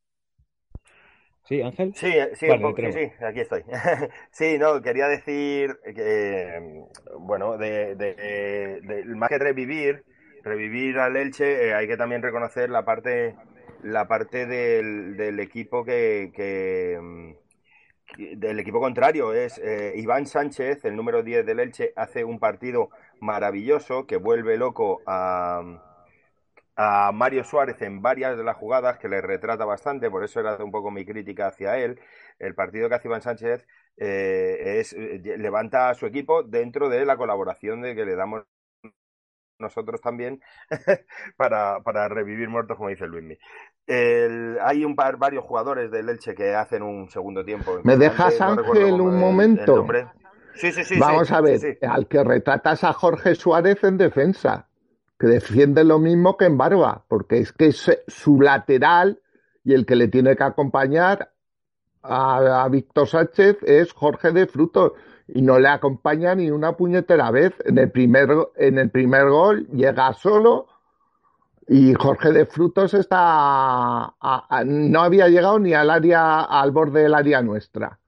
¿Sí, 1.47 1.61
Ángel? 1.61 1.93
Sí, 1.95 2.07
eh, 2.07 2.29
sí, 2.35 2.47
sí, 2.47 3.23
aquí 3.25 3.39
estoy. 3.39 3.63
sí, 4.31 4.57
no, 4.57 4.81
quería 4.81 5.07
decir 5.07 5.77
que, 5.95 6.85
bueno, 7.19 7.57
de, 7.57 7.95
de, 7.95 8.81
de 8.81 9.05
más 9.15 9.29
que 9.29 9.37
revivir, 9.39 10.03
revivir 10.47 10.99
al 10.99 11.15
Elche, 11.17 11.67
eh, 11.67 11.73
hay 11.73 11.87
que 11.87 11.97
también 11.97 12.21
reconocer 12.21 12.69
la 12.69 12.85
parte, 12.85 13.35
la 13.83 14.07
parte 14.07 14.45
del, 14.45 15.39
equipo 15.39 15.83
que, 15.83 16.97
mm, 17.01 18.39
del 18.39 18.59
equipo 18.59 18.79
contrario 18.79 19.33
es 19.33 19.57
eh, 19.59 19.93
Iván 19.97 20.25
Sánchez, 20.25 20.85
el 20.85 20.95
número 20.95 21.23
10 21.23 21.45
del 21.45 21.59
Elche, 21.59 21.93
hace 21.95 22.23
un 22.23 22.39
partido 22.39 22.89
maravilloso 23.19 24.07
que 24.07 24.17
vuelve 24.17 24.57
loco 24.57 25.01
a, 25.05 25.61
a 26.77 27.11
Mario 27.11 27.43
Suárez 27.43 27.81
en 27.81 28.01
varias 28.01 28.37
de 28.37 28.43
las 28.43 28.55
jugadas 28.55 28.99
que 28.99 29.09
le 29.09 29.19
retrata 29.19 29.65
bastante, 29.65 30.09
por 30.11 30.23
eso 30.23 30.39
era 30.39 30.57
un 30.63 30.71
poco 30.71 30.91
mi 30.91 31.05
crítica 31.05 31.47
hacia 31.47 31.77
él. 31.77 31.99
El 32.39 32.53
partido 32.55 32.87
que 32.87 32.95
hace 32.95 33.07
Iván 33.07 33.23
Sánchez 33.23 33.67
eh, 33.97 34.79
es 34.79 34.93
levanta 34.93 35.89
a 35.89 35.95
su 35.95 36.05
equipo 36.05 36.43
dentro 36.43 36.87
de 36.87 37.03
la 37.03 37.17
colaboración 37.17 37.81
de 37.81 37.95
que 37.95 38.05
le 38.05 38.15
damos 38.15 38.45
nosotros 39.59 40.01
también 40.01 40.41
para, 41.37 41.81
para, 41.81 42.07
revivir 42.07 42.49
muertos, 42.49 42.77
como 42.77 42.89
dice 42.89 43.07
Luismi. 43.07 43.37
hay 43.87 44.85
un 44.85 44.95
par, 44.95 45.17
varios 45.17 45.43
jugadores 45.43 45.91
del 45.91 46.09
Elche 46.09 46.35
que 46.35 46.55
hacen 46.55 46.83
un 46.83 47.09
segundo 47.09 47.43
tiempo. 47.43 47.79
¿Me 47.83 47.97
dejas, 47.97 48.39
Ángel, 48.41 49.01
un 49.01 49.19
momento? 49.19 49.85
Vamos 50.99 51.31
a 51.31 51.41
ver, 51.41 51.77
al 51.81 52.07
que 52.07 52.23
retratas 52.23 52.83
a 52.83 52.93
Jorge 52.93 53.35
Suárez 53.35 53.83
en 53.83 53.97
defensa, 53.97 54.67
que 55.19 55.27
defiende 55.27 55.83
lo 55.83 55.99
mismo 55.99 56.37
que 56.37 56.45
en 56.45 56.57
Barba, 56.57 57.03
porque 57.07 57.39
es 57.39 57.51
que 57.51 57.67
es 57.67 57.89
su 58.07 58.41
lateral 58.41 59.21
y 59.63 59.73
el 59.73 59.85
que 59.85 59.95
le 59.95 60.07
tiene 60.07 60.35
que 60.35 60.43
acompañar 60.43 61.31
a, 62.03 62.67
Víctor 62.69 63.07
Sánchez 63.07 63.57
es 63.63 63.91
Jorge 63.91 64.31
de 64.31 64.47
Frutos 64.47 64.93
y 65.27 65.41
no 65.41 65.59
le 65.59 65.67
acompaña 65.67 66.35
ni 66.35 66.51
una 66.51 66.73
puñetera 66.77 67.31
vez. 67.31 67.53
En 67.65 67.77
el 67.77 67.91
primer, 67.91 68.29
en 68.55 68.79
el 68.79 68.89
primer 68.89 69.29
gol 69.29 69.67
llega 69.67 70.13
solo 70.13 70.67
y 71.67 71.93
Jorge 71.93 72.31
de 72.31 72.45
Frutos 72.45 72.93
está 72.93 74.13
no 74.65 75.01
había 75.01 75.27
llegado 75.27 75.59
ni 75.59 75.73
al 75.73 75.89
área 75.89 76.41
al 76.41 76.71
borde 76.71 77.03
del 77.03 77.13
área 77.13 77.41
nuestra. 77.41 77.99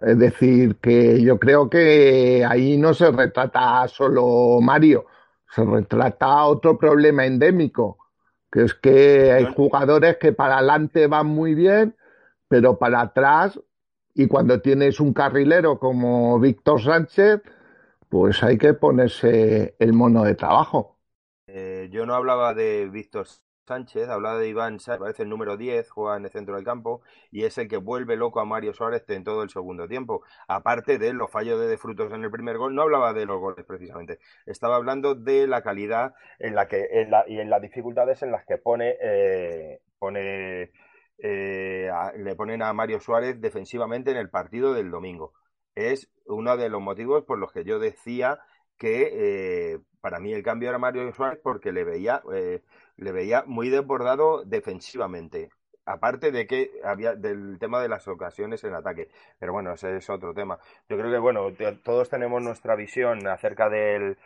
Es 0.00 0.18
decir, 0.18 0.76
que 0.76 1.20
yo 1.22 1.38
creo 1.38 1.68
que 1.68 2.46
ahí 2.48 2.78
no 2.78 2.94
se 2.94 3.10
retrata 3.10 3.86
solo 3.88 4.60
Mario, 4.60 5.06
se 5.50 5.64
retrata 5.64 6.44
otro 6.44 6.78
problema 6.78 7.26
endémico, 7.26 7.98
que 8.50 8.62
es 8.62 8.74
que 8.74 9.32
hay 9.32 9.52
jugadores 9.54 10.16
que 10.18 10.32
para 10.32 10.58
adelante 10.58 11.08
van 11.08 11.26
muy 11.26 11.54
bien, 11.54 11.96
pero 12.46 12.78
para 12.78 13.00
atrás, 13.00 13.60
y 14.18 14.26
cuando 14.26 14.60
tienes 14.60 14.98
un 14.98 15.12
carrilero 15.12 15.78
como 15.78 16.40
Víctor 16.40 16.82
Sánchez, 16.82 17.40
pues 18.08 18.42
hay 18.42 18.58
que 18.58 18.74
ponerse 18.74 19.76
el 19.78 19.92
mono 19.92 20.24
de 20.24 20.34
trabajo. 20.34 20.98
Eh, 21.46 21.88
yo 21.92 22.04
no 22.04 22.16
hablaba 22.16 22.52
de 22.52 22.88
Víctor 22.88 23.28
Sánchez, 23.64 24.08
hablaba 24.08 24.40
de 24.40 24.48
Iván 24.48 24.80
Sánchez, 24.80 25.00
parece 25.00 25.22
el 25.22 25.28
número 25.28 25.56
10, 25.56 25.88
juega 25.88 26.16
en 26.16 26.24
el 26.24 26.32
centro 26.32 26.56
del 26.56 26.64
campo 26.64 27.00
y 27.30 27.44
es 27.44 27.58
el 27.58 27.68
que 27.68 27.76
vuelve 27.76 28.16
loco 28.16 28.40
a 28.40 28.44
Mario 28.44 28.74
Suárez 28.74 29.04
en 29.06 29.22
todo 29.22 29.44
el 29.44 29.50
segundo 29.50 29.86
tiempo. 29.86 30.24
Aparte 30.48 30.98
de 30.98 31.12
los 31.12 31.30
fallos 31.30 31.60
de, 31.60 31.78
frutos 31.78 32.12
en 32.12 32.24
el 32.24 32.30
primer 32.32 32.58
gol, 32.58 32.74
no 32.74 32.82
hablaba 32.82 33.12
de 33.12 33.24
los 33.24 33.38
goles 33.38 33.64
precisamente, 33.64 34.18
estaba 34.46 34.74
hablando 34.74 35.14
de 35.14 35.46
la 35.46 35.62
calidad 35.62 36.14
en 36.40 36.56
la 36.56 36.66
que 36.66 36.88
en 36.90 37.12
la, 37.12 37.24
y 37.28 37.38
en 37.38 37.50
las 37.50 37.62
dificultades 37.62 38.20
en 38.22 38.32
las 38.32 38.44
que 38.44 38.58
pone, 38.58 38.96
eh, 39.00 39.78
pone 40.00 40.72
eh, 41.18 41.90
le 42.16 42.36
ponen 42.36 42.62
a 42.62 42.72
Mario 42.72 43.00
Suárez 43.00 43.40
defensivamente 43.40 44.10
en 44.10 44.16
el 44.16 44.30
partido 44.30 44.74
del 44.74 44.90
domingo. 44.90 45.32
Es 45.74 46.10
uno 46.26 46.56
de 46.56 46.68
los 46.68 46.80
motivos 46.80 47.24
por 47.24 47.38
los 47.38 47.52
que 47.52 47.64
yo 47.64 47.78
decía 47.78 48.40
que 48.76 49.72
eh, 49.74 49.78
para 50.00 50.20
mí 50.20 50.32
el 50.32 50.42
cambio 50.42 50.68
era 50.68 50.78
Mario 50.78 51.12
Suárez 51.12 51.40
porque 51.42 51.72
le 51.72 51.84
veía 51.84 52.22
le 52.98 53.12
veía 53.12 53.44
muy 53.46 53.70
desbordado 53.70 54.44
defensivamente. 54.44 55.50
Aparte 55.86 56.32
de 56.32 56.46
que 56.46 56.70
había 56.84 57.14
del 57.14 57.58
tema 57.58 57.80
de 57.80 57.88
las 57.88 58.06
ocasiones 58.08 58.62
en 58.64 58.74
ataque. 58.74 59.08
Pero 59.38 59.52
bueno, 59.54 59.72
ese 59.72 59.96
es 59.96 60.10
otro 60.10 60.34
tema. 60.34 60.58
Yo 60.88 60.98
creo 60.98 61.10
que, 61.10 61.18
bueno, 61.18 61.46
todos 61.82 62.10
tenemos 62.10 62.42
nuestra 62.42 62.76
visión 62.76 63.26
acerca 63.26 63.70
del, 63.70 64.18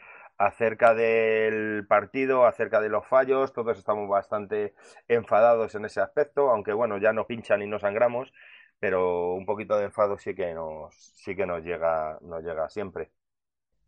acerca 0.46 0.94
del 0.94 1.86
partido, 1.86 2.46
acerca 2.46 2.80
de 2.80 2.88
los 2.88 3.06
fallos, 3.06 3.52
todos 3.52 3.78
estamos 3.78 4.08
bastante 4.08 4.74
enfadados 5.08 5.74
en 5.74 5.84
ese 5.84 6.00
aspecto, 6.00 6.50
aunque 6.50 6.72
bueno, 6.72 6.98
ya 6.98 7.12
no 7.12 7.26
pinchan 7.26 7.62
y 7.62 7.66
no 7.66 7.78
sangramos, 7.78 8.32
pero 8.78 9.34
un 9.34 9.46
poquito 9.46 9.76
de 9.76 9.84
enfado 9.84 10.18
sí 10.18 10.34
que 10.34 10.54
nos, 10.54 10.94
sí 10.94 11.36
que 11.36 11.46
nos 11.46 11.62
llega, 11.62 12.18
nos 12.22 12.42
llega 12.42 12.68
siempre. 12.68 13.10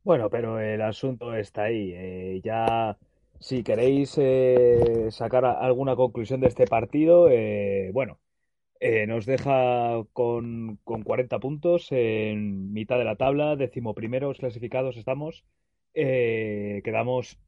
Bueno, 0.03 0.29
pero 0.31 0.61
el 0.61 0.83
asunto 0.83 1.35
está 1.35 1.65
ahí. 1.65 1.93
Eh, 1.95 2.41
ya 2.45 2.97
si 3.41 3.63
queréis 3.63 4.15
eh, 4.19 5.09
sacar 5.11 5.45
alguna 5.45 5.97
conclusión 5.97 6.41
de 6.41 6.49
este 6.49 6.67
partido, 6.67 7.29
eh, 7.31 7.91
bueno, 7.93 8.21
eh, 8.81 9.07
nos 9.07 9.27
deja 9.27 10.05
con, 10.13 10.79
con, 10.85 11.03
40 11.03 11.39
puntos 11.41 11.89
en 11.91 12.73
mitad 12.73 12.99
de 12.99 13.05
la 13.05 13.17
tabla, 13.17 13.57
decimoprimeros 13.57 14.39
clasificados 14.39 14.97
estamos. 14.97 15.45
Quedamos 15.95 17.39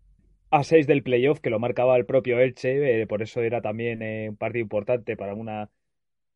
a 0.51 0.65
6 0.65 0.87
del 0.87 1.03
playoff, 1.03 1.41
que 1.41 1.51
lo 1.51 1.59
marcaba 1.59 1.97
el 1.97 2.07
propio 2.07 2.39
Elche, 2.41 3.07
por 3.07 3.23
eso 3.23 3.43
era 3.43 3.61
también 3.61 4.03
un 4.31 4.37
partido 4.37 4.63
importante 4.63 5.17
para 5.17 5.35
una, 5.35 5.71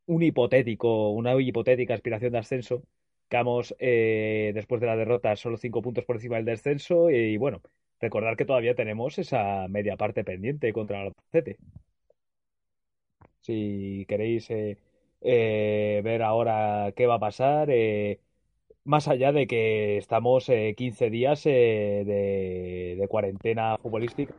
un 0.07 0.23
hipotético, 0.23 1.11
una 1.11 1.41
hipotética 1.41 1.95
aspiración 1.95 2.33
de 2.33 2.39
ascenso. 2.39 2.83
Quedamos 3.29 3.75
después 3.79 4.81
de 4.81 4.87
la 4.89 4.97
derrota 4.97 5.37
solo 5.37 5.57
5 5.57 5.83
puntos 5.83 6.05
por 6.05 6.17
encima 6.17 6.37
del 6.37 6.47
descenso 6.47 7.11
y 7.11 7.37
bueno, 7.37 7.63
Recordar 8.01 8.37
que 8.37 8.47
todavía 8.47 8.75
tenemos 8.75 9.19
esa 9.19 9.69
media 9.69 9.97
parte 9.97 10.25
pendiente 10.25 10.73
contra 10.73 11.03
el 11.03 11.07
Albacete. 11.09 11.59
Si 13.41 14.05
queréis 14.09 14.51
eh, 14.51 14.79
eh, 15.21 16.01
ver 16.05 16.23
ahora 16.23 16.93
qué 16.97 17.07
va 17.07 17.15
a 17.17 17.19
pasar, 17.21 17.69
eh, 17.71 18.21
más 18.91 19.09
allá 19.09 19.33
de 19.33 19.47
que 19.47 19.97
estamos 19.97 20.51
15 20.77 21.11
días 21.11 21.45
de, 21.45 22.97
de, 22.99 23.09
cuarentena 23.09 23.79
futbolística. 23.79 24.35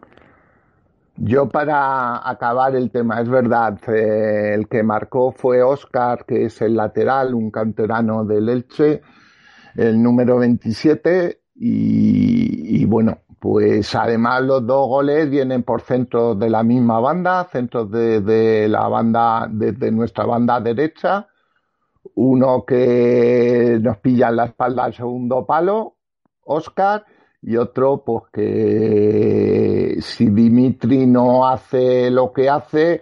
Yo 1.16 1.50
para 1.50 2.30
acabar 2.30 2.76
el 2.76 2.92
tema, 2.92 3.22
es 3.22 3.30
verdad, 3.30 3.80
el 3.90 4.68
que 4.68 4.84
marcó 4.84 5.32
fue 5.32 5.64
Oscar, 5.64 6.26
que 6.26 6.46
es 6.46 6.62
el 6.62 6.76
lateral, 6.76 7.34
un 7.34 7.50
canterano 7.50 8.26
del 8.26 8.50
Elche, 8.50 9.02
el 9.76 10.02
número 10.02 10.38
27, 10.40 11.42
y, 11.64 12.86
bueno, 12.86 13.20
pues 13.40 13.94
además 13.94 14.42
los 14.44 14.66
dos 14.66 14.88
goles 14.88 15.30
vienen 15.30 15.64
por 15.64 15.82
centros 15.82 16.40
de 16.40 16.50
la 16.50 16.64
misma 16.64 17.00
banda, 17.00 17.48
centros 17.52 17.92
de, 17.92 18.68
la 18.68 18.88
banda, 18.88 19.48
desde 19.50 19.92
nuestra 19.92 20.26
banda 20.26 20.60
derecha. 20.60 21.28
Uno 22.16 22.66
que 22.66 23.80
nos 23.82 23.98
pilla 23.98 24.30
en 24.30 24.36
la 24.36 24.46
espalda 24.46 24.84
al 24.84 24.94
segundo 24.94 25.46
palo, 25.46 25.96
Oscar, 26.44 27.06
y 27.42 27.58
otro, 27.58 28.04
pues 28.04 28.26
que 28.32 29.98
si 30.02 30.30
Dimitri 30.30 31.08
no 31.08 31.48
hace 31.48 32.12
lo 32.12 32.32
que 32.32 32.50
hace, 32.50 33.02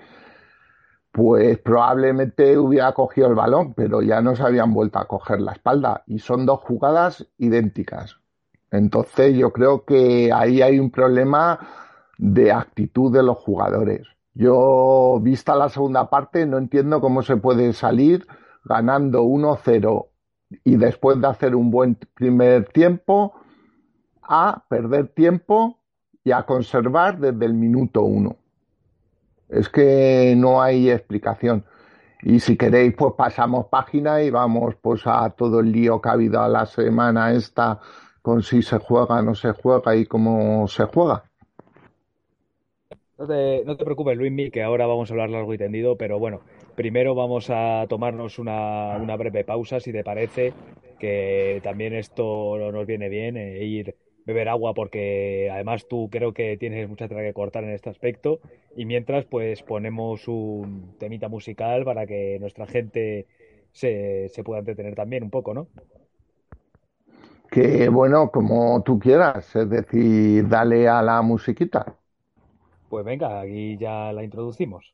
pues 1.11 1.57
probablemente 1.59 2.57
hubiera 2.57 2.93
cogido 2.93 3.27
el 3.27 3.35
balón, 3.35 3.73
pero 3.73 4.01
ya 4.01 4.21
no 4.21 4.35
se 4.35 4.43
habían 4.43 4.73
vuelto 4.73 4.99
a 4.99 5.07
coger 5.07 5.41
la 5.41 5.51
espalda. 5.51 6.03
Y 6.07 6.19
son 6.19 6.45
dos 6.45 6.61
jugadas 6.61 7.27
idénticas. 7.37 8.15
Entonces 8.71 9.35
yo 9.35 9.51
creo 9.51 9.83
que 9.83 10.31
ahí 10.31 10.61
hay 10.61 10.79
un 10.79 10.91
problema 10.91 11.59
de 12.17 12.51
actitud 12.51 13.11
de 13.11 13.23
los 13.23 13.37
jugadores. 13.37 14.07
Yo, 14.33 15.19
vista 15.21 15.55
la 15.55 15.67
segunda 15.67 16.09
parte, 16.09 16.45
no 16.45 16.57
entiendo 16.57 17.01
cómo 17.01 17.23
se 17.23 17.35
puede 17.35 17.73
salir 17.73 18.25
ganando 18.63 19.23
1-0 19.23 20.07
y 20.63 20.75
después 20.77 21.19
de 21.21 21.27
hacer 21.27 21.55
un 21.55 21.71
buen 21.71 21.95
primer 22.13 22.65
tiempo 22.65 23.33
a 24.21 24.63
perder 24.69 25.07
tiempo 25.09 25.79
y 26.23 26.31
a 26.31 26.43
conservar 26.43 27.19
desde 27.19 27.45
el 27.45 27.53
minuto 27.53 28.03
1. 28.03 28.35
Es 29.49 29.69
que 29.69 30.35
no 30.37 30.61
hay 30.61 30.89
explicación. 30.89 31.65
Y 32.21 32.39
si 32.39 32.57
queréis, 32.57 32.93
pues 32.95 33.13
pasamos 33.17 33.67
página 33.67 34.21
y 34.21 34.29
vamos 34.29 34.75
pues 34.81 35.03
a 35.05 35.29
todo 35.31 35.61
el 35.61 35.71
lío 35.71 36.01
que 36.01 36.09
ha 36.09 36.13
habido 36.13 36.41
a 36.41 36.49
la 36.49 36.65
semana 36.65 37.31
esta 37.31 37.79
con 38.21 38.43
si 38.43 38.61
se 38.61 38.77
juega, 38.77 39.21
no 39.21 39.33
se 39.33 39.53
juega 39.53 39.95
y 39.95 40.05
cómo 40.05 40.67
se 40.67 40.83
juega. 40.85 41.23
No 43.17 43.27
te, 43.27 43.83
preocupes, 43.83 44.17
Luis, 44.17 44.51
que 44.51 44.63
ahora 44.63 44.85
vamos 44.87 45.09
a 45.09 45.13
hablar 45.13 45.29
largo 45.29 45.53
y 45.53 45.57
tendido, 45.57 45.97
pero 45.97 46.19
bueno, 46.19 46.41
primero 46.79 47.13
vamos 47.13 47.49
a 47.49 47.85
tomarnos 47.89 48.39
una, 48.39 48.95
una 48.95 49.17
breve 49.17 49.43
pausa, 49.43 49.81
si 49.81 49.91
te 49.91 50.01
parece, 50.01 50.53
que 50.97 51.59
también 51.61 51.93
esto 51.93 52.57
nos 52.71 52.87
viene 52.87 53.09
bien, 53.09 53.35
e 53.35 53.65
ir 53.65 53.97
beber 54.25 54.47
agua, 54.47 54.73
porque 54.73 55.49
además 55.51 55.89
tú 55.89 56.07
creo 56.09 56.33
que 56.33 56.55
tienes 56.55 56.87
mucha 56.87 57.09
tela 57.09 57.19
que 57.19 57.33
cortar 57.33 57.65
en 57.65 57.71
este 57.71 57.89
aspecto, 57.89 58.39
y 58.77 58.85
mientras 58.85 59.25
pues 59.25 59.61
ponemos 59.61 60.29
un 60.29 60.95
temita 60.97 61.27
musical 61.27 61.83
para 61.83 62.07
que 62.07 62.37
nuestra 62.39 62.65
gente 62.65 63.25
se, 63.73 64.29
se 64.29 64.41
pueda 64.45 64.59
entretener 64.59 64.95
también 64.95 65.23
un 65.23 65.31
poco, 65.31 65.53
¿no? 65.53 65.67
Que 67.51 67.89
bueno, 67.89 68.31
como 68.31 68.81
tú 68.83 68.97
quieras, 68.99 69.53
es 69.53 69.69
decir, 69.69 70.47
dale 70.47 70.87
a 70.87 71.01
la 71.01 71.21
musiquita. 71.21 71.97
Pues 72.87 73.03
venga, 73.03 73.41
aquí 73.41 73.75
ya 73.77 74.13
la 74.13 74.23
introducimos. 74.23 74.93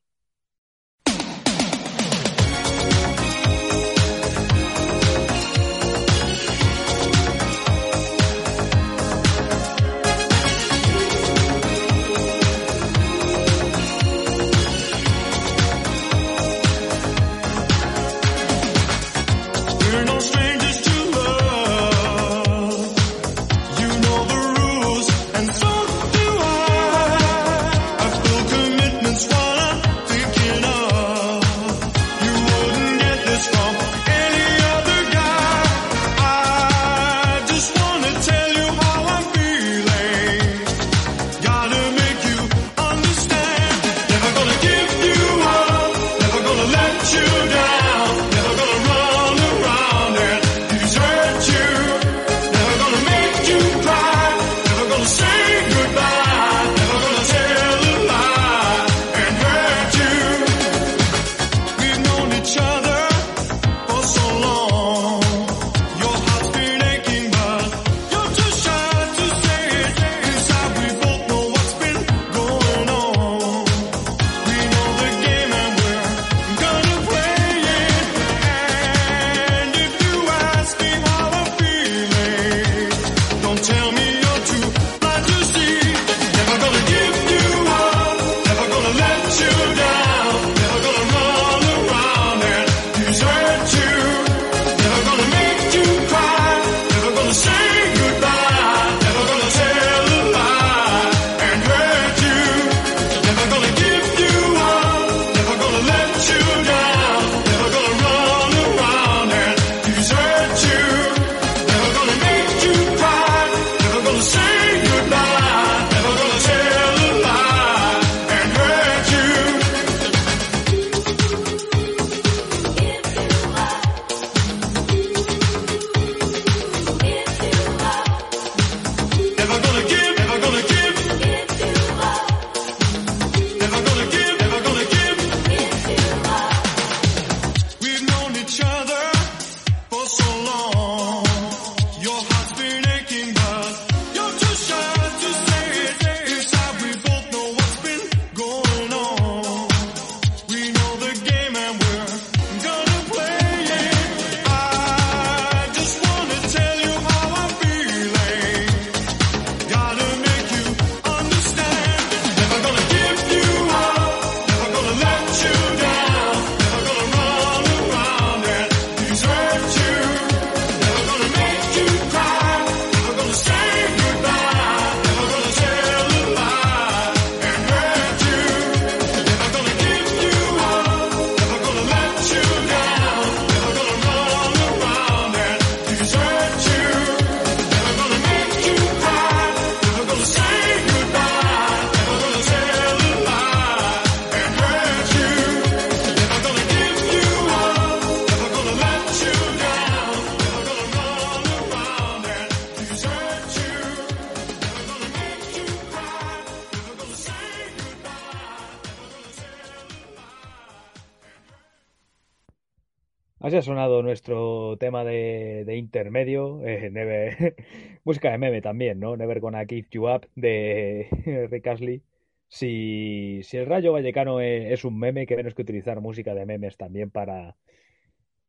Sonado 213.66 214.02
nuestro 214.04 214.78
tema 214.78 215.04
de, 215.04 215.66
intermedio, 215.78 216.66
eh, 216.66 216.90
Never, 216.92 217.56
música 218.06 218.32
de 218.32 218.38
meme 218.38 218.62
también, 218.62 219.00
¿no? 219.00 219.18
Never 219.18 219.40
Gonna 219.40 219.66
Give 219.66 219.88
You 219.92 220.10
Up 220.10 220.28
de 220.36 221.08
Rick 221.52 221.68
Astley. 221.68 222.04
Si, 222.48 223.42
el 223.52 223.66
Rayo 223.66 223.92
Vallecano 223.94 224.40
es, 224.42 224.72
es 224.72 224.86
un 224.86 224.98
meme, 224.98 225.26
que 225.28 225.36
menos 225.36 225.54
que 225.56 225.64
utilizar 225.64 226.00
música 226.02 226.34
de 226.34 226.46
memes 226.46 226.78
también 226.78 227.12
para, 227.12 227.58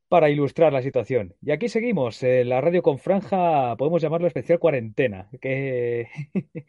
para 0.08 0.30
ilustrar 0.30 0.72
la 0.72 0.82
situación. 0.82 1.34
Y 1.42 1.50
aquí 1.50 1.68
seguimos, 1.68 2.22
la 2.22 2.60
radio 2.60 2.82
con 2.82 2.98
franja, 2.98 3.76
podemos 3.76 4.02
llamarlo 4.02 4.26
especial 4.26 4.58
cuarentena, 4.58 5.28
que 5.40 6.08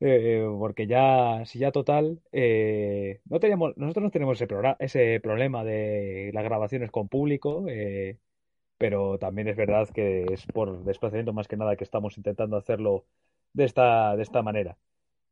eh, 0.00 0.44
porque 0.58 0.86
ya, 0.86 1.44
si 1.44 1.58
ya 1.58 1.72
total, 1.72 2.20
eh, 2.32 3.20
no 3.26 3.40
teníamos, 3.40 3.76
nosotros 3.76 4.04
no 4.04 4.10
tenemos 4.10 4.40
ese, 4.40 4.48
ese 4.80 5.20
problema 5.20 5.64
de 5.64 6.30
las 6.34 6.44
grabaciones 6.44 6.90
con 6.90 7.08
público, 7.08 7.66
eh, 7.68 8.18
pero 8.78 9.18
también 9.18 9.48
es 9.48 9.56
verdad 9.56 9.88
que 9.90 10.26
es 10.32 10.46
por 10.46 10.84
desplazamiento 10.84 11.32
más 11.32 11.48
que 11.48 11.56
nada 11.56 11.76
que 11.76 11.84
estamos 11.84 12.16
intentando 12.18 12.56
hacerlo 12.56 13.06
de 13.52 13.64
esta, 13.64 14.16
de 14.16 14.22
esta 14.22 14.42
manera. 14.42 14.78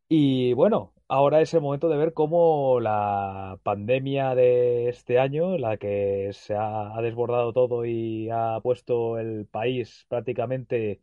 Y 0.08 0.52
bueno, 0.54 0.94
ahora 1.08 1.40
es 1.40 1.52
el 1.54 1.60
momento 1.62 1.88
de 1.88 1.96
ver 1.96 2.12
cómo 2.14 2.78
la 2.80 3.58
pandemia 3.64 4.34
de 4.36 4.88
este 4.88 5.18
año, 5.18 5.58
la 5.58 5.78
que 5.78 6.30
se 6.32 6.54
ha, 6.54 6.96
ha 6.96 7.02
desbordado 7.02 7.52
todo 7.52 7.84
y 7.84 8.28
ha 8.30 8.60
puesto 8.62 9.18
el 9.18 9.46
país 9.46 10.06
prácticamente 10.08 11.02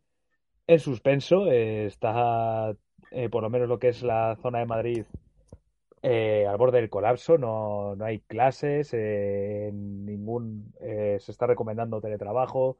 en 0.66 0.80
suspenso, 0.80 1.46
eh, 1.50 1.86
está 1.86 2.76
eh, 3.14 3.28
por 3.28 3.44
lo 3.44 3.50
menos 3.50 3.68
lo 3.68 3.78
que 3.78 3.88
es 3.88 4.02
la 4.02 4.36
zona 4.42 4.58
de 4.58 4.66
Madrid 4.66 5.06
eh, 6.02 6.46
al 6.48 6.56
borde 6.56 6.80
del 6.80 6.90
colapso, 6.90 7.38
no, 7.38 7.94
no 7.94 8.04
hay 8.04 8.18
clases, 8.20 8.90
eh, 8.92 9.70
ningún, 9.72 10.74
se 10.80 11.30
está 11.30 11.46
recomendando 11.46 12.00
teletrabajo, 12.00 12.78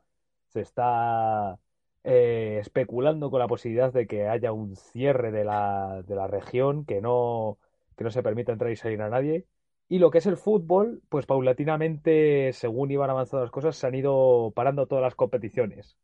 se 0.49 0.61
está 0.61 1.59
especulando 2.03 3.31
con 3.31 3.39
la 3.39 3.49
posibilidad 3.49 3.93
de 3.93 4.07
que 4.07 4.29
haya 4.29 4.53
un 4.53 4.77
cierre 4.77 5.31
de 5.31 5.45
la, 5.45 6.03
de 6.07 6.17
la 6.17 6.27
región, 6.27 6.85
que 6.85 7.01
no, 7.01 7.59
que 7.97 8.05
no 8.05 8.11
se 8.11 8.23
permita 8.23 8.53
entrar 8.53 8.71
y 8.73 8.77
salir 8.77 9.01
a 9.03 9.09
nadie. 9.09 9.47
Y 9.89 10.01
lo 10.01 10.11
que 10.11 10.19
es 10.19 10.27
el 10.27 10.37
fútbol, 10.37 11.03
pues 11.09 11.27
paulatinamente, 11.27 12.53
según 12.53 12.91
iban 12.91 13.11
avanzando 13.11 13.43
las 13.45 13.53
cosas, 13.53 13.77
se 13.77 13.87
han 13.87 13.95
ido 13.95 14.53
parando 14.55 14.87
todas 14.87 15.03
las 15.03 15.15
competiciones. 15.15 15.97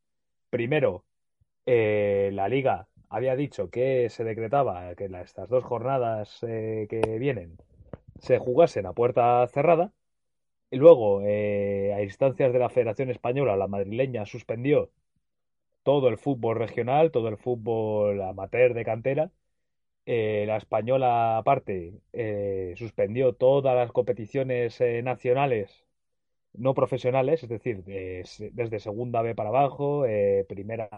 Primero, 0.50 1.04
la 1.66 2.48
liga 2.48 2.88
había 3.10 3.36
dicho 3.36 3.70
que 3.70 4.08
se 4.10 4.24
decretaba 4.24 4.94
que 4.96 5.08
la- 5.08 5.22
estas 5.22 5.48
dos 5.48 5.64
jornadas 5.64 6.38
eh, 6.42 6.86
que 6.90 7.00
vienen 7.18 7.58
se 8.18 8.38
jugasen 8.38 8.86
a 8.86 8.92
puerta 8.94 9.46
cerrada. 9.48 9.92
Y 10.70 10.76
luego, 10.78 11.22
eh, 11.24 11.92
a 11.94 12.02
instancias 12.02 12.52
de 12.52 12.58
la 12.60 12.70
Federación 12.70 13.10
Española, 13.10 13.56
la 13.56 13.68
madrileña 13.68 14.26
suspendió 14.26 14.90
todo 15.82 16.08
el 16.08 16.18
fútbol 16.18 16.56
regional, 16.58 17.10
todo 17.10 17.28
el 17.28 17.36
fútbol 17.38 18.20
amateur 18.22 18.74
de 18.74 18.84
cantera. 18.84 19.30
Eh, 20.06 20.44
la 20.46 20.56
española, 20.58 21.38
aparte, 21.38 21.94
suspendió 22.76 23.34
todas 23.34 23.76
las 23.76 23.92
competiciones 23.92 24.80
nacionales 25.04 25.84
no 26.54 26.74
profesionales, 26.74 27.42
es 27.44 27.48
decir, 27.48 27.84
de- 27.84 28.24
desde 28.52 28.80
segunda 28.80 29.22
B 29.22 29.34
para 29.34 29.50
abajo, 29.50 30.04
primera 30.48 30.88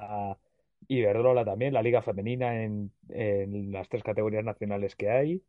Iberdrola 0.88 1.44
también, 1.44 1.74
la 1.74 1.82
liga 1.82 2.02
femenina 2.02 2.62
en, 2.64 2.92
en 3.08 3.72
las 3.72 3.88
tres 3.88 4.02
categorías 4.02 4.44
nacionales 4.44 4.96
que 4.96 5.10
hay. 5.10 5.42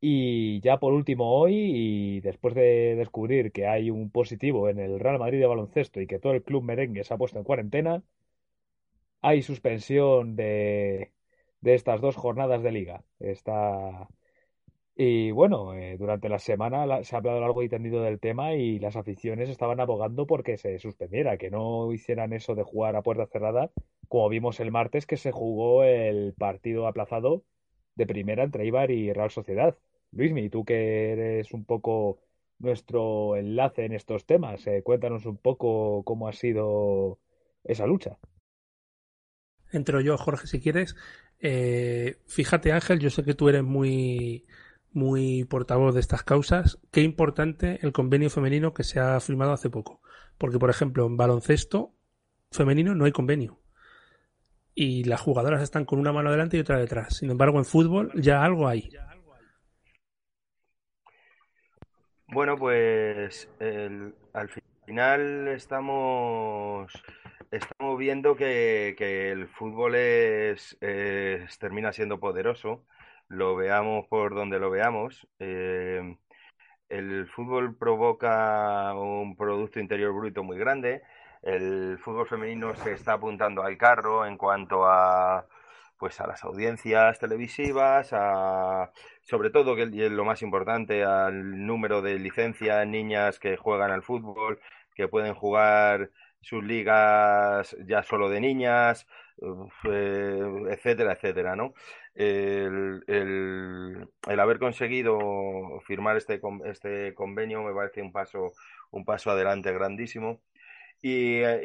Y 0.00 0.60
ya 0.60 0.78
por 0.78 0.92
último 0.94 1.34
hoy, 1.38 1.54
y 1.56 2.20
después 2.20 2.54
de 2.54 2.94
descubrir 2.96 3.52
que 3.52 3.66
hay 3.66 3.90
un 3.90 4.10
positivo 4.10 4.68
en 4.68 4.78
el 4.80 5.00
Real 5.00 5.18
Madrid 5.18 5.40
de 5.40 5.46
baloncesto 5.46 6.00
y 6.00 6.06
que 6.06 6.18
todo 6.18 6.32
el 6.34 6.42
club 6.44 6.62
merengue 6.64 7.04
se 7.04 7.14
ha 7.14 7.18
puesto 7.18 7.38
en 7.38 7.44
cuarentena, 7.44 8.02
hay 9.22 9.42
suspensión 9.42 10.36
de, 10.36 11.12
de 11.60 11.74
estas 11.74 12.00
dos 12.00 12.16
jornadas 12.16 12.62
de 12.62 12.72
liga. 12.72 13.04
Está, 13.18 14.08
y 14.98 15.30
bueno, 15.30 15.74
eh, 15.74 15.98
durante 15.98 16.30
la 16.30 16.38
semana 16.38 17.04
se 17.04 17.14
ha 17.14 17.18
hablado 17.18 17.40
largo 17.40 17.62
y 17.62 17.68
tendido 17.68 18.02
del 18.02 18.18
tema 18.18 18.54
y 18.54 18.78
las 18.78 18.96
aficiones 18.96 19.50
estaban 19.50 19.78
abogando 19.78 20.26
porque 20.26 20.56
se 20.56 20.78
suspendiera, 20.78 21.36
que 21.36 21.50
no 21.50 21.92
hicieran 21.92 22.32
eso 22.32 22.54
de 22.54 22.62
jugar 22.62 22.96
a 22.96 23.02
puerta 23.02 23.26
cerrada, 23.26 23.70
como 24.08 24.30
vimos 24.30 24.58
el 24.58 24.70
martes 24.72 25.04
que 25.04 25.18
se 25.18 25.32
jugó 25.32 25.84
el 25.84 26.32
partido 26.32 26.86
aplazado 26.86 27.44
de 27.94 28.06
primera 28.06 28.42
entre 28.42 28.64
Eibar 28.64 28.90
y 28.90 29.12
Real 29.12 29.30
Sociedad. 29.30 29.76
Luismi, 30.12 30.48
tú 30.48 30.64
que 30.64 31.12
eres 31.12 31.52
un 31.52 31.66
poco 31.66 32.20
nuestro 32.58 33.36
enlace 33.36 33.84
en 33.84 33.92
estos 33.92 34.24
temas, 34.24 34.66
eh, 34.66 34.82
cuéntanos 34.82 35.26
un 35.26 35.36
poco 35.36 36.04
cómo 36.04 36.26
ha 36.26 36.32
sido 36.32 37.18
esa 37.64 37.86
lucha. 37.86 38.18
Entro 39.70 40.00
yo, 40.00 40.16
Jorge, 40.16 40.46
si 40.46 40.58
quieres. 40.58 40.96
Eh, 41.38 42.16
fíjate, 42.26 42.72
Ángel, 42.72 42.98
yo 42.98 43.10
sé 43.10 43.24
que 43.24 43.34
tú 43.34 43.50
eres 43.50 43.62
muy, 43.62 44.46
muy 44.96 45.44
portavoz 45.44 45.94
de 45.94 46.00
estas 46.00 46.22
causas. 46.24 46.78
Qué 46.90 47.02
importante 47.02 47.78
el 47.82 47.92
convenio 47.92 48.30
femenino 48.30 48.74
que 48.74 48.82
se 48.82 48.98
ha 48.98 49.20
firmado 49.20 49.52
hace 49.52 49.70
poco. 49.70 50.00
Porque, 50.38 50.58
por 50.58 50.70
ejemplo, 50.70 51.06
en 51.06 51.16
baloncesto 51.16 51.94
femenino 52.50 52.94
no 52.94 53.04
hay 53.04 53.12
convenio. 53.12 53.60
Y 54.74 55.04
las 55.04 55.20
jugadoras 55.20 55.62
están 55.62 55.84
con 55.84 55.98
una 55.98 56.12
mano 56.12 56.28
adelante 56.30 56.56
y 56.56 56.60
otra 56.60 56.78
detrás. 56.78 57.16
Sin 57.16 57.30
embargo, 57.30 57.58
en 57.58 57.64
fútbol 57.64 58.10
ya 58.14 58.42
algo 58.44 58.66
hay. 58.68 58.90
Bueno, 62.28 62.58
pues 62.58 63.48
al 64.32 64.50
final 64.84 65.48
estamos, 65.48 66.92
estamos 67.50 67.98
viendo 67.98 68.34
que, 68.36 68.94
que 68.98 69.30
el 69.30 69.46
fútbol 69.48 69.94
es, 69.94 70.76
es- 70.80 71.58
termina 71.58 71.92
siendo 71.92 72.18
poderoso, 72.18 72.84
lo 73.28 73.56
veamos 73.56 74.06
por 74.08 74.34
donde 74.34 74.58
lo 74.58 74.70
veamos. 74.70 75.26
Eh, 75.38 76.16
el 76.88 77.26
fútbol 77.28 77.76
provoca 77.76 78.94
un 78.94 79.36
Producto 79.36 79.80
Interior 79.80 80.12
Bruto 80.12 80.44
muy 80.44 80.58
grande. 80.58 81.02
El 81.42 81.98
fútbol 81.98 82.26
femenino 82.28 82.74
se 82.76 82.92
está 82.92 83.14
apuntando 83.14 83.62
al 83.62 83.76
carro 83.76 84.26
en 84.26 84.36
cuanto 84.36 84.86
a, 84.86 85.46
pues 85.98 86.20
a 86.20 86.26
las 86.26 86.44
audiencias 86.44 87.18
televisivas, 87.18 88.10
a, 88.12 88.92
sobre 89.22 89.50
todo, 89.50 89.74
que 89.76 89.82
es 89.82 90.12
lo 90.12 90.24
más 90.24 90.42
importante, 90.42 91.04
al 91.04 91.66
número 91.66 92.02
de 92.02 92.18
licencias, 92.18 92.86
niñas 92.86 93.38
que 93.38 93.56
juegan 93.56 93.90
al 93.90 94.02
fútbol, 94.02 94.60
que 94.94 95.08
pueden 95.08 95.34
jugar 95.34 96.10
sus 96.40 96.62
ligas 96.62 97.76
ya 97.86 98.02
solo 98.02 98.28
de 98.28 98.40
niñas, 98.40 99.06
eh, 99.90 100.66
etcétera, 100.70 101.12
etcétera, 101.12 101.56
¿no? 101.56 101.74
El, 102.16 103.04
el- 103.08 104.08
haber 104.40 104.58
conseguido 104.58 105.18
firmar 105.86 106.16
este, 106.16 106.40
este 106.66 107.14
convenio 107.14 107.62
me 107.62 107.74
parece 107.74 108.02
un 108.02 108.12
paso, 108.12 108.52
un 108.90 109.04
paso 109.04 109.30
adelante 109.30 109.72
grandísimo. 109.72 110.40
Y, 111.02 111.36
eh, 111.42 111.60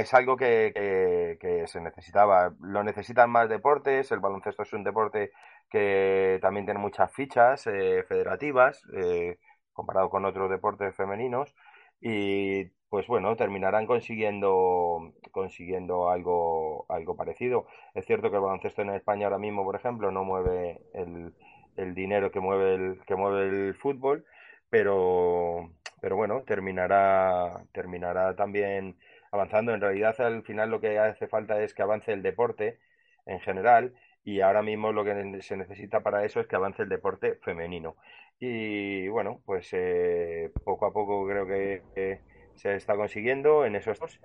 es 0.00 0.14
algo 0.14 0.36
que, 0.36 0.72
que- 0.74 1.38
que 1.40 1.66
se 1.68 1.80
necesitaba. 1.80 2.54
Lo 2.60 2.82
necesitan 2.84 3.30
más 3.30 3.48
deportes. 3.48 4.10
El 4.12 4.20
baloncesto 4.20 4.62
es 4.62 4.72
un 4.72 4.84
deporte 4.84 5.32
que 5.70 6.38
también 6.42 6.66
tiene 6.66 6.80
muchas 6.80 7.12
fichas 7.12 7.66
eh, 7.66 8.04
federativas 8.08 8.82
eh, 8.96 9.38
comparado 9.72 10.10
con 10.10 10.24
otros 10.24 10.50
deportes 10.50 10.94
femeninos. 10.96 11.54
Y 12.00 12.70
pues 12.88 13.06
bueno, 13.06 13.36
terminarán 13.36 13.86
consiguiendo, 13.86 15.12
consiguiendo 15.32 16.08
algo, 16.10 16.86
algo 16.88 17.16
parecido. 17.16 17.66
Es 17.94 18.06
cierto 18.06 18.30
que 18.30 18.36
el 18.36 18.42
baloncesto 18.42 18.82
en 18.82 18.90
España 18.90 19.26
ahora 19.26 19.38
mismo, 19.38 19.64
por 19.64 19.76
ejemplo, 19.76 20.10
no 20.10 20.24
mueve 20.24 20.80
el, 20.94 21.34
el 21.76 21.94
dinero 21.94 22.30
que 22.30 22.40
mueve 22.40 22.74
el, 22.74 23.00
que 23.06 23.16
mueve 23.16 23.48
el 23.48 23.74
fútbol, 23.74 24.24
pero, 24.70 25.70
pero 26.00 26.16
bueno, 26.16 26.42
terminará, 26.44 27.64
terminará 27.72 28.36
también 28.36 28.96
avanzando. 29.32 29.74
En 29.74 29.80
realidad, 29.80 30.20
al 30.20 30.42
final 30.42 30.70
lo 30.70 30.80
que 30.80 30.98
hace 30.98 31.26
falta 31.28 31.62
es 31.62 31.74
que 31.74 31.82
avance 31.82 32.12
el 32.12 32.22
deporte 32.22 32.78
en 33.26 33.40
general 33.40 33.94
y 34.24 34.40
ahora 34.40 34.62
mismo 34.62 34.92
lo 34.92 35.04
que 35.04 35.40
se 35.42 35.56
necesita 35.56 36.00
para 36.02 36.24
eso 36.24 36.40
es 36.40 36.46
que 36.46 36.56
avance 36.56 36.82
el 36.82 36.88
deporte 36.88 37.36
femenino. 37.42 37.96
Y 38.38 39.08
bueno, 39.08 39.40
pues 39.46 39.68
eh, 39.72 40.50
poco 40.64 40.86
a 40.86 40.92
poco 40.92 41.26
creo 41.26 41.46
que 41.46 42.20
se 42.56 42.76
está 42.76 42.96
consiguiendo 42.96 43.64
en 43.66 43.76
esos 43.76 43.98
dos 44.00 44.20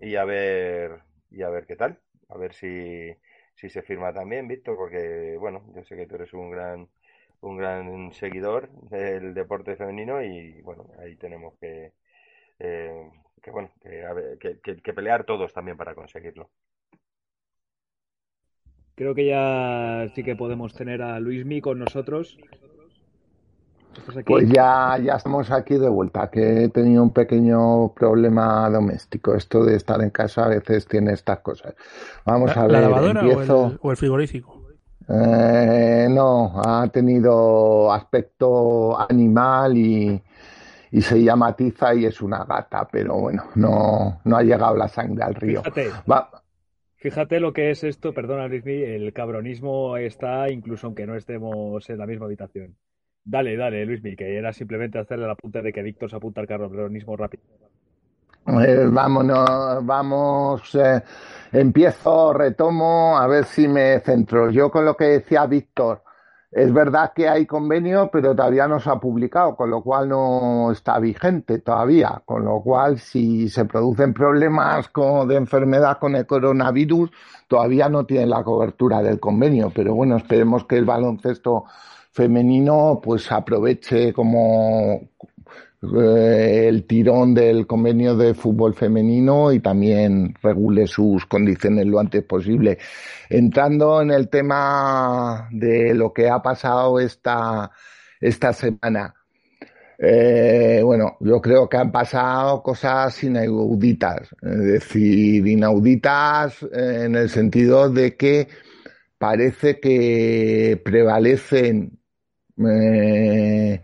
y 0.00 0.16
a 0.16 0.24
ver, 0.24 1.00
y 1.30 1.42
a 1.42 1.50
ver 1.50 1.66
qué 1.66 1.76
tal, 1.76 2.00
a 2.28 2.38
ver 2.38 2.54
si, 2.54 3.12
si 3.54 3.68
se 3.70 3.82
firma 3.82 4.12
también, 4.12 4.48
Víctor, 4.48 4.76
porque 4.76 5.36
bueno, 5.38 5.64
yo 5.74 5.84
sé 5.84 5.96
que 5.96 6.06
tú 6.06 6.16
eres 6.16 6.32
un 6.34 6.50
gran 6.50 6.88
un 7.42 7.56
gran 7.56 8.12
seguidor 8.12 8.70
del 8.90 9.34
deporte 9.34 9.76
femenino 9.76 10.22
y 10.22 10.60
bueno, 10.62 10.86
ahí 11.00 11.16
tenemos 11.16 11.54
que, 11.58 11.92
eh, 12.60 13.10
que 13.42 13.50
bueno, 13.52 13.72
que, 13.82 14.04
que, 14.40 14.60
que- 14.60 14.82
que 14.82 14.94
pelear 14.94 15.24
todos 15.24 15.52
también 15.54 15.76
para 15.78 15.94
conseguirlo. 15.94 16.50
Creo 18.94 19.14
que 19.14 19.26
ya 19.26 20.06
sí 20.14 20.22
que 20.22 20.36
podemos 20.36 20.74
tener 20.74 21.02
a 21.02 21.18
Luismi 21.20 21.60
con 21.60 21.78
nosotros. 21.78 22.36
Pues 24.26 24.48
ya, 24.48 24.98
ya 25.02 25.14
estamos 25.14 25.50
aquí 25.50 25.76
de 25.76 25.88
vuelta, 25.88 26.30
que 26.30 26.64
he 26.64 26.68
tenido 26.68 27.02
un 27.02 27.12
pequeño 27.12 27.92
problema 27.94 28.68
doméstico. 28.70 29.34
Esto 29.34 29.64
de 29.64 29.76
estar 29.76 30.00
en 30.02 30.10
casa 30.10 30.44
a 30.44 30.48
veces 30.48 30.86
tiene 30.86 31.12
estas 31.12 31.40
cosas. 31.40 31.74
Vamos 32.24 32.56
a 32.56 32.62
ver. 32.62 32.72
¿La 32.72 32.80
lavadora 32.82 33.22
o, 33.80 33.90
el, 33.90 33.96
frigorífico? 33.96 34.60
Eh, 35.08 36.06
no, 36.10 36.60
ha 36.64 36.86
tenido 36.88 37.92
aspecto 37.92 39.00
animal 39.00 39.76
y, 39.76 40.22
y 40.92 41.02
se 41.02 41.22
llama 41.22 41.54
Tiza 41.54 41.94
y 41.94 42.04
es 42.06 42.20
una 42.20 42.44
gata, 42.44 42.86
pero 42.90 43.18
bueno, 43.18 43.44
no, 43.54 44.20
no 44.24 44.36
ha 44.36 44.42
llegado 44.42 44.76
la 44.76 44.88
sangre 44.88 45.24
al 45.24 45.34
río. 45.34 45.62
Fíjate, 45.62 45.90
fíjate 46.96 47.40
lo 47.40 47.52
que 47.52 47.70
es 47.70 47.82
esto, 47.84 48.12
perdona 48.12 48.46
Luismi, 48.46 48.82
el 48.82 49.12
cabronismo 49.12 49.96
está 49.96 50.50
incluso 50.50 50.86
aunque 50.86 51.06
no 51.06 51.16
estemos 51.16 51.88
en 51.90 51.98
la 51.98 52.06
misma 52.06 52.26
habitación. 52.26 52.76
Dale, 53.24 53.56
dale, 53.56 53.84
Luismi, 53.86 54.16
que 54.16 54.36
era 54.36 54.52
simplemente 54.52 54.98
hacerle 54.98 55.26
la 55.26 55.34
punta 55.34 55.62
de 55.62 55.72
que 55.72 55.82
Víctor 55.82 56.10
se 56.10 56.16
apunta 56.16 56.40
al 56.40 56.46
cabronismo 56.46 57.16
rápido. 57.16 57.42
Eh, 58.46 58.86
vámonos, 58.90 59.84
vamos, 59.84 60.74
eh, 60.74 61.02
empiezo, 61.52 62.32
retomo, 62.32 63.18
a 63.18 63.26
ver 63.26 63.44
si 63.44 63.68
me 63.68 64.00
centro. 64.00 64.50
Yo 64.50 64.70
con 64.70 64.84
lo 64.84 64.96
que 64.96 65.04
decía 65.04 65.46
Víctor, 65.46 66.02
es 66.50 66.72
verdad 66.72 67.12
que 67.14 67.28
hay 67.28 67.46
convenio, 67.46 68.10
pero 68.10 68.34
todavía 68.34 68.66
no 68.66 68.80
se 68.80 68.90
ha 68.90 68.96
publicado, 68.96 69.54
con 69.54 69.70
lo 69.70 69.82
cual 69.82 70.08
no 70.08 70.72
está 70.72 70.98
vigente 70.98 71.60
todavía. 71.60 72.22
Con 72.24 72.44
lo 72.44 72.60
cual, 72.60 72.98
si 72.98 73.48
se 73.48 73.66
producen 73.66 74.12
problemas 74.12 74.88
con, 74.88 75.28
de 75.28 75.36
enfermedad 75.36 75.98
con 75.98 76.16
el 76.16 76.26
coronavirus, 76.26 77.10
todavía 77.46 77.88
no 77.88 78.04
tienen 78.04 78.30
la 78.30 78.42
cobertura 78.42 79.00
del 79.00 79.20
convenio. 79.20 79.70
Pero 79.72 79.94
bueno, 79.94 80.16
esperemos 80.16 80.64
que 80.64 80.76
el 80.76 80.86
baloncesto 80.86 81.66
femenino 82.12 83.00
pues 83.02 83.30
aproveche 83.30 84.12
como 84.12 85.10
eh, 85.82 86.66
el 86.68 86.84
tirón 86.84 87.32
del 87.32 87.66
convenio 87.66 88.14
de 88.14 88.34
fútbol 88.34 88.74
femenino 88.74 89.50
y 89.50 89.60
también 89.60 90.34
regule 90.42 90.86
sus 90.86 91.24
condiciones 91.26 91.86
lo 91.86 91.98
antes 91.98 92.22
posible. 92.24 92.78
Entrando 93.30 94.02
en 94.02 94.10
el 94.10 94.28
tema 94.28 95.48
de 95.50 95.94
lo 95.94 96.12
que 96.12 96.28
ha 96.28 96.42
pasado 96.42 97.00
esta, 97.00 97.70
esta 98.20 98.52
semana. 98.52 99.14
Eh, 99.98 100.80
bueno, 100.82 101.16
yo 101.20 101.40
creo 101.40 101.68
que 101.68 101.76
han 101.76 101.92
pasado 101.92 102.62
cosas 102.62 103.22
inauditas, 103.22 104.34
es 104.40 104.64
decir, 104.64 105.46
inauditas 105.46 106.62
en 106.72 107.14
el 107.16 107.28
sentido 107.28 107.90
de 107.90 108.16
que 108.16 108.48
parece 109.18 109.78
que 109.78 110.80
prevalecen 110.82 111.99
eh, 112.68 113.82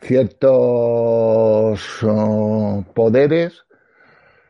ciertos 0.00 1.80
oh, 2.02 2.84
poderes 2.94 3.64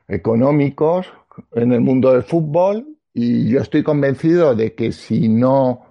económicos 0.09 1.07
en 1.53 1.73
el 1.73 1.81
mundo 1.81 2.13
del 2.13 2.23
fútbol 2.23 2.87
y 3.13 3.49
yo 3.49 3.61
estoy 3.61 3.83
convencido 3.83 4.55
de 4.55 4.75
que 4.75 4.93
si 4.93 5.29
no 5.29 5.87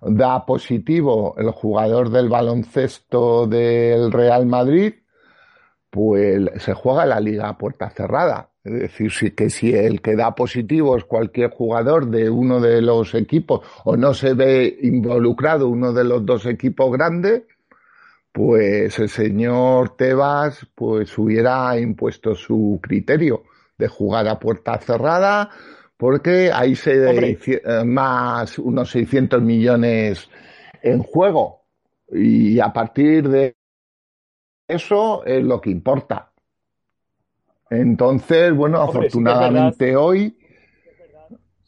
da 0.00 0.44
positivo 0.46 1.34
el 1.38 1.50
jugador 1.50 2.10
del 2.10 2.28
baloncesto 2.28 3.46
del 3.46 4.10
Real 4.10 4.46
Madrid, 4.46 4.94
pues 5.92 6.40
se 6.56 6.72
juega 6.72 7.04
la 7.04 7.20
liga 7.20 7.50
a 7.50 7.58
puerta 7.58 7.90
cerrada. 7.90 8.48
Es 8.64 8.72
decir, 8.72 9.34
que 9.34 9.50
si 9.50 9.74
el 9.74 10.00
que 10.00 10.16
da 10.16 10.34
positivo 10.34 10.96
es 10.96 11.04
cualquier 11.04 11.50
jugador 11.50 12.08
de 12.08 12.30
uno 12.30 12.60
de 12.60 12.80
los 12.80 13.14
equipos 13.14 13.60
o 13.84 13.94
no 13.98 14.14
se 14.14 14.32
ve 14.32 14.78
involucrado 14.80 15.68
uno 15.68 15.92
de 15.92 16.04
los 16.04 16.24
dos 16.24 16.46
equipos 16.46 16.90
grandes, 16.92 17.42
pues 18.32 18.98
el 19.00 19.10
señor 19.10 19.94
Tebas 19.94 20.66
pues 20.74 21.18
hubiera 21.18 21.78
impuesto 21.78 22.34
su 22.34 22.80
criterio 22.82 23.42
de 23.76 23.88
jugar 23.88 24.28
a 24.28 24.38
puerta 24.38 24.78
cerrada 24.78 25.50
porque 25.98 26.50
ahí 26.50 26.74
se 26.74 27.36
eh, 27.36 27.84
más 27.84 28.58
unos 28.58 28.90
600 28.92 29.42
millones 29.42 30.26
en 30.80 31.02
juego 31.02 31.64
y 32.10 32.60
a 32.60 32.72
partir 32.72 33.28
de 33.28 33.56
eso 34.72 35.24
es 35.24 35.42
lo 35.44 35.60
que 35.60 35.70
importa. 35.70 36.30
Entonces, 37.70 38.54
bueno, 38.54 38.78
afortunadamente 38.82 39.96
hoy 39.96 40.36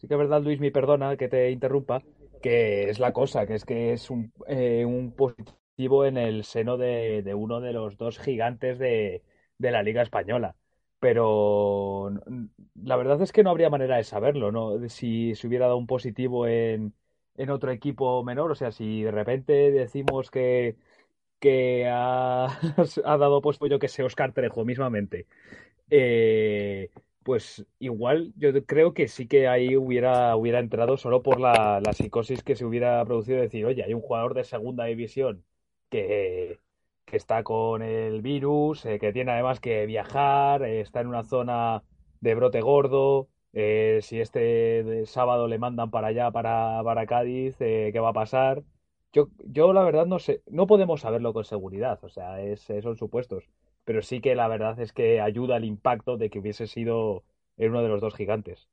sí 0.04 0.08
que 0.08 0.14
es 0.14 0.18
verdad, 0.18 0.42
Luis, 0.42 0.60
mi 0.60 0.70
perdona 0.70 1.16
que 1.16 1.28
te 1.28 1.50
interrumpa, 1.50 2.02
que 2.42 2.90
es 2.90 2.98
la 2.98 3.14
cosa, 3.14 3.46
que 3.46 3.54
es 3.54 3.64
que 3.64 3.94
es 3.94 4.10
un, 4.10 4.30
eh, 4.46 4.84
un 4.84 5.12
positivo 5.12 6.04
en 6.04 6.18
el 6.18 6.44
seno 6.44 6.76
de, 6.76 7.32
uno 7.34 7.58
de 7.62 7.72
los 7.72 7.96
dos 7.96 8.18
gigantes 8.18 8.78
de, 8.78 9.22
la 9.58 9.82
Liga 9.82 10.02
Española. 10.02 10.56
Pero 11.00 12.10
la 12.74 12.96
verdad 12.96 13.22
es 13.22 13.32
que 13.32 13.42
no 13.42 13.48
habría 13.48 13.70
manera 13.70 13.96
de 13.96 14.04
saberlo, 14.04 14.52
¿no? 14.52 14.88
Si 14.90 15.34
se 15.34 15.46
hubiera 15.46 15.66
dado 15.66 15.78
un 15.78 15.86
positivo 15.86 16.46
en, 16.46 16.92
en 17.36 17.50
otro 17.50 17.70
equipo 17.70 18.22
menor, 18.24 18.50
o 18.50 18.54
sea, 18.54 18.72
si 18.72 19.02
de 19.02 19.10
repente 19.10 19.70
decimos 19.70 20.30
que, 20.30 20.76
que 21.44 21.86
ha, 21.90 22.58
dado 23.04 23.42
puesto 23.42 23.66
yo 23.66 23.78
que 23.78 23.88
sé 23.88 24.02
Oscar 24.02 24.32
Trejo 24.32 24.64
mismamente, 24.64 25.26
eh, 25.90 26.90
pues 27.22 27.66
igual 27.78 28.32
yo 28.36 28.50
creo 28.66 28.94
que 28.94 29.08
sí 29.08 29.28
que 29.28 29.46
ahí 29.48 29.76
hubiera, 29.76 30.36
hubiera 30.36 30.60
entrado 30.60 30.96
solo 30.96 31.22
por 31.22 31.40
la, 31.40 31.80
la 31.84 31.92
psicosis 31.92 32.42
que 32.42 32.56
se 32.56 32.64
hubiera 32.64 33.04
producido 33.04 33.36
de 33.36 33.44
decir, 33.44 33.66
oye, 33.66 33.84
hay 33.84 33.92
un 33.94 34.00
jugador 34.00 34.34
de 34.34 34.44
segunda 34.44 34.84
división 34.86 35.44
que, 35.90 36.60
está 37.12 37.44
con 37.44 37.82
el 37.82 38.22
virus, 38.22 38.84
eh, 38.86 38.98
que 38.98 39.12
tiene 39.12 39.32
además 39.32 39.60
que 39.60 39.86
viajar, 39.86 40.62
eh, 40.64 40.80
está 40.80 41.00
en 41.00 41.08
una 41.08 41.24
zona 41.24 41.84
de 42.20 42.34
brote 42.34 42.60
gordo. 42.60 43.28
Si 43.52 44.20
este 44.20 45.06
sábado 45.06 45.46
le 45.48 45.58
mandan 45.58 45.90
para 45.90 46.08
allá, 46.08 46.30
para, 46.32 46.82
para 46.84 47.06
Cádiz, 47.06 47.56
¿qué 47.58 47.98
va 48.00 48.10
a 48.10 48.12
pasar? 48.12 48.64
Yo, 49.14 49.28
yo 49.46 49.72
la 49.72 49.84
verdad 49.84 50.06
no 50.06 50.18
sé, 50.18 50.42
no 50.50 50.66
podemos 50.66 51.02
saberlo 51.02 51.32
con 51.32 51.44
seguridad, 51.44 52.00
o 52.02 52.08
sea, 52.08 52.40
es, 52.40 52.66
son 52.82 52.96
supuestos, 52.96 53.44
pero 53.84 54.02
sí 54.02 54.20
que 54.20 54.34
la 54.34 54.48
verdad 54.48 54.80
es 54.80 54.92
que 54.92 55.20
ayuda 55.20 55.56
el 55.56 55.64
impacto 55.64 56.16
de 56.16 56.30
que 56.30 56.40
hubiese 56.40 56.66
sido 56.66 57.22
en 57.56 57.70
uno 57.70 57.82
de 57.82 57.88
los 57.88 58.00
dos 58.00 58.16
gigantes. 58.16 58.68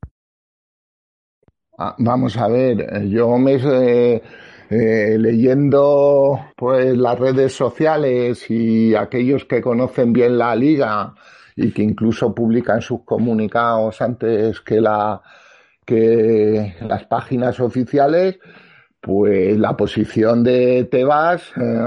Ah, 1.77 1.95
vamos 1.99 2.37
a 2.37 2.47
ver, 2.47 3.07
yo 3.07 3.37
me 3.37 3.53
eh, 3.53 5.17
leyendo 5.19 6.39
pues 6.55 6.97
las 6.97 7.19
redes 7.19 7.53
sociales 7.53 8.49
y 8.49 8.95
aquellos 8.95 9.45
que 9.45 9.61
conocen 9.61 10.11
bien 10.11 10.39
la 10.39 10.55
liga 10.55 11.13
y 11.55 11.71
que 11.71 11.83
incluso 11.83 12.33
publican 12.33 12.81
sus 12.81 13.03
comunicados 13.03 14.01
antes 14.01 14.59
que 14.61 14.81
la 14.81 15.21
que 15.85 16.75
las 16.81 17.05
páginas 17.05 17.59
oficiales, 17.59 18.39
pues 19.01 19.57
la 19.57 19.75
posición 19.75 20.43
de 20.43 20.83
Tebas 20.85 21.51
eh, 21.57 21.79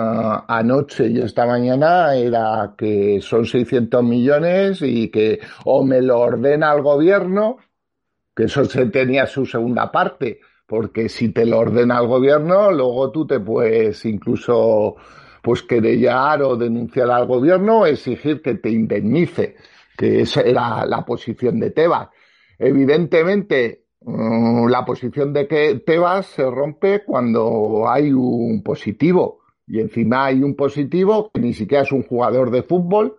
anoche 0.49 1.07
y 1.07 1.21
esta 1.21 1.47
mañana 1.47 2.17
era 2.17 2.75
que 2.77 3.21
son 3.23 3.47
600 3.47 4.03
millones 4.03 4.83
y 4.83 5.11
que 5.11 5.39
o 5.65 5.85
me 5.85 6.03
lo 6.03 6.19
ordena 6.19 6.73
el 6.75 6.83
gobierno, 6.83 7.59
que 8.35 8.45
eso 8.45 8.65
se 8.65 8.87
tenía 8.87 9.27
su 9.27 9.47
segunda 9.47 9.93
parte, 9.93 10.41
porque 10.67 11.09
si 11.09 11.29
te 11.29 11.47
lo 11.47 11.61
ordena 11.61 12.01
el 12.01 12.09
gobierno, 12.09 12.73
luego 12.73 13.13
tú 13.13 13.27
te 13.29 13.39
puedes 13.39 14.05
incluso 14.07 14.97
pues 15.41 15.63
querellar 15.63 16.43
o 16.43 16.57
denunciar 16.57 17.11
al 17.11 17.27
gobierno 17.27 17.81
o 17.81 17.87
exigir 17.87 18.43
que 18.43 18.57
te 18.57 18.71
indemnice, 18.71 19.55
que 19.97 20.23
esa 20.23 20.41
era 20.41 20.85
la 20.85 21.05
posición 21.05 21.61
de 21.61 21.71
Tebas. 21.71 22.09
Evidentemente, 22.59 23.84
la 24.07 24.85
posición 24.85 25.33
de 25.33 25.47
que 25.49 25.83
Tebas 25.87 26.27
se 26.27 26.49
rompe 26.51 27.05
cuando 27.05 27.89
hay 27.89 28.13
un 28.13 28.63
positivo 28.63 29.41
y 29.67 29.81
encima 29.81 30.27
hay 30.27 30.43
un 30.43 30.55
positivo 30.55 31.31
que 31.33 31.41
ni 31.41 31.55
siquiera 31.55 31.85
es 31.85 31.93
un 31.93 32.03
jugador 32.03 32.51
de 32.51 32.63
fútbol, 32.63 33.17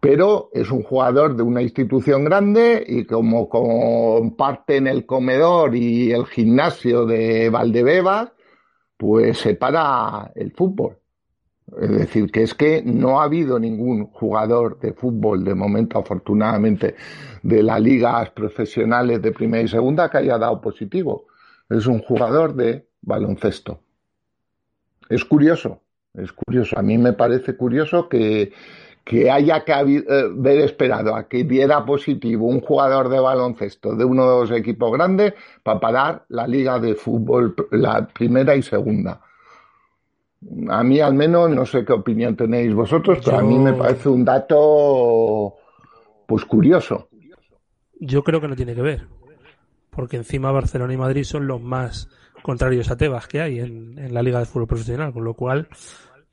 pero 0.00 0.50
es 0.52 0.70
un 0.70 0.82
jugador 0.82 1.36
de 1.36 1.42
una 1.42 1.62
institución 1.62 2.24
grande 2.24 2.84
y 2.86 3.04
como 3.04 3.48
comparten 3.48 4.86
el 4.86 5.04
comedor 5.04 5.74
y 5.74 6.12
el 6.12 6.26
gimnasio 6.26 7.04
de 7.04 7.50
Valdebebas, 7.50 8.30
pues 8.96 9.38
se 9.38 9.54
para 9.54 10.30
el 10.36 10.52
fútbol. 10.52 10.98
Es 11.76 11.90
decir, 11.90 12.30
que 12.32 12.42
es 12.42 12.54
que 12.54 12.82
no 12.82 13.20
ha 13.20 13.24
habido 13.24 13.58
ningún 13.58 14.06
jugador 14.06 14.78
de 14.80 14.94
fútbol 14.94 15.44
de 15.44 15.54
momento, 15.54 15.98
afortunadamente, 15.98 16.94
de 17.42 17.62
las 17.62 17.80
ligas 17.80 18.30
profesionales 18.30 19.20
de 19.20 19.32
primera 19.32 19.62
y 19.62 19.68
segunda 19.68 20.10
que 20.10 20.18
haya 20.18 20.38
dado 20.38 20.60
positivo. 20.60 21.26
Es 21.68 21.86
un 21.86 22.00
jugador 22.00 22.54
de 22.54 22.86
baloncesto. 23.02 23.80
Es 25.10 25.24
curioso, 25.24 25.82
es 26.14 26.32
curioso. 26.32 26.78
A 26.78 26.82
mí 26.82 26.96
me 26.96 27.12
parece 27.12 27.56
curioso 27.56 28.08
que, 28.08 28.52
que 29.04 29.30
haya 29.30 29.64
que 29.64 29.72
eh, 29.72 30.04
haber 30.08 30.60
esperado 30.60 31.14
a 31.14 31.28
que 31.28 31.44
diera 31.44 31.84
positivo 31.84 32.46
un 32.46 32.60
jugador 32.60 33.10
de 33.10 33.20
baloncesto 33.20 33.94
de 33.94 34.04
uno 34.04 34.22
de 34.22 34.40
los 34.40 34.50
equipos 34.58 34.92
grandes 34.92 35.34
para 35.62 35.80
parar 35.80 36.24
la 36.28 36.46
liga 36.46 36.78
de 36.78 36.94
fútbol, 36.94 37.54
la 37.72 38.06
primera 38.06 38.56
y 38.56 38.62
segunda. 38.62 39.20
A 40.68 40.84
mí 40.84 41.00
al 41.00 41.14
menos, 41.14 41.50
no 41.50 41.66
sé 41.66 41.84
qué 41.84 41.92
opinión 41.92 42.36
tenéis 42.36 42.72
vosotros, 42.72 43.18
pero 43.24 43.38
a 43.38 43.42
mí 43.42 43.58
me 43.58 43.72
parece 43.72 44.08
un 44.08 44.24
dato 44.24 45.56
pues 46.26 46.44
curioso. 46.44 47.08
Yo 47.98 48.22
creo 48.22 48.40
que 48.40 48.48
no 48.48 48.54
tiene 48.54 48.74
que 48.74 48.82
ver, 48.82 49.06
porque 49.90 50.16
encima 50.16 50.52
Barcelona 50.52 50.92
y 50.92 50.96
Madrid 50.96 51.24
son 51.24 51.48
los 51.48 51.60
más 51.60 52.08
contrarios 52.42 52.90
a 52.90 52.96
Tebas 52.96 53.26
que 53.26 53.40
hay 53.40 53.58
en, 53.58 54.14
la 54.14 54.22
Liga 54.22 54.38
de 54.38 54.44
Fútbol 54.44 54.68
Profesional, 54.68 55.12
con 55.12 55.24
lo 55.24 55.34
cual 55.34 55.68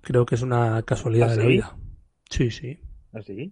creo 0.01 0.25
que 0.25 0.35
es 0.35 0.43
una 0.43 0.83
casualidad 0.83 1.29
de 1.29 1.37
la 1.37 1.43
¿Ah, 1.43 1.47
vida. 1.47 1.75
Sí, 2.29 2.51
sí. 2.51 2.79
¿Así? 3.11 3.51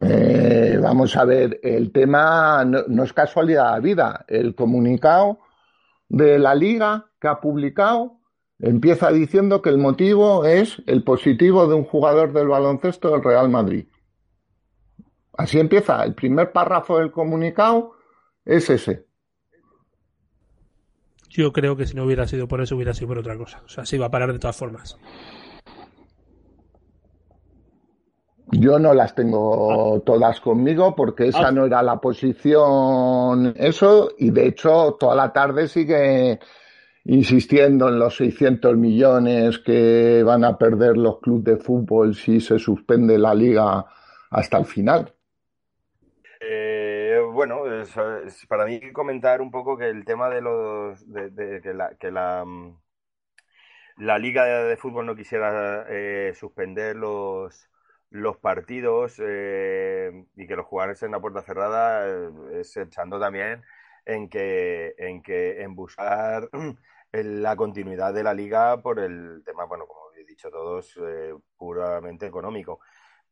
¿Ah, 0.00 0.06
eh, 0.06 0.78
vamos 0.82 1.16
a 1.16 1.24
ver, 1.24 1.60
el 1.62 1.92
tema 1.92 2.64
no, 2.64 2.80
no, 2.88 3.04
es 3.04 3.12
casualidad 3.12 3.66
de 3.66 3.70
la 3.70 3.80
vida. 3.80 4.24
El 4.26 4.54
comunicado 4.56 5.38
de 6.08 6.38
la 6.40 6.54
liga 6.56 7.06
que 7.20 7.28
ha 7.28 7.40
publicado 7.40 8.18
empieza 8.64 9.12
diciendo 9.12 9.60
que 9.60 9.68
el 9.68 9.78
motivo 9.78 10.44
es 10.44 10.82
el 10.86 11.04
positivo 11.04 11.66
de 11.66 11.74
un 11.74 11.84
jugador 11.84 12.32
del 12.32 12.48
baloncesto 12.48 13.10
del 13.10 13.22
Real 13.22 13.50
Madrid. 13.50 13.86
Así 15.36 15.58
empieza. 15.58 16.02
El 16.02 16.14
primer 16.14 16.52
párrafo 16.52 16.98
del 16.98 17.10
comunicado 17.10 17.92
es 18.44 18.70
ese. 18.70 19.06
Yo 21.28 21.52
creo 21.52 21.76
que 21.76 21.86
si 21.86 21.94
no 21.94 22.04
hubiera 22.04 22.26
sido 22.26 22.48
por 22.48 22.60
eso, 22.62 22.76
hubiera 22.76 22.94
sido 22.94 23.08
por 23.08 23.18
otra 23.18 23.36
cosa. 23.36 23.62
O 23.66 23.68
sea, 23.68 23.84
se 23.84 23.96
iba 23.96 24.06
a 24.06 24.10
parar 24.10 24.32
de 24.32 24.38
todas 24.38 24.56
formas. 24.56 24.96
Yo 28.52 28.78
no 28.78 28.94
las 28.94 29.14
tengo 29.14 30.00
todas 30.06 30.40
conmigo 30.40 30.94
porque 30.94 31.28
esa 31.28 31.48
ah. 31.48 31.50
no 31.50 31.66
era 31.66 31.82
la 31.82 32.00
posición, 32.00 33.52
eso, 33.56 34.10
y 34.16 34.30
de 34.30 34.46
hecho 34.46 34.96
toda 35.00 35.16
la 35.16 35.32
tarde 35.32 35.66
sigue 35.66 36.38
insistiendo 37.04 37.88
en 37.88 37.98
los 37.98 38.16
600 38.16 38.76
millones 38.76 39.58
que 39.58 40.22
van 40.24 40.44
a 40.44 40.56
perder 40.56 40.96
los 40.96 41.20
clubes 41.20 41.44
de 41.44 41.56
fútbol 41.56 42.14
si 42.14 42.40
se 42.40 42.58
suspende 42.58 43.18
la 43.18 43.34
liga 43.34 43.84
hasta 44.30 44.58
el 44.58 44.64
final. 44.64 45.14
Eh, 46.40 47.18
bueno, 47.32 47.62
para 48.48 48.64
mí 48.64 48.92
comentar 48.92 49.40
un 49.40 49.50
poco 49.50 49.76
que 49.76 49.88
el 49.88 50.04
tema 50.04 50.30
de 50.30 50.40
los 50.40 51.12
de, 51.12 51.60
que, 51.62 51.74
la, 51.74 51.94
que 51.96 52.10
la, 52.10 52.44
mm, 52.44 52.76
la 53.98 54.18
liga 54.18 54.44
de, 54.44 54.76
fútbol 54.76 55.06
no 55.06 55.14
quisiera 55.14 55.86
eh, 55.88 56.32
suspender 56.34 56.96
los 56.96 57.68
los 58.10 58.36
partidos 58.36 59.16
eh, 59.18 60.24
y 60.36 60.46
que 60.46 60.54
los 60.54 60.66
jugadores 60.66 61.02
en 61.02 61.10
la 61.10 61.20
puerta 61.20 61.42
cerrada 61.42 62.06
es 62.52 62.76
echando 62.76 63.18
también 63.18 63.62
en 64.06 64.28
que 64.28 64.94
en 64.98 65.20
que 65.20 65.62
en 65.62 65.74
buscar 65.74 66.48
la 67.22 67.54
continuidad 67.56 68.12
de 68.14 68.22
la 68.22 68.34
liga 68.34 68.80
por 68.82 68.98
el 68.98 69.42
tema, 69.44 69.64
bueno, 69.64 69.86
como 69.86 70.12
he 70.14 70.24
dicho 70.24 70.50
todos, 70.50 70.98
puramente 71.56 72.26
económico. 72.26 72.80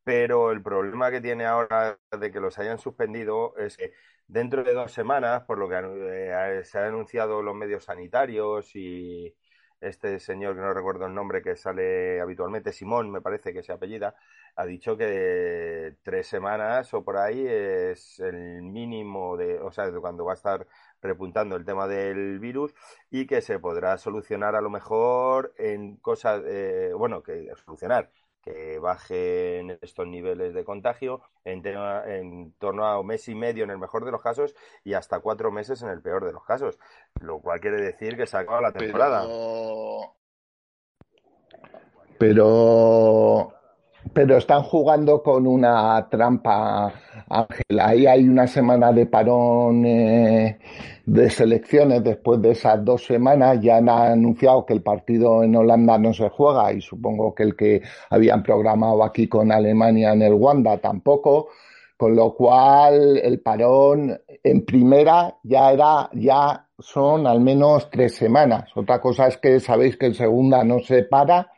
Pero 0.04 0.50
el 0.50 0.62
problema 0.62 1.10
que 1.10 1.20
tiene 1.20 1.46
ahora 1.46 1.98
de 2.18 2.32
que 2.32 2.40
los 2.40 2.58
hayan 2.58 2.78
suspendido 2.78 3.56
es 3.56 3.76
que 3.76 3.92
dentro 4.26 4.64
de 4.64 4.74
dos 4.74 4.92
semanas, 4.92 5.44
por 5.44 5.58
lo 5.58 5.68
que 5.68 5.76
eh, 5.78 6.64
se 6.64 6.78
han 6.78 6.86
anunciado 6.86 7.42
los 7.42 7.54
medios 7.54 7.84
sanitarios 7.84 8.74
y 8.74 9.34
este 9.80 10.20
señor 10.20 10.54
que 10.54 10.60
no 10.60 10.72
recuerdo 10.74 11.06
el 11.06 11.14
nombre 11.14 11.42
que 11.42 11.56
sale 11.56 12.20
habitualmente, 12.20 12.72
Simón, 12.72 13.10
me 13.10 13.20
parece 13.20 13.52
que 13.52 13.62
se 13.62 13.72
apellida, 13.72 14.14
ha 14.56 14.64
dicho 14.64 14.96
que 14.96 15.96
tres 16.02 16.26
semanas 16.28 16.92
o 16.94 17.04
por 17.04 17.16
ahí 17.16 17.44
es 17.46 18.18
el 18.20 18.62
mínimo 18.62 19.36
de, 19.36 19.60
o 19.60 19.72
sea, 19.72 19.90
cuando 20.00 20.24
va 20.24 20.32
a 20.32 20.36
estar 20.36 20.66
repuntando 21.02 21.56
el 21.56 21.64
tema 21.64 21.86
del 21.86 22.38
virus 22.38 22.74
y 23.10 23.26
que 23.26 23.42
se 23.42 23.58
podrá 23.58 23.98
solucionar 23.98 24.54
a 24.54 24.60
lo 24.60 24.70
mejor 24.70 25.52
en 25.58 25.96
cosas, 25.96 26.42
eh, 26.46 26.92
bueno, 26.94 27.22
que 27.22 27.50
solucionar 27.64 28.10
que 28.42 28.78
bajen 28.80 29.78
estos 29.80 30.06
niveles 30.06 30.52
de 30.52 30.64
contagio 30.64 31.22
en, 31.44 31.64
en 31.64 32.52
torno 32.58 32.84
a 32.84 32.98
un 32.98 33.06
mes 33.06 33.28
y 33.28 33.34
medio 33.34 33.64
en 33.64 33.70
el 33.70 33.78
mejor 33.78 34.04
de 34.04 34.10
los 34.10 34.20
casos 34.20 34.54
y 34.82 34.94
hasta 34.94 35.20
cuatro 35.20 35.52
meses 35.52 35.80
en 35.82 35.88
el 35.88 36.02
peor 36.02 36.24
de 36.24 36.32
los 36.32 36.44
casos, 36.44 36.78
lo 37.20 37.38
cual 37.40 37.60
quiere 37.60 37.80
decir 37.80 38.16
que 38.16 38.26
se 38.26 38.36
acaba 38.36 38.60
la 38.60 38.72
temporada. 38.72 39.22
Pero, 39.22 40.16
pero 42.18 43.61
están 44.36 44.62
jugando 44.62 45.22
con 45.22 45.46
una 45.46 46.08
trampa, 46.10 46.92
Ángel. 47.28 47.80
Ahí 47.80 48.06
hay 48.06 48.28
una 48.28 48.46
semana 48.46 48.92
de 48.92 49.06
parón 49.06 49.84
eh, 49.86 50.58
de 51.06 51.30
selecciones 51.30 52.04
después 52.04 52.40
de 52.42 52.52
esas 52.52 52.84
dos 52.84 53.04
semanas. 53.04 53.60
Ya 53.60 53.76
han 53.76 53.88
anunciado 53.88 54.66
que 54.66 54.74
el 54.74 54.82
partido 54.82 55.42
en 55.42 55.56
Holanda 55.56 55.98
no 55.98 56.12
se 56.12 56.28
juega 56.28 56.72
y 56.72 56.80
supongo 56.80 57.34
que 57.34 57.42
el 57.42 57.56
que 57.56 57.82
habían 58.10 58.42
programado 58.42 59.02
aquí 59.02 59.28
con 59.28 59.52
Alemania 59.52 60.12
en 60.12 60.22
el 60.22 60.34
Wanda 60.34 60.78
tampoco. 60.78 61.48
Con 61.96 62.16
lo 62.16 62.34
cual 62.34 63.16
el 63.18 63.40
parón 63.40 64.20
en 64.42 64.64
primera 64.64 65.36
ya 65.44 65.70
era, 65.70 66.10
ya 66.14 66.66
son 66.80 67.28
al 67.28 67.40
menos 67.40 67.88
tres 67.90 68.16
semanas. 68.16 68.70
Otra 68.74 69.00
cosa 69.00 69.28
es 69.28 69.36
que 69.36 69.60
sabéis 69.60 69.96
que 69.96 70.06
en 70.06 70.14
segunda 70.14 70.64
no 70.64 70.80
se 70.80 71.04
para 71.04 71.51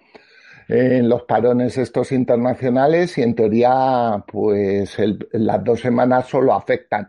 en 0.69 1.09
los 1.09 1.23
parones 1.25 1.77
estos 1.79 2.13
internacionales 2.13 3.19
y 3.19 3.23
en 3.23 3.35
teoría 3.35 4.25
pues 4.27 4.97
las 5.33 5.65
dos 5.65 5.81
semanas 5.81 6.29
solo 6.29 6.55
afectan. 6.55 7.09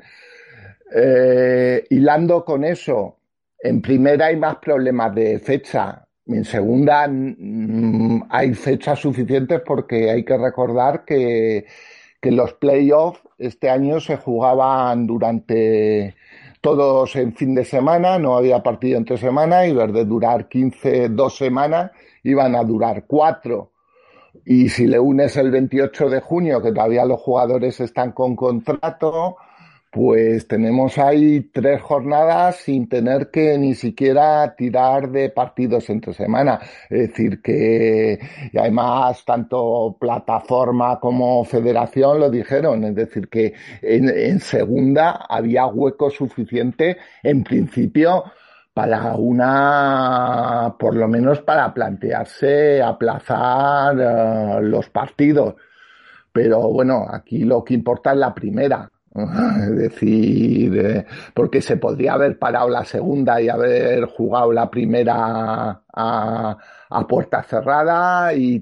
Eh, 0.95 1.83
hilando 1.89 2.43
con 2.45 2.63
eso, 2.63 3.17
en 3.59 3.81
primera 3.81 4.27
hay 4.27 4.37
más 4.37 4.57
problemas 4.57 5.13
de 5.15 5.39
fecha. 5.39 6.07
En 6.27 6.43
segunda 6.43 7.07
mm, 7.07 8.23
hay 8.29 8.53
fechas 8.53 8.99
suficientes 8.99 9.61
porque 9.65 10.09
hay 10.09 10.23
que 10.25 10.37
recordar 10.37 11.05
que, 11.05 11.65
que 12.21 12.31
los 12.31 12.53
playoffs 12.53 13.21
este 13.37 13.69
año 13.69 13.99
se 13.99 14.17
jugaban 14.17 15.05
durante 15.05 16.15
todos 16.61 17.15
en 17.15 17.35
fin 17.35 17.53
de 17.53 17.63
semana, 17.63 18.17
no 18.17 18.35
había 18.35 18.63
partido 18.63 18.97
entre 18.97 19.17
semana 19.17 19.67
y 19.67 19.73
ver 19.73 19.91
de 19.91 20.03
durar 20.03 20.47
15, 20.47 21.09
dos 21.09 21.37
semanas 21.37 21.91
iban 22.25 22.55
a 22.55 22.63
durar 22.63 23.05
cuatro. 23.07 23.71
Y 24.45 24.69
si 24.69 24.85
le 24.87 24.99
unes 24.99 25.37
el 25.37 25.51
28 25.51 26.09
de 26.09 26.19
junio, 26.21 26.61
que 26.61 26.71
todavía 26.71 27.05
los 27.05 27.21
jugadores 27.21 27.79
están 27.79 28.11
con 28.11 28.35
contrato, 28.35 29.37
pues 29.95 30.45
tenemos 30.45 30.97
ahí 30.97 31.49
tres 31.53 31.81
jornadas 31.81 32.57
sin 32.57 32.89
tener 32.89 33.31
que 33.31 33.57
ni 33.57 33.75
siquiera 33.75 34.53
tirar 34.57 35.09
de 35.09 35.29
partidos 35.29 35.89
entre 35.89 36.13
semana. 36.13 36.59
Es 36.89 37.09
decir, 37.09 37.41
que 37.41 38.19
y 38.51 38.57
además 38.57 39.23
tanto 39.23 39.95
plataforma 39.97 40.99
como 40.99 41.45
federación 41.45 42.19
lo 42.19 42.29
dijeron. 42.29 42.83
Es 42.83 42.95
decir, 42.95 43.29
que 43.29 43.53
en, 43.81 44.09
en 44.09 44.41
segunda 44.41 45.11
había 45.29 45.65
hueco 45.67 46.09
suficiente 46.09 46.97
en 47.23 47.45
principio 47.45 48.25
para 48.75 49.15
una, 49.15 50.75
por 50.77 50.97
lo 50.97 51.07
menos 51.07 51.39
para 51.39 51.73
plantearse 51.73 52.83
aplazar 52.83 53.95
uh, 53.95 54.61
los 54.61 54.89
partidos. 54.89 55.55
Pero 56.33 56.73
bueno, 56.73 57.07
aquí 57.09 57.45
lo 57.45 57.63
que 57.63 57.73
importa 57.73 58.11
es 58.11 58.17
la 58.17 58.35
primera. 58.35 58.91
Es 59.15 59.77
decir, 59.77 60.77
eh, 60.77 61.05
porque 61.33 61.61
se 61.61 61.77
podría 61.77 62.15
haber 62.15 62.37
parado 62.37 62.67
la 62.67 62.83
segunda 62.83 63.41
y 63.41 63.47
haber 63.47 64.07
jugado 64.07 64.51
la 64.51 64.69
primera 64.69 65.81
a, 65.93 66.57
puerta 67.07 67.43
cerrada 67.43 68.33
y, 68.33 68.61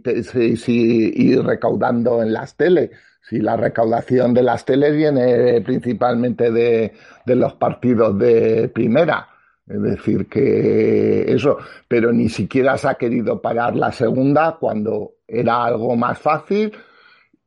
y, 0.67 1.35
recaudando 1.37 2.21
en 2.21 2.33
las 2.33 2.55
teles. 2.55 2.91
Si 3.19 3.39
la 3.39 3.57
recaudación 3.57 4.35
de 4.35 4.43
las 4.43 4.63
teles 4.63 4.95
viene 4.95 5.59
principalmente 5.61 6.51
de 6.51 6.93
los 7.25 7.53
partidos 7.53 8.15
de 8.19 8.69
primera. 8.69 9.32
Es 9.65 9.81
decir, 9.81 10.27
que 10.27 11.31
eso, 11.33 11.57
pero 11.87 12.11
ni 12.11 12.27
siquiera 12.29 12.77
se 12.77 12.89
ha 12.89 12.95
querido 12.95 13.41
parar 13.41 13.75
la 13.75 13.91
segunda 13.91 14.57
cuando 14.59 15.13
era 15.27 15.63
algo 15.63 15.95
más 15.95 16.19
fácil 16.19 16.73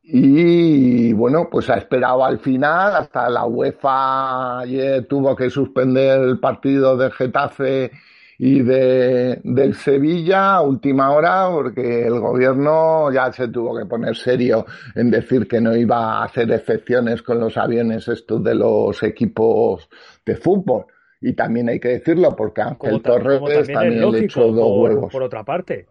y 0.09 1.11
bueno, 1.11 1.49
pues 1.51 1.69
ha 1.69 1.75
esperado 1.75 2.23
al 2.23 2.39
final, 2.39 2.95
hasta 2.95 3.29
la 3.29 3.45
UEFA 3.45 4.59
ayer 4.59 5.05
tuvo 5.05 5.35
que 5.35 5.49
suspender 5.49 6.21
el 6.21 6.39
partido 6.39 6.95
de 6.95 7.11
Getafe 7.11 7.91
y 8.37 8.61
de, 8.61 9.41
del 9.43 9.75
Sevilla 9.75 10.55
a 10.55 10.61
última 10.61 11.11
hora 11.11 11.49
porque 11.51 12.07
el 12.07 12.21
gobierno 12.21 13.11
ya 13.11 13.33
se 13.33 13.49
tuvo 13.49 13.77
que 13.77 13.85
poner 13.85 14.15
serio 14.15 14.65
en 14.95 15.11
decir 15.11 15.45
que 15.45 15.59
no 15.59 15.75
iba 15.75 16.19
a 16.19 16.23
hacer 16.23 16.49
excepciones 16.51 17.21
con 17.21 17.39
los 17.39 17.57
aviones 17.57 18.07
estos 18.07 18.41
de 18.41 18.55
los 18.55 19.03
equipos 19.03 19.89
de 20.25 20.37
fútbol. 20.37 20.85
Y 21.21 21.33
también 21.33 21.69
hay 21.69 21.79
que 21.79 21.89
decirlo, 21.89 22.35
porque 22.35 22.61
Ángel 22.61 23.01
Torres 23.01 23.67
también, 23.67 24.11
le 24.11 24.19
echó 24.19 24.51
dos 24.51 24.71
huevos. 24.79 25.11
Por 25.11 25.23
otra 25.23 25.43
parte. 25.43 25.87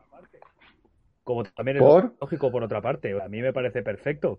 Como 1.24 1.42
también 1.44 1.78
es 1.78 1.82
lógico 2.20 2.52
por 2.52 2.62
otra 2.62 2.80
parte. 2.80 3.20
A 3.20 3.28
mí 3.28 3.42
me 3.42 3.52
parece 3.52 3.82
perfecto. 3.82 4.38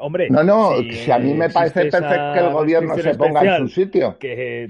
Hombre, 0.00 0.28
no, 0.28 0.42
no, 0.42 0.76
si, 0.76 1.10
a 1.10 1.18
mí 1.18 1.32
me 1.32 1.48
parece 1.48 1.86
perfecto 1.86 2.32
que 2.34 2.40
el 2.40 2.52
gobierno 2.52 2.96
se 2.98 3.14
ponga 3.14 3.56
en 3.56 3.68
su 3.68 3.74
sitio. 3.74 4.18
Que, 4.18 4.68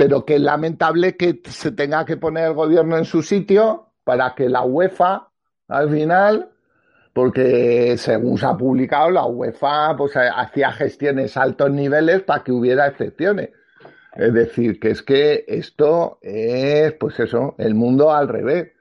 pero 0.00 0.24
que 0.24 0.38
lamentable 0.38 1.14
que 1.14 1.42
se 1.44 1.72
tenga 1.72 2.06
que 2.06 2.16
poner 2.16 2.46
el 2.46 2.54
gobierno 2.54 2.96
en 2.96 3.04
su 3.04 3.22
sitio 3.22 3.92
para 4.02 4.34
que 4.34 4.48
la 4.48 4.62
UEFA, 4.62 5.28
al 5.68 5.90
final, 5.90 6.50
porque 7.20 7.98
según 7.98 8.38
se 8.38 8.46
ha 8.46 8.56
publicado, 8.56 9.10
la 9.10 9.26
UEFA 9.26 9.94
pues, 9.94 10.14
hacía 10.16 10.72
gestiones 10.72 11.36
a 11.36 11.42
altos 11.42 11.70
niveles 11.70 12.22
para 12.22 12.42
que 12.42 12.50
hubiera 12.50 12.86
excepciones. 12.86 13.50
Es 14.14 14.32
decir, 14.32 14.80
que 14.80 14.92
es 14.92 15.02
que 15.02 15.44
esto 15.46 16.18
es, 16.22 16.94
pues 16.94 17.20
eso, 17.20 17.56
el 17.58 17.74
mundo 17.74 18.10
al 18.10 18.26
revés. 18.26 18.72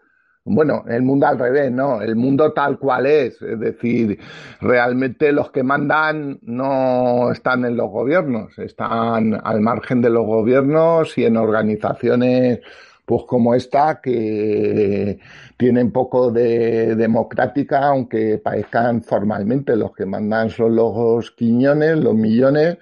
Bueno, 0.46 0.86
el 0.88 1.02
mundo 1.02 1.28
al 1.28 1.38
revés, 1.38 1.70
¿no? 1.70 2.02
El 2.02 2.16
mundo 2.16 2.54
tal 2.54 2.80
cual 2.80 3.08
es. 3.08 3.42
Es 3.42 3.60
decir, 3.60 4.18
realmente 4.62 5.34
los 5.34 5.52
que 5.52 5.62
mandan 5.62 6.40
no 6.42 7.34
están 7.34 7.66
en 7.66 7.76
los 7.76 7.90
gobiernos, 7.90 8.58
están 8.58 9.38
al 9.44 9.60
margen 9.60 10.02
de 10.02 10.12
los 10.12 10.26
gobiernos 10.26 11.18
y 11.18 11.26
en 11.26 11.36
organizaciones 11.36 12.62
pues 13.10 13.24
como 13.26 13.56
esta 13.56 14.00
que 14.02 15.20
tienen 15.58 15.92
poco 15.92 16.32
de 16.32 16.96
democrática, 16.96 17.88
aunque 17.88 18.38
parezcan 18.38 19.02
formalmente 19.02 19.76
los 19.76 19.94
que 19.96 20.06
mandan 20.06 20.52
son 20.52 20.76
los 20.76 21.32
quiñones, 21.32 21.98
los 21.98 22.14
millones, 22.14 22.78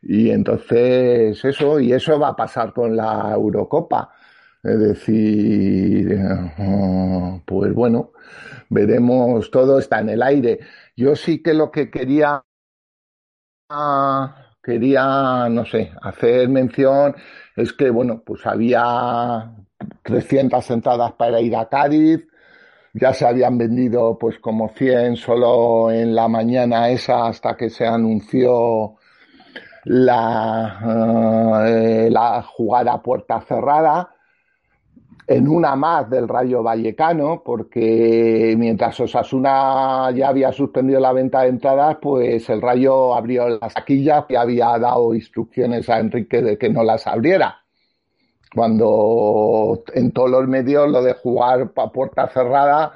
y 0.00 0.30
entonces 0.30 1.44
eso, 1.44 1.78
y 1.78 1.92
eso 1.92 2.18
va 2.18 2.28
a 2.28 2.36
pasar 2.36 2.72
con 2.72 2.96
la 2.96 3.32
Eurocopa. 3.34 4.14
Es 4.62 4.78
decir, 4.80 6.12
eh, 6.12 7.42
pues 7.44 7.74
bueno, 7.74 8.12
veremos, 8.70 9.50
todo 9.50 9.78
está 9.78 10.00
en 10.00 10.08
el 10.10 10.22
aire. 10.22 10.60
Yo 10.96 11.14
sí 11.16 11.42
que 11.42 11.52
lo 11.52 11.70
que 11.70 11.90
quería, 11.90 12.42
quería, 14.62 15.48
no 15.50 15.66
sé, 15.66 15.92
hacer 16.00 16.48
mención 16.48 17.14
es 17.56 17.72
que, 17.72 17.90
bueno, 17.90 18.22
pues 18.24 18.46
había 18.46 19.50
300 20.02 20.70
entradas 20.70 21.12
para 21.12 21.40
ir 21.40 21.56
a 21.56 21.68
Cádiz, 21.68 22.26
ya 22.94 23.12
se 23.12 23.26
habían 23.26 23.58
vendido 23.58 24.16
pues 24.18 24.38
como 24.38 24.68
100 24.70 25.16
solo 25.16 25.90
en 25.90 26.14
la 26.14 26.28
mañana 26.28 26.88
esa 26.88 27.26
hasta 27.26 27.56
que 27.56 27.68
se 27.68 27.86
anunció 27.86 28.96
la, 29.84 31.64
eh, 31.66 32.08
la 32.10 32.42
jugada 32.42 33.02
puerta 33.02 33.40
cerrada 33.42 34.16
en 35.26 35.48
una 35.48 35.74
más 35.74 36.08
del 36.08 36.28
Rayo 36.28 36.62
Vallecano, 36.62 37.42
porque 37.44 38.54
mientras 38.56 38.98
Osasuna 39.00 40.10
ya 40.14 40.28
había 40.28 40.52
suspendido 40.52 41.00
la 41.00 41.12
venta 41.12 41.42
de 41.42 41.48
entradas, 41.48 41.98
pues 42.00 42.48
el 42.48 42.62
Rayo 42.62 43.14
abrió 43.14 43.48
las 43.48 43.74
taquillas 43.74 44.24
y 44.28 44.36
había 44.36 44.78
dado 44.78 45.14
instrucciones 45.14 45.88
a 45.88 45.98
Enrique 45.98 46.42
de 46.42 46.56
que 46.56 46.68
no 46.68 46.84
las 46.84 47.06
abriera. 47.06 47.65
Cuando 48.54 49.82
en 49.92 50.12
todos 50.12 50.30
los 50.30 50.48
medios 50.48 50.90
lo 50.90 51.02
de 51.02 51.14
jugar 51.14 51.70
a 51.76 51.92
puerta 51.92 52.28
cerrada, 52.28 52.92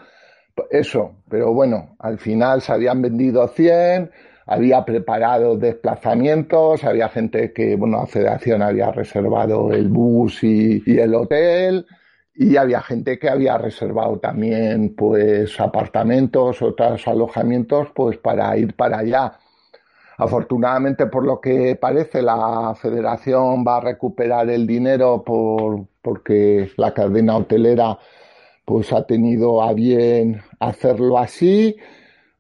eso, 0.70 1.16
pero 1.28 1.53
bueno, 1.53 1.96
al 1.98 2.18
final 2.18 2.61
se 2.61 2.72
habían 2.72 3.03
vendido 3.03 3.46
100, 3.48 4.11
había 4.46 4.84
preparado 4.84 5.57
desplazamientos, 5.57 6.84
había 6.84 7.09
gente 7.09 7.53
que, 7.53 7.76
bueno, 7.76 7.98
la 7.98 8.07
federación 8.07 8.62
había 8.62 8.90
reservado 8.90 9.72
el 9.72 9.88
bus 9.88 10.42
y, 10.42 10.82
y 10.84 10.98
el 10.98 11.14
hotel, 11.14 11.86
y 12.34 12.57
había 12.57 12.80
gente 12.80 13.18
que 13.18 13.28
había 13.28 13.59
reservado 13.59 14.18
también 14.18 14.94
pues 14.96 15.61
apartamentos, 15.61 16.62
otros 16.62 17.07
alojamientos 17.07 17.88
pues 17.94 18.16
para 18.16 18.57
ir 18.57 18.74
para 18.74 18.98
allá. 18.98 19.32
Afortunadamente, 20.20 21.06
por 21.06 21.24
lo 21.24 21.40
que 21.40 21.76
parece, 21.76 22.20
la 22.20 22.74
federación 22.74 23.64
va 23.66 23.78
a 23.78 23.80
recuperar 23.80 24.50
el 24.50 24.66
dinero 24.66 25.22
por, 25.24 25.86
porque 26.02 26.70
la 26.76 26.92
cadena 26.92 27.38
hotelera 27.38 27.98
pues 28.66 28.92
ha 28.92 29.06
tenido 29.06 29.62
a 29.62 29.72
bien 29.72 30.42
hacerlo 30.58 31.18
así. 31.18 31.74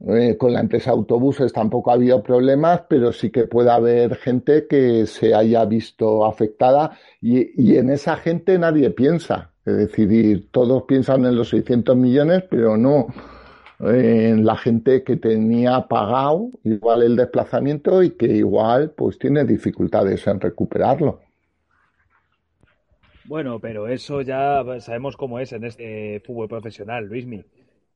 Eh, 0.06 0.36
con 0.38 0.52
la 0.52 0.60
empresa 0.60 0.90
autobuses 0.90 1.52
tampoco 1.52 1.90
ha 1.90 1.94
habido 1.94 2.22
problemas, 2.22 2.82
pero 2.88 3.12
sí 3.12 3.30
que 3.30 3.46
puede 3.46 3.70
haber 3.70 4.16
gente 4.16 4.66
que 4.66 5.06
se 5.06 5.34
haya 5.34 5.64
visto 5.64 6.24
afectada 6.24 6.98
y, 7.20 7.62
y 7.62 7.76
en 7.76 7.90
esa 7.90 8.16
gente 8.16 8.58
nadie 8.58 8.90
piensa. 8.90 9.52
Es 9.64 9.76
decir, 9.76 10.50
todos 10.50 10.84
piensan 10.84 11.24
en 11.24 11.36
los 11.36 11.48
600 11.50 11.96
millones, 11.96 12.44
pero 12.50 12.76
no 12.76 13.08
en 13.82 14.44
la 14.44 14.56
gente 14.56 15.02
que 15.02 15.16
tenía 15.16 15.88
pagado 15.88 16.50
igual 16.64 17.02
el 17.02 17.16
desplazamiento 17.16 18.02
y 18.02 18.10
que 18.10 18.26
igual 18.26 18.90
pues 18.90 19.18
tiene 19.18 19.44
dificultades 19.44 20.26
en 20.26 20.40
recuperarlo. 20.40 21.20
Bueno, 23.24 23.60
pero 23.60 23.86
eso 23.88 24.22
ya 24.22 24.64
sabemos 24.80 25.16
cómo 25.16 25.38
es 25.38 25.52
en 25.52 25.64
este 25.64 26.20
fútbol 26.26 26.48
profesional, 26.48 27.06
Luismi, 27.06 27.44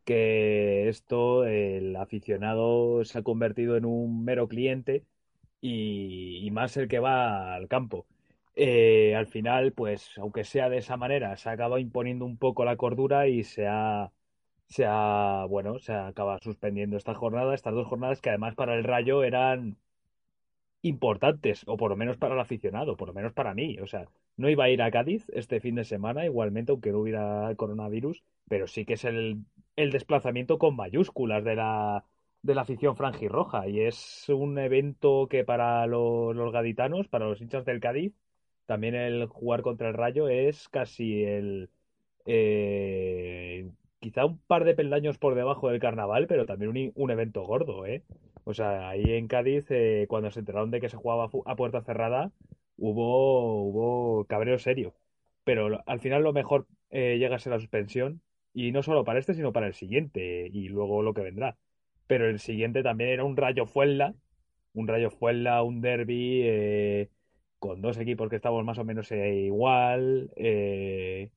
que 0.04 0.88
esto, 0.88 1.44
el 1.44 1.96
aficionado 1.96 3.04
se 3.04 3.18
ha 3.18 3.22
convertido 3.22 3.76
en 3.76 3.84
un 3.84 4.24
mero 4.24 4.48
cliente 4.48 5.02
y, 5.60 6.48
más 6.52 6.76
el 6.76 6.88
que 6.88 7.00
va 7.00 7.54
al 7.54 7.68
campo. 7.68 8.06
Eh, 8.54 9.14
al 9.16 9.26
final, 9.26 9.72
pues, 9.72 10.12
aunque 10.18 10.44
sea 10.44 10.68
de 10.68 10.78
esa 10.78 10.96
manera, 10.96 11.36
se 11.36 11.48
acaba 11.48 11.80
imponiendo 11.80 12.24
un 12.24 12.36
poco 12.36 12.64
la 12.64 12.76
cordura 12.76 13.26
y 13.26 13.42
se 13.42 13.66
ha, 13.66 14.12
se 14.68 14.86
ha, 14.86 15.46
bueno, 15.48 15.78
se 15.78 15.92
acaba 15.92 16.38
suspendiendo 16.40 16.96
esta 16.96 17.14
jornada, 17.14 17.54
estas 17.54 17.74
dos 17.74 17.86
jornadas 17.86 18.20
que 18.20 18.30
además 18.30 18.54
para 18.54 18.74
el 18.74 18.84
Rayo 18.84 19.22
eran 19.24 19.76
importantes, 20.82 21.62
o 21.66 21.76
por 21.76 21.90
lo 21.90 21.96
menos 21.96 22.18
para 22.18 22.34
el 22.34 22.40
aficionado, 22.40 22.96
por 22.96 23.08
lo 23.08 23.14
menos 23.14 23.32
para 23.32 23.54
mí. 23.54 23.78
O 23.80 23.86
sea, 23.86 24.06
no 24.36 24.50
iba 24.50 24.64
a 24.64 24.70
ir 24.70 24.82
a 24.82 24.90
Cádiz 24.90 25.24
este 25.32 25.60
fin 25.60 25.76
de 25.76 25.84
semana, 25.84 26.26
igualmente, 26.26 26.72
aunque 26.72 26.92
no 26.92 26.98
hubiera 27.00 27.54
coronavirus, 27.56 28.22
pero 28.48 28.66
sí 28.66 28.84
que 28.84 28.94
es 28.94 29.04
el, 29.04 29.44
el 29.76 29.90
desplazamiento 29.92 30.58
con 30.58 30.76
mayúsculas 30.76 31.44
de 31.44 31.56
la, 31.56 32.04
de 32.42 32.54
la 32.54 32.62
afición 32.62 32.96
franjirroja. 32.96 33.68
Y 33.68 33.80
es 33.80 34.28
un 34.28 34.58
evento 34.58 35.26
que 35.28 35.44
para 35.44 35.86
los, 35.86 36.52
gaditanos, 36.52 37.08
para 37.08 37.26
los 37.26 37.40
hinchas 37.40 37.64
del 37.64 37.80
Cádiz, 37.80 38.12
también 38.66 38.94
el 38.94 39.26
jugar 39.26 39.62
contra 39.62 39.88
el 39.88 39.94
Rayo 39.94 40.28
es 40.28 40.68
casi 40.68 41.22
el... 41.24 41.70
Eh, 42.26 43.70
quizá 44.04 44.24
un 44.26 44.38
par 44.38 44.64
de 44.64 44.74
peldaños 44.74 45.18
por 45.18 45.34
debajo 45.34 45.68
del 45.70 45.80
carnaval, 45.80 46.26
pero 46.26 46.46
también 46.46 46.70
un, 46.70 46.92
un 46.94 47.10
evento 47.10 47.42
gordo, 47.44 47.86
¿eh? 47.86 48.04
O 48.44 48.54
sea, 48.54 48.88
ahí 48.90 49.04
en 49.12 49.28
Cádiz, 49.28 49.66
eh, 49.70 50.06
cuando 50.08 50.30
se 50.30 50.40
enteraron 50.40 50.70
de 50.70 50.80
que 50.80 50.88
se 50.90 50.96
jugaba 50.96 51.30
a 51.46 51.56
puerta 51.56 51.82
cerrada, 51.82 52.32
hubo, 52.76 53.62
hubo 53.64 54.24
cabreo 54.26 54.58
serio. 54.58 54.94
Pero 55.44 55.82
al 55.86 56.00
final 56.00 56.22
lo 56.22 56.32
mejor 56.32 56.66
eh, 56.90 57.18
llega 57.18 57.36
a 57.36 57.38
ser 57.38 57.52
la 57.52 57.58
suspensión, 57.60 58.22
y 58.52 58.72
no 58.72 58.82
solo 58.82 59.04
para 59.04 59.18
este, 59.18 59.34
sino 59.34 59.52
para 59.52 59.66
el 59.66 59.74
siguiente, 59.74 60.48
y 60.52 60.68
luego 60.68 61.02
lo 61.02 61.14
que 61.14 61.22
vendrá. 61.22 61.56
Pero 62.06 62.28
el 62.28 62.38
siguiente 62.40 62.82
también 62.82 63.10
era 63.10 63.24
un 63.24 63.36
Rayo 63.36 63.66
Fuenla, 63.66 64.14
un 64.74 64.88
Rayo 64.88 65.10
Fuenla, 65.10 65.62
un 65.62 65.80
derby, 65.80 66.42
eh, 66.44 67.10
con 67.58 67.80
dos 67.82 67.98
equipos 67.98 68.28
que 68.28 68.36
estamos 68.36 68.64
más 68.64 68.78
o 68.78 68.84
menos 68.84 69.10
eh, 69.12 69.34
igual. 69.46 70.30
Eh, 70.36 71.30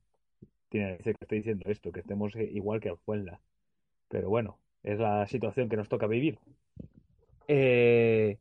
tiene 0.70 0.92
que 0.92 0.98
decir 0.98 1.16
que 1.16 1.26
estoy 1.26 1.38
diciendo 1.40 1.70
esto, 1.70 1.92
que 1.92 2.02
estemos 2.02 2.36
eh, 2.36 2.50
igual 2.52 2.80
que 2.80 2.90
el 2.90 2.98
Fuenla. 2.98 3.40
Pero 4.08 4.30
bueno, 4.30 4.60
es 4.84 5.00
la 5.00 5.28
situación 5.28 5.70
que 5.70 5.78
nos 5.78 5.90
toca 5.90 6.08
vivir. 6.08 6.40
Eh, 7.48 8.38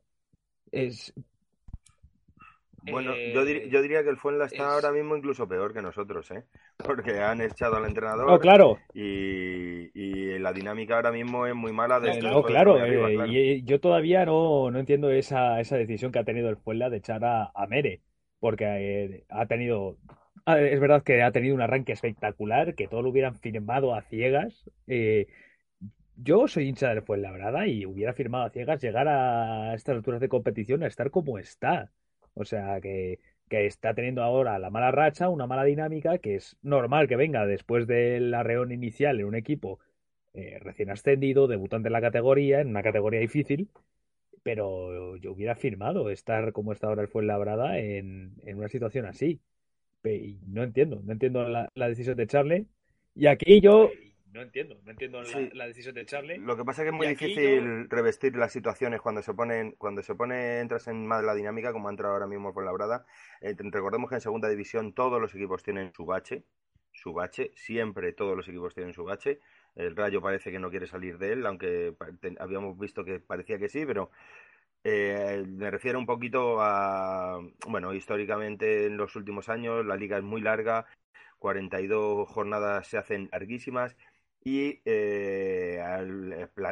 es, 0.73 1.13
bueno, 2.93 3.15
yo, 3.17 3.45
dir 3.45 3.69
yo, 3.69 3.83
diría 3.83 4.03
que 4.03 4.11
el 4.11 4.17
Fuenla 4.17 4.47
está 4.47 4.57
es... 4.57 4.63
ahora 4.63 4.93
mismo 4.93 5.17
incluso 5.17 5.49
peor 5.49 5.73
que 5.73 5.83
nosotros, 5.83 6.31
¿eh? 6.31 6.45
Porque 6.77 7.19
han 7.21 7.41
echado 7.41 7.77
al 7.77 7.87
entrenador. 7.87 8.27
No, 8.29 8.39
claro. 8.39 8.79
Y, 8.95 9.91
y 9.95 10.39
la 10.39 10.53
dinámica 10.53 10.97
ahora 10.97 11.13
mismo 11.13 11.47
es 11.47 11.55
muy 11.55 11.73
mala. 11.73 12.01
De 12.01 12.21
no, 12.21 12.43
claro, 12.43 12.77
arriba, 12.77 13.09
claro. 13.11 13.33
Y 13.33 13.63
yo 13.65 13.81
todavía 13.81 14.25
no, 14.25 14.71
no 14.71 14.79
entiendo 14.79 15.11
esa, 15.11 15.61
esa, 15.61 15.77
decisión 15.77 16.13
que 16.13 16.19
ha 16.19 16.25
tenido 16.25 16.49
el 16.49 16.57
Fuenla 16.57 16.91
de 16.91 16.99
echar 16.99 17.25
a, 17.25 17.51
a 17.55 17.67
Mere. 17.67 18.01
Porque 18.39 18.65
eh, 18.65 19.25
ha 19.31 19.47
tenido. 19.47 19.97
Es 20.47 20.79
verdad 20.79 21.03
que 21.03 21.23
ha 21.23 21.33
tenido 21.33 21.57
un 21.57 21.61
arranque 21.61 21.93
espectacular, 21.93 22.77
que 22.77 22.87
todo 22.87 23.03
lo 23.03 23.11
hubieran 23.11 23.35
firmado 23.35 23.95
a 23.95 24.03
ciegas. 24.03 24.71
Eh, 24.87 25.27
yo 26.17 26.47
soy 26.47 26.69
hincha 26.69 26.91
del 26.91 27.03
Fuenlabrada 27.03 27.67
y 27.67 27.85
hubiera 27.85 28.13
firmado 28.13 28.45
a 28.45 28.51
ciegas 28.51 28.81
llegar 28.81 29.09
a 29.09 29.75
estas 29.75 29.97
alturas 29.97 30.21
de 30.21 30.29
competición 30.29 30.85
a 30.85 30.87
estar 30.87 31.11
como 31.11 31.39
está. 31.39 31.91
O 32.35 32.45
sea, 32.45 32.81
que, 32.81 33.19
que, 33.49 33.67
está 33.67 33.95
teniendo 33.95 34.23
ahora 34.23 34.59
la 34.61 34.71
mala 34.71 34.93
racha, 34.93 35.29
una 35.29 35.49
mala 35.49 35.65
dinámica, 35.65 36.19
que 36.19 36.37
es 36.37 36.57
normal 36.63 37.09
que 37.09 37.17
venga 37.17 37.45
después 37.47 37.87
del 37.89 38.33
arreón 38.35 38.71
inicial 38.73 39.19
en 39.19 39.27
un 39.27 39.35
equipo 39.35 39.81
eh, 40.35 40.59
recién 40.61 40.91
ascendido, 40.91 41.49
debutante 41.49 41.89
en 41.89 41.93
la 41.95 42.01
categoría, 42.01 42.61
en 42.61 42.69
una 42.69 42.83
categoría 42.85 43.21
difícil, 43.21 43.69
pero 44.45 45.17
yo 45.17 45.33
hubiera 45.33 45.57
firmado 45.57 46.11
estar 46.11 46.53
como 46.53 46.73
está 46.73 46.89
ahora 46.89 47.03
el 47.03 47.09
Fuenlabrada 47.09 47.79
en, 47.79 48.35
en 48.45 48.59
una 48.59 48.69
situación 48.69 49.07
así. 49.07 49.41
Y 50.15 50.39
no 50.47 50.63
entiendo, 50.63 51.01
no 51.05 51.13
entiendo 51.13 51.49
la, 51.49 51.69
la, 51.75 51.89
decisión 51.89 52.17
de 52.17 52.23
echarle. 52.23 52.67
Y 53.15 53.27
aquí 53.27 53.61
yo 53.61 53.91
no 54.37 54.43
entiendo, 54.43 54.79
no 54.85 54.91
entiendo 54.91 55.25
Sí. 55.25 55.49
la, 55.49 55.55
la 55.55 55.67
decisión 55.67 55.95
de 55.95 56.05
Charlie. 56.05 56.37
Lo 56.37 56.57
que 56.59 56.65
pasa 56.65 56.83
es 56.83 56.85
que 56.85 56.91
es 56.91 56.95
muy 56.95 57.07
difícil 57.07 57.89
revestir 57.89 58.37
las 58.37 58.53
situaciones 58.53 59.01
cuando 59.01 59.23
se 59.23 59.33
ponen, 59.33 59.73
cuando 59.79 60.03
se 60.03 60.15
pone, 60.15 60.61
entras 60.61 60.89
en 60.89 61.07
más 61.07 61.25
la 61.25 61.35
dinámica, 61.35 61.73
como 61.73 61.89
ha 61.89 61.91
entrado 61.91 62.13
ahora 62.13 62.27
mismo 62.27 62.53
por 62.53 62.63
la 62.65 62.73
brada. 62.73 63.07
recordemos 63.41 64.11
que 64.11 64.17
en 64.17 64.21
segunda 64.21 64.51
división 64.51 64.93
todos 64.93 65.21
los 65.23 65.35
equipos 65.35 65.63
tienen 65.63 65.91
su 65.95 66.05
bache, 66.05 66.45
su 66.93 67.15
bache, 67.15 67.53
siempre 67.55 68.13
todos 68.13 68.37
los 68.37 68.47
equipos 68.47 68.75
tienen 68.75 68.93
su 68.93 69.05
bache. 69.05 69.41
El 69.75 69.97
Rayo 69.97 70.21
parece 70.21 70.51
que 70.51 70.59
no 70.59 70.71
quiere 70.71 70.87
salir 70.87 71.17
de 71.19 71.33
él, 71.33 71.47
aunque 71.47 71.95
habíamos 72.39 72.79
visto 72.79 73.05
que 73.05 73.21
parecía 73.21 73.59
que 73.59 73.71
sí, 73.71 73.87
pero 73.87 74.11
eh, 74.89 75.45
me 75.49 75.71
refiero 75.71 75.99
un 75.99 76.07
poquito 76.07 76.59
a, 76.61 77.41
bueno, 77.69 77.93
históricamente 77.93 78.87
en 78.87 78.97
los 78.97 79.17
últimos 79.17 79.49
años 79.49 79.85
la 79.85 79.97
liga 79.97 80.17
es 80.19 80.23
muy 80.23 80.41
larga, 80.41 80.87
42 81.39 82.29
jornadas 82.29 82.87
se 82.89 82.99
hacen 82.99 83.29
larguísimas 83.33 83.97
y 84.45 84.81
eh, 84.85 85.81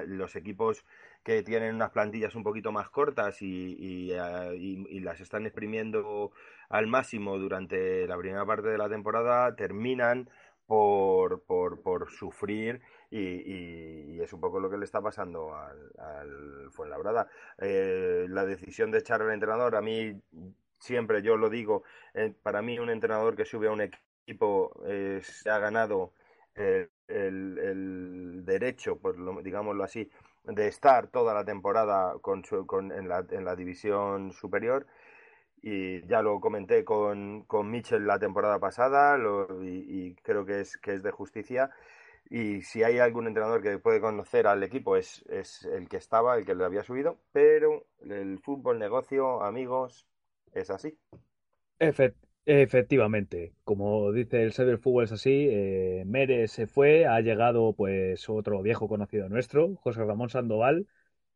los 0.07 0.37
equipos 0.37 0.85
que 1.25 1.43
tienen 1.43 1.75
unas 1.75 1.91
plantillas 1.91 2.35
un 2.37 2.45
poquito 2.45 2.71
más 2.71 2.89
cortas 2.91 3.43
y, 3.43 4.13
eh, 4.13 4.57
y- 4.57 4.87
y 4.97 5.01
las 5.01 5.21
están 5.21 5.47
exprimiendo 5.47 6.33
al 6.69 6.87
máximo 6.87 7.39
durante 7.39 8.07
la 8.07 8.17
primera 8.19 8.47
parte 8.47 8.69
de 8.69 8.79
la 8.79 8.89
temporada 8.89 9.57
terminan 9.57 10.29
por, 10.67 11.43
por, 11.45 11.83
por 11.83 12.11
sufrir 12.11 12.81
y, 13.19 14.17
y- 14.17 14.21
es 14.23 14.33
un 14.33 14.41
poco 14.41 14.59
lo 14.61 14.71
que 14.71 14.79
le 14.79 14.85
está 14.85 15.01
pasando 15.03 15.55
al, 15.55 16.71
Fuenlabrada. 16.73 17.29
Eh, 17.59 18.27
la 18.29 18.45
decisión 18.45 18.91
de 18.91 18.99
echar 18.99 19.23
al 19.23 19.33
entrenador, 19.33 19.77
a 19.77 19.81
mí 19.83 20.21
siempre 20.79 21.23
yo 21.23 21.37
lo 21.37 21.51
digo, 21.51 21.83
eh, 22.15 22.33
para 22.43 22.63
mí 22.63 22.79
un 22.79 22.91
entrenador 22.91 23.37
que 23.37 23.45
sube 23.45 23.69
a 23.69 23.73
un 23.73 23.83
equipo 23.83 24.73
eh, 24.87 25.21
se 25.23 25.51
ha 25.51 25.59
ganado 25.59 26.13
el, 27.09 27.59
el 27.59 28.45
derecho, 28.45 28.97
pues 28.99 29.17
lo- 29.17 29.43
digámoslo 29.43 29.85
así, 29.85 30.11
de 30.45 30.69
estar 30.69 31.09
toda 31.09 31.35
la 31.35 31.45
temporada 31.45 32.15
con 32.21 32.45
su- 32.45 32.67
con- 32.67 32.93
en 32.93 33.09
la, 33.09 33.25
en 33.31 33.45
la 33.45 33.57
división 33.57 34.33
superior. 34.33 34.87
Y 35.63 36.07
ya 36.07 36.23
lo 36.23 36.41
comenté 36.41 36.85
con, 36.85 37.45
con 37.45 37.71
Mitchell 37.71 38.07
la 38.07 38.19
temporada 38.19 38.59
pasada 38.61 39.17
lo- 39.19 39.65
y, 39.65 39.85
y 39.89 40.15
creo 40.23 40.45
que 40.45 40.61
es, 40.61 40.77
que 40.79 40.95
es 40.95 41.03
de 41.03 41.11
justicia. 41.11 41.71
Y 42.31 42.63
si 42.63 42.83
hay 42.83 42.99
algún 42.99 43.27
entrenador 43.27 43.63
que 43.63 43.79
puede 43.79 44.01
conocer 44.01 44.47
al 44.47 44.63
equipo 44.63 44.97
es, 44.97 45.23
es 45.29 45.65
el 45.65 45.89
que 45.89 45.97
estaba, 45.99 46.37
el 46.37 46.45
que 46.47 46.55
le 46.55 46.65
había 46.65 46.83
subido, 46.85 47.19
pero 47.33 47.87
el 48.03 48.39
fútbol 48.41 48.79
negocio, 48.79 49.43
amigos, 49.43 50.07
es 50.53 50.71
así. 50.71 50.99
Efe- 51.79 52.15
efectivamente, 52.47 53.55
como 53.65 54.13
dice 54.13 54.43
el 54.43 54.53
Saber 54.53 54.79
Fútbol 54.79 55.05
es 55.05 55.13
así, 55.13 55.49
eh, 55.51 56.05
Mere 56.07 56.49
se 56.49 56.67
fue, 56.67 57.07
ha 57.07 57.21
llegado 57.21 57.75
pues 57.75 58.29
otro 58.29 58.63
viejo 58.63 58.89
conocido 58.89 59.29
nuestro, 59.29 59.75
José 59.77 60.05
Ramón 60.05 60.31
Sandoval, 60.31 60.87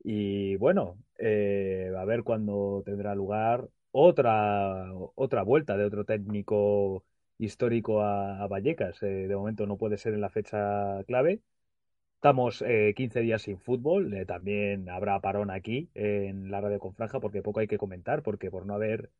y 0.03 0.57
bueno, 0.57 0.97
eh, 1.18 1.93
a 1.99 2.05
ver 2.05 2.22
cuándo 2.22 2.82
tendrá 2.86 3.14
lugar 3.14 3.68
otra, 3.91 4.93
otra 5.16 5.43
vuelta 5.43 5.76
de 5.76 5.84
otro 5.84 6.05
técnico 6.05 7.05
histórico 7.39 8.03
a, 8.03 8.47
Vallecas. 8.49 9.03
Eh, 9.03 9.26
de 9.28 9.36
momento 9.36 9.66
no 9.66 9.76
puede 9.78 9.99
ser 9.99 10.14
en 10.14 10.20
la 10.20 10.30
fecha 10.30 11.03
clave. 11.05 11.41
Estamos 12.16 12.62
eh, 12.62 12.95
15 12.97 13.20
días 13.20 13.43
sin 13.43 13.59
fútbol, 13.61 14.12
eh, 14.12 14.26
también 14.26 14.89
habrá 14.91 15.20
parón 15.20 15.51
aquí 15.51 15.89
en 15.95 16.51
la 16.51 16.61
radio 16.61 16.80
con 16.80 16.95
franja 16.95 17.20
porque 17.20 17.43
poco 17.43 17.61
hay 17.61 17.68
que 17.68 17.78
comentar, 17.78 18.22
porque 18.22 18.51
por 18.51 18.66
no 18.66 18.74
haber 18.74 19.11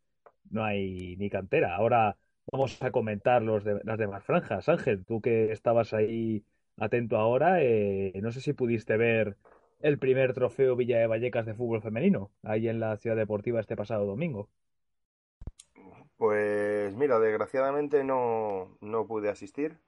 no 0.51 0.65
hay 0.65 1.17
ni 1.17 1.31
cantera. 1.31 1.77
Ahora 1.77 2.17
vamos 2.51 2.83
a 2.83 2.91
comentar 2.91 3.43
los 3.43 3.65
de, 3.65 3.81
las 3.85 3.99
demás 3.99 4.25
franjas. 4.25 4.69
Ángel, 4.69 5.05
tú 5.05 5.21
que 5.21 5.53
estabas 5.53 5.93
ahí 5.95 6.45
atento 6.77 7.17
ahora, 7.17 7.63
eh, 7.63 8.13
no 8.23 8.33
sé 8.33 8.41
si 8.41 8.53
pudiste 8.53 8.97
ver 8.97 9.37
el 9.81 9.99
primer 9.99 10.33
trofeo 10.35 10.77
Villa 10.77 10.99
de 10.99 11.07
Vallecas 11.07 11.47
de 11.47 11.55
fútbol 11.55 11.83
femenino, 11.83 12.31
ahí 12.43 12.69
en 12.69 12.81
la 12.81 12.97
Ciudad 12.97 13.17
Deportiva 13.17 13.61
este 13.61 13.77
pasado 13.77 14.07
domingo. 14.07 14.49
Pues 16.19 16.95
mira, 16.97 17.19
desgraciadamente 17.21 18.05
no, 18.05 18.77
no 18.83 19.07
pude 19.07 19.31
asistir. 19.31 19.79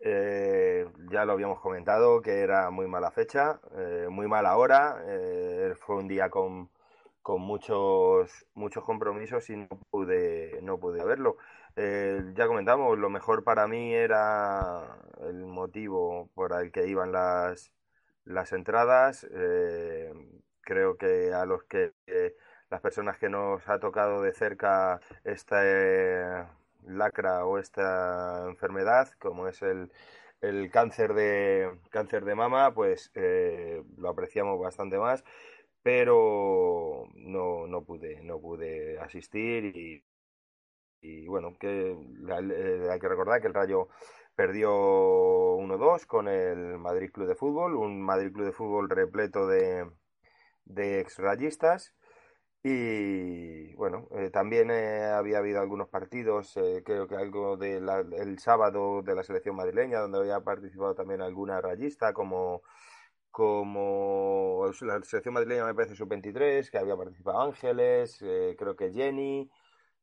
Eh, 0.00 0.86
ya 1.10 1.24
lo 1.26 1.32
habíamos 1.34 1.60
comentado 1.60 2.22
que 2.22 2.40
era 2.40 2.70
muy 2.70 2.86
mala 2.88 3.10
fecha, 3.12 3.60
eh, 3.76 4.08
muy 4.10 4.28
mala 4.28 4.56
hora. 4.58 5.02
eh, 5.06 5.74
fue 5.78 5.96
un 5.96 6.08
día 6.08 6.30
con, 6.30 6.70
con 7.22 7.42
muchos, 7.42 8.46
muchos 8.54 8.84
compromisos 8.84 9.50
y 9.50 9.56
no 9.58 9.68
pude, 9.90 10.60
no 10.62 10.78
pude 10.80 11.04
verlo. 11.04 11.36
Eh, 11.76 12.22
ya 12.34 12.46
comentamos, 12.48 12.98
lo 12.98 13.10
mejor 13.10 13.44
para 13.44 13.68
mí 13.68 13.94
era 13.94 14.98
el 15.22 15.46
motivo 15.46 16.30
por 16.34 16.52
el 16.54 16.72
que 16.72 16.86
iban 16.88 17.12
las, 17.12 17.72
las 18.24 18.52
entradas. 18.52 19.26
Eh, 19.32 20.12
creo 20.62 20.96
que 20.98 21.32
a 21.34 21.46
los 21.46 21.64
que 21.64 21.92
las 22.70 22.80
personas 22.80 23.18
que 23.18 23.28
nos 23.28 23.66
ha 23.68 23.78
tocado 23.80 24.22
de 24.22 24.32
cerca 24.32 25.00
esta 25.24 25.60
eh, 25.64 26.46
lacra 26.86 27.44
o 27.46 27.58
esta 27.58 28.46
enfermedad, 28.48 29.08
como 29.18 29.48
es 29.48 29.62
el, 29.62 29.90
el 30.40 30.70
cáncer 30.70 31.14
de 31.14 31.78
cáncer 31.90 32.24
de 32.24 32.34
mama, 32.34 32.72
pues 32.74 33.10
eh, 33.14 33.82
lo 33.96 34.08
apreciamos 34.10 34.58
bastante 34.60 34.98
más, 34.98 35.24
pero 35.82 37.08
no, 37.14 37.66
no 37.66 37.84
pude, 37.84 38.22
no 38.22 38.40
pude 38.40 38.98
asistir 39.00 39.64
y, 39.76 40.04
y 41.00 41.26
bueno, 41.26 41.56
que 41.58 41.92
eh, 41.92 42.88
hay 42.90 42.98
que 43.00 43.08
recordar 43.08 43.40
que 43.40 43.48
el 43.48 43.54
Rayo 43.54 43.88
perdió 44.34 44.70
1-2 45.56 46.06
con 46.06 46.28
el 46.28 46.78
Madrid 46.78 47.10
Club 47.12 47.28
de 47.28 47.34
Fútbol, 47.34 47.74
un 47.76 48.00
Madrid 48.02 48.32
Club 48.32 48.46
de 48.46 48.52
Fútbol 48.52 48.88
repleto 48.90 49.46
de, 49.46 49.88
de 50.64 51.00
exrayistas. 51.00 51.94
Y 52.62 53.74
bueno, 53.74 54.08
eh, 54.16 54.30
también 54.30 54.70
eh, 54.70 55.04
había 55.04 55.38
habido 55.38 55.60
algunos 55.60 55.88
partidos, 55.88 56.56
eh, 56.56 56.82
creo 56.84 57.06
que 57.06 57.14
algo 57.16 57.56
del 57.56 58.38
sábado 58.40 59.00
de 59.02 59.14
la 59.14 59.22
selección 59.22 59.54
madrileña, 59.56 60.00
donde 60.00 60.18
había 60.18 60.40
participado 60.40 60.94
también 60.94 61.22
alguna 61.22 61.60
rayista, 61.60 62.12
como, 62.12 62.62
como 63.30 64.66
la 64.82 65.00
selección 65.02 65.34
madrileña 65.34 65.66
me 65.66 65.74
parece 65.74 65.94
sub-23, 65.96 66.70
que 66.70 66.78
había 66.78 66.96
participado 66.96 67.40
Ángeles, 67.42 68.20
eh, 68.22 68.56
creo 68.58 68.76
que 68.76 68.92
Jenny, 68.92 69.50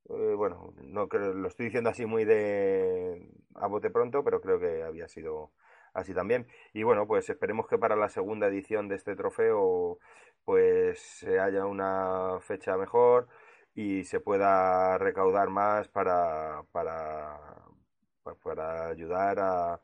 bueno, 0.08 0.74
no 0.84 1.08
creo, 1.10 1.34
lo 1.34 1.47
estoy 1.47 1.66
diciendo 1.68 1.89
así 1.89 2.06
muy 2.06 2.26
de 2.26 3.28
a 3.56 3.68
bote 3.68 3.89
pronto, 3.89 4.24
pero 4.24 4.39
creo 4.41 4.60
que 4.60 4.84
había 4.84 5.08
sido 5.08 5.51
así 5.93 6.14
también. 6.14 6.47
Y 6.74 6.84
bueno, 6.84 7.08
pues 7.08 7.30
esperemos 7.30 7.68
que 7.68 7.78
para 7.80 7.95
la 7.95 8.10
segunda 8.10 8.47
edición 8.47 8.88
de 8.88 8.95
este 8.95 9.16
trofeo 9.16 9.99
pues 10.46 11.00
se 11.02 11.39
haya 11.39 11.66
una 11.66 12.39
fecha 12.41 12.78
mejor 12.78 13.28
y 13.76 14.04
se 14.06 14.20
pueda 14.22 14.98
recaudar 14.98 15.50
más 15.50 15.88
para, 15.89 16.64
para, 16.72 17.39
pues 18.24 18.38
para 18.43 18.88
ayudar 18.89 19.39
a, 19.39 19.82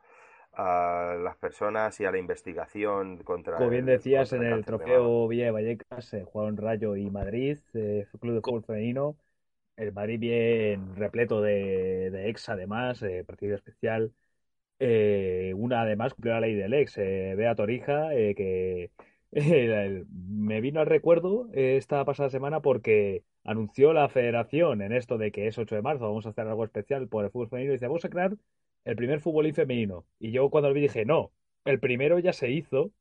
a 0.53 1.15
las 1.19 1.37
personas 1.37 1.99
y 1.99 2.05
a 2.05 2.11
la 2.11 2.17
investigación 2.19 3.23
contra 3.23 3.57
Como 3.57 3.69
bien 3.69 3.85
el, 3.85 3.91
decías, 3.91 4.31
en 4.33 4.43
el 4.43 4.65
trofeo 4.65 5.27
Villa 5.27 5.45
de 5.45 5.51
Vallecas 5.51 6.05
se 6.05 6.23
jugaron 6.23 6.57
Rayo 6.57 6.95
y 6.95 7.09
Madrid, 7.09 7.57
eh, 7.73 8.07
Club 8.19 8.35
de 8.35 8.41
Fútbol 8.41 8.63
Femenino. 8.63 9.17
El 9.77 9.93
Madrid 9.93 10.19
bien 10.19 10.95
repleto 10.95 11.41
de, 11.41 12.11
de 12.11 12.29
ex, 12.29 12.49
además, 12.49 13.01
eh, 13.03 13.23
partido 13.25 13.55
especial. 13.55 14.13
Eh, 14.79 15.53
una 15.55 15.81
además 15.83 16.13
cumplió 16.15 16.33
la 16.35 16.41
ley 16.41 16.55
del 16.55 16.73
ex, 16.73 16.97
eh, 16.99 17.35
Bea 17.37 17.55
Torija, 17.55 18.13
eh, 18.15 18.35
que 18.35 18.85
eh, 18.85 18.91
me 20.11 20.61
vino 20.61 20.81
al 20.81 20.87
recuerdo 20.87 21.47
esta 21.53 22.03
pasada 22.05 22.29
semana 22.29 22.61
porque 22.61 23.23
anunció 23.43 23.93
la 23.93 24.09
federación 24.09 24.81
en 24.81 24.91
esto 24.91 25.17
de 25.17 25.31
que 25.31 25.47
es 25.47 25.57
8 25.57 25.75
de 25.75 25.81
marzo, 25.81 26.05
vamos 26.05 26.25
a 26.25 26.29
hacer 26.29 26.47
algo 26.47 26.65
especial 26.65 27.07
por 27.07 27.23
el 27.25 27.31
fútbol 27.31 27.49
femenino, 27.49 27.71
y 27.71 27.75
dice, 27.75 27.87
vamos 27.87 28.05
a 28.05 28.09
crear 28.09 28.37
el 28.83 28.95
primer 28.95 29.21
futbolín 29.21 29.53
femenino. 29.55 30.05
Y 30.19 30.31
yo 30.31 30.49
cuando 30.49 30.69
lo 30.69 30.75
vi 30.75 30.81
dije, 30.81 31.05
no, 31.05 31.31
el 31.65 31.79
primero 31.79 32.19
ya 32.19 32.33
se 32.33 32.49
hizo, 32.51 32.91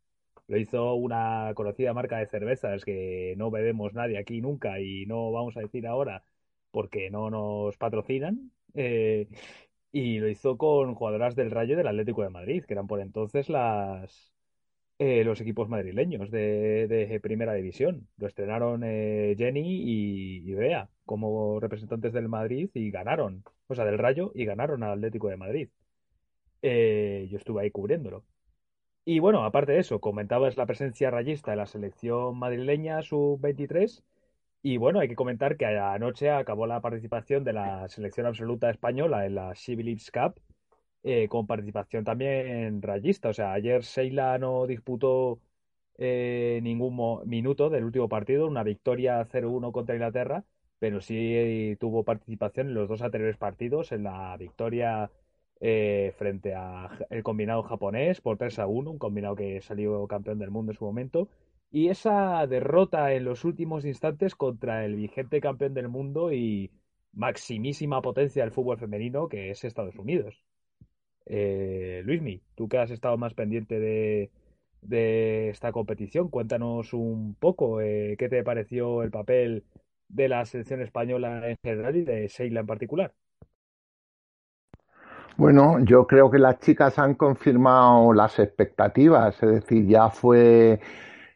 lo 0.49 0.59
hizo 0.59 0.95
una 0.95 1.53
conocida 1.55 1.95
marca 1.95 2.19
de 2.19 2.27
cervezas 2.27 2.85
que 2.85 3.35
no 3.39 3.51
bebemos 3.51 3.95
nadie 3.95 4.19
aquí 4.19 4.41
nunca 4.41 4.81
y 4.81 5.07
no 5.07 5.33
vamos 5.33 5.57
a 5.57 5.61
decir 5.61 5.87
ahora 5.87 6.25
porque 6.71 7.11
no 7.11 7.31
nos 7.31 7.77
patrocinan. 7.79 8.53
eh, 8.75 9.29
y 9.93 10.19
lo 10.19 10.29
hizo 10.29 10.57
con 10.59 10.95
jugadoras 10.95 11.35
del 11.37 11.51
Rayo 11.51 11.77
del 11.77 11.89
Atlético 11.89 12.23
de 12.23 12.31
Madrid, 12.31 12.65
que 12.65 12.75
eran 12.75 12.87
por 12.87 13.01
entonces 13.01 13.49
las 13.49 14.33
eh, 15.01 15.25
los 15.25 15.41
equipos 15.41 15.69
madrileños 15.71 16.31
de, 16.31 17.21
primera 17.23 17.55
división. 17.55 18.07
Lo 18.19 18.27
estrenaron 18.27 18.83
eh, 18.85 19.35
Jenny 19.39 19.83
y, 19.83 20.51
y 20.51 20.55
Bea 20.55 20.91
como 21.07 21.59
representantes 21.59 22.13
del 22.13 22.29
Madrid 22.29 22.71
y 22.75 22.91
ganaron, 22.91 23.43
o 23.67 23.75
sea, 23.75 23.87
del 23.87 23.99
Rayo 23.99 24.31
y 24.35 24.45
ganaron 24.45 24.83
al 24.83 24.93
Atlético 24.93 25.29
de 25.29 25.37
Madrid. 25.39 25.71
Eh, 26.63 27.29
yo 27.31 27.39
estuve 27.39 27.63
ahí 27.63 27.71
cubriéndolo. 27.71 28.25
Y 29.05 29.21
bueno, 29.21 29.45
aparte 29.45 29.73
de 29.73 29.81
eso, 29.81 30.01
comentabas 30.01 30.57
la 30.57 30.67
presencia 30.67 31.11
rayista 31.11 31.53
de 31.53 31.57
la 31.59 31.67
selección 31.67 32.39
madrileña 32.39 33.03
sub-23. 33.03 34.05
Y 34.63 34.77
bueno, 34.77 35.01
hay 35.01 35.09
que 35.09 35.17
comentar 35.17 35.57
que 35.57 35.67
anoche 35.67 36.31
acabó 36.31 36.67
la 36.67 36.81
participación 36.83 37.45
de 37.45 37.55
la 37.55 37.89
selección 37.89 38.27
absoluta 38.27 38.71
española 38.71 39.27
en 39.27 39.37
la 39.37 39.55
Civilix 39.55 40.11
Cup. 40.11 40.41
Eh, 41.03 41.29
con 41.29 41.47
participación 41.47 42.05
también 42.05 42.83
rayista. 42.83 43.31
O 43.31 43.33
sea, 43.33 43.53
ayer 43.53 43.85
Seila 43.85 44.39
no 44.39 44.67
disputó 44.67 45.41
eh, 45.99 46.61
ningún 46.63 46.97
minuto 47.29 47.71
del 47.71 47.85
último 47.85 48.09
partido, 48.09 48.47
una 48.47 48.63
victoria 48.63 49.27
0-1 49.27 49.73
contra 49.73 49.95
Inglaterra, 49.95 50.45
pero 50.79 51.01
sí 51.01 51.77
tuvo 51.81 52.05
participación 52.05 52.69
en 52.69 52.75
los 52.75 52.89
dos 52.89 53.03
anteriores 53.03 53.37
partidos, 53.37 53.93
en 53.93 54.05
la 54.05 54.37
victoria 54.37 55.11
eh, 55.61 56.15
frente 56.17 56.55
al 56.55 57.23
combinado 57.23 57.63
japonés 57.63 58.21
por 58.21 58.39
3 58.39 58.61
1, 58.67 58.91
un 58.91 58.99
combinado 58.99 59.37
que 59.37 59.61
salió 59.61 60.07
campeón 60.07 60.39
del 60.39 60.51
mundo 60.51 60.73
en 60.73 60.79
su 60.79 60.85
momento, 60.87 61.29
y 61.71 61.89
esa 61.89 62.47
derrota 62.47 63.13
en 63.13 63.25
los 63.25 63.45
últimos 63.45 63.85
instantes 63.85 64.35
contra 64.35 64.85
el 64.85 64.97
vigente 64.97 65.41
campeón 65.41 65.75
del 65.75 65.89
mundo 65.89 66.33
y 66.33 66.71
maximísima 67.13 68.01
potencia 68.03 68.43
del 68.43 68.53
fútbol 68.53 68.79
femenino 68.79 69.29
que 69.29 69.51
es 69.51 69.65
Estados 69.65 69.97
Unidos. 69.97 70.43
Eh, 71.27 72.03
Luismi, 72.05 72.41
tú 72.55 72.69
que 72.69 72.79
has 72.79 72.91
estado 72.91 73.17
más 73.17 73.35
pendiente 73.35 73.79
de, 73.79 74.31
esta 75.51 75.73
competición, 75.73 76.29
cuéntanos 76.29 76.93
un 76.95 77.35
poco 77.39 77.81
eh, 77.81 78.17
qué 78.19 78.29
te 78.29 78.43
pareció 78.43 79.03
el 79.03 79.11
papel 79.11 79.65
de 80.09 80.29
la 80.29 80.45
selección 80.45 80.81
española 80.81 81.49
en 81.49 81.57
general 81.63 81.97
y 81.97 82.03
de 82.03 82.29
Sheila 82.29 82.61
en 82.61 82.67
particular. 82.67 83.13
Bueno, 85.37 85.79
yo 85.85 86.07
creo 86.07 86.31
que 86.31 86.39
las 86.39 86.61
chicas 86.61 86.99
han 86.99 87.15
confirmado 87.15 88.13
las 88.13 88.39
expectativas, 88.39 89.43
es 89.43 89.51
decir, 89.51 89.87
ya 89.87 90.11
fue 90.11 90.81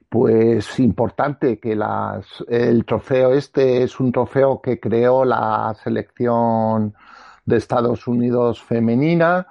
pues 0.09 0.79
importante 0.79 1.59
que 1.59 1.75
las, 1.75 2.45
el 2.49 2.85
trofeo 2.85 3.33
este 3.33 3.83
es 3.83 3.99
un 3.99 4.13
trofeo 4.13 4.61
que 4.61 4.79
creó 4.79 5.25
la 5.25 5.75
selección 5.83 6.95
de 7.45 7.57
Estados 7.57 8.07
Unidos 8.07 8.63
femenina 8.63 9.47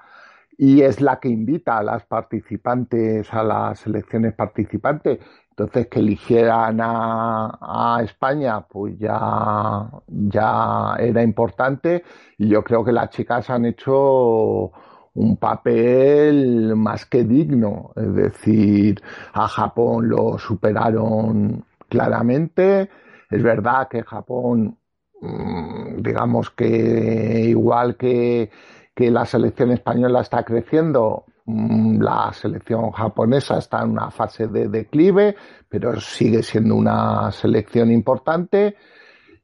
y 0.58 0.82
es 0.82 1.02
la 1.02 1.20
que 1.20 1.30
invita 1.30 1.78
a 1.78 1.84
las 1.84 2.06
participantes, 2.06 3.34
a 3.34 3.44
las 3.44 3.80
selecciones 3.80 4.34
participantes. 4.34 5.20
Entonces, 5.50 5.88
que 5.88 6.00
eligieran 6.00 6.80
a, 6.82 8.00
España, 8.04 8.62
pues 8.62 8.98
ya, 8.98 9.88
ya 10.08 10.96
era 10.98 11.22
importante 11.22 12.04
y 12.40 12.50
yo 12.50 12.64
creo 12.64 12.84
que 12.84 12.92
las 12.92 13.12
chicas 13.12 13.50
han 13.52 13.66
hecho 13.66 14.72
un 15.14 15.38
papel 15.38 16.76
más 16.76 17.06
que 17.06 17.24
digno. 17.24 17.92
Es 17.96 18.16
decir, 18.16 19.02
a 19.34 19.48
Japón 19.48 20.10
lo 20.10 20.40
superaron 20.40 21.64
claramente. 21.88 22.90
Es 23.30 23.44
verdad 23.44 23.88
que 23.90 24.04
Japón, 24.04 24.78
mm, 25.22 26.02
digamos 26.02 26.50
que 26.50 27.46
igual 27.48 27.96
que, 27.96 28.50
que 28.96 29.10
la 29.10 29.26
selección 29.26 29.72
española 29.72 30.22
está 30.22 30.44
creciendo, 30.44 31.26
mm, 31.46 32.02
la 32.02 32.32
selección 32.34 32.92
japonesa 32.92 33.58
está 33.58 33.82
en 33.82 33.92
una 33.92 34.12
fase 34.12 34.48
de 34.48 34.70
declive, 34.70 35.36
pero 35.68 36.00
sigue 36.00 36.44
siendo 36.44 36.76
una 36.76 37.32
selección 37.32 37.92
importante. 37.92 38.76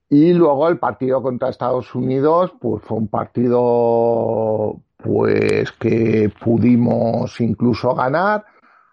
Y 0.10 0.34
luego 0.34 0.68
el 0.68 0.80
partido 0.80 1.22
contra 1.22 1.50
Estados 1.50 1.93
Unidos, 1.95 2.54
pues 2.60 2.84
fue 2.84 2.97
un 2.97 3.08
partido 3.08 4.82
pues 4.97 5.72
que 5.74 6.32
pudimos 6.43 7.39
incluso 7.41 7.93
ganar. 7.95 8.45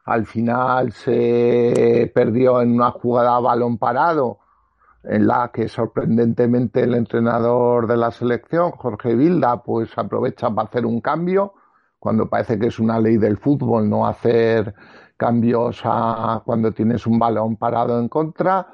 Al 0.05 0.27
final 0.27 0.93
se 0.93 2.11
perdió 2.15 2.63
en 2.63 2.73
una 2.73 2.91
jugada 2.93 3.37
a 3.37 3.41
balón 3.41 3.79
parado 3.79 4.39
en 5.09 5.27
la 5.27 5.51
que 5.53 5.69
sorprendentemente 5.69 6.83
el 6.83 6.95
entrenador 6.95 7.87
de 7.87 7.97
la 7.97 8.11
selección, 8.11 8.73
Jorge 8.73 9.15
Vilda, 9.15 9.63
pues 9.63 9.97
aprovecha 9.97 10.51
para 10.51 10.69
hacer 10.69 10.85
un 10.87 11.01
cambio, 11.01 11.55
cuando 11.99 12.29
parece 12.29 12.59
que 12.59 12.67
es 12.67 12.79
una 12.79 13.01
ley 13.01 13.17
del 13.17 13.37
fútbol 13.37 13.89
no 13.89 14.07
hacer 14.07 14.75
cambios 15.17 15.83
cuando 16.45 16.73
tienes 16.73 17.07
un 17.07 17.19
balón 17.19 17.57
parado 17.57 17.99
en 17.99 18.09
contra. 18.09 18.67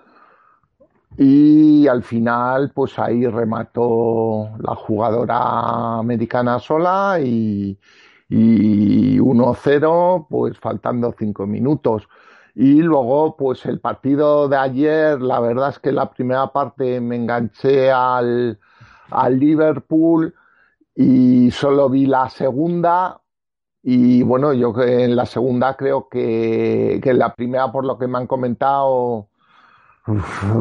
Y 1.16 1.86
al 1.86 2.02
final, 2.02 2.72
pues 2.74 2.98
ahí 2.98 3.26
remató 3.26 4.50
la 4.58 4.74
jugadora 4.74 5.98
americana 5.98 6.58
sola 6.58 7.18
y, 7.22 7.78
y 8.28 9.18
1-0, 9.18 10.26
pues 10.28 10.58
faltando 10.58 11.14
cinco 11.18 11.46
minutos. 11.46 12.08
Y 12.54 12.82
luego, 12.82 13.36
pues 13.36 13.64
el 13.66 13.80
partido 13.80 14.48
de 14.48 14.56
ayer, 14.56 15.20
la 15.22 15.40
verdad 15.40 15.70
es 15.70 15.78
que 15.78 15.92
la 15.92 16.10
primera 16.10 16.52
parte 16.52 17.00
me 17.00 17.16
enganché 17.16 17.90
al, 17.90 18.58
al 19.10 19.38
Liverpool 19.38 20.34
y 20.94 21.50
solo 21.50 21.88
vi 21.88 22.06
la 22.06 22.28
segunda. 22.28 23.20
Y 23.82 24.22
bueno, 24.22 24.52
yo 24.52 24.74
en 24.82 25.16
la 25.16 25.26
segunda 25.26 25.76
creo 25.76 26.08
que, 26.08 27.00
que 27.02 27.10
en 27.10 27.18
la 27.18 27.34
primera, 27.34 27.72
por 27.72 27.84
lo 27.84 27.98
que 27.98 28.06
me 28.06 28.18
han 28.18 28.26
comentado, 28.26 29.28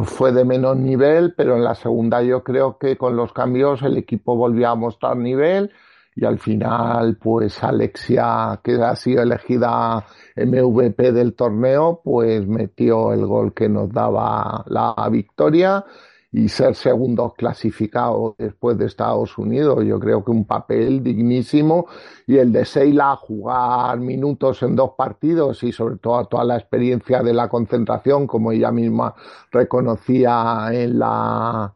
fue 0.05 0.31
de 0.31 0.45
menos 0.45 0.77
nivel, 0.77 1.33
pero 1.35 1.55
en 1.55 1.63
la 1.63 1.75
segunda 1.75 2.21
yo 2.21 2.43
creo 2.43 2.77
que 2.77 2.97
con 2.97 3.15
los 3.15 3.33
cambios 3.33 3.81
el 3.81 3.97
equipo 3.97 4.35
volvió 4.35 4.69
a 4.69 4.75
mostrar 4.75 5.17
nivel 5.17 5.71
y 6.15 6.25
al 6.25 6.39
final 6.39 7.17
pues 7.17 7.63
Alexia, 7.63 8.59
que 8.63 8.73
ha 8.73 8.95
sido 8.95 9.23
elegida 9.23 10.05
MVP 10.35 11.11
del 11.11 11.33
torneo, 11.33 12.01
pues 12.03 12.45
metió 12.47 13.13
el 13.13 13.25
gol 13.25 13.53
que 13.53 13.69
nos 13.69 13.91
daba 13.91 14.63
la 14.67 14.95
victoria 15.09 15.85
y 16.33 16.47
ser 16.47 16.75
segundos 16.75 17.33
clasificados 17.33 18.35
después 18.37 18.77
de 18.77 18.85
Estados 18.85 19.37
Unidos. 19.37 19.83
Yo 19.85 19.99
creo 19.99 20.23
que 20.23 20.31
un 20.31 20.45
papel 20.45 21.03
dignísimo 21.03 21.87
y 22.25 22.37
el 22.37 22.53
de 22.53 22.63
Seila 22.63 23.17
jugar 23.17 23.99
minutos 23.99 24.63
en 24.63 24.75
dos 24.75 24.91
partidos 24.97 25.61
y 25.63 25.71
sobre 25.73 25.97
todo 25.97 26.25
toda 26.25 26.45
la 26.45 26.57
experiencia 26.57 27.21
de 27.21 27.33
la 27.33 27.49
concentración, 27.49 28.27
como 28.27 28.51
ella 28.51 28.71
misma 28.71 29.13
reconocía 29.51 30.69
en 30.71 30.99
la 30.99 31.73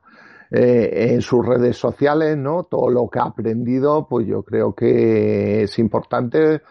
eh, 0.58 1.12
en 1.12 1.22
sus 1.22 1.46
redes 1.46 1.76
sociales, 1.76 2.38
¿no? 2.38 2.64
Todo 2.64 2.90
lo 2.90 3.10
que 3.10 3.20
ha 3.20 3.24
aprendido, 3.24 4.08
pues 4.08 4.26
yo 4.26 4.44
creo 4.44 4.74
que 4.74 5.64
es 5.64 5.78
importante 5.80 6.62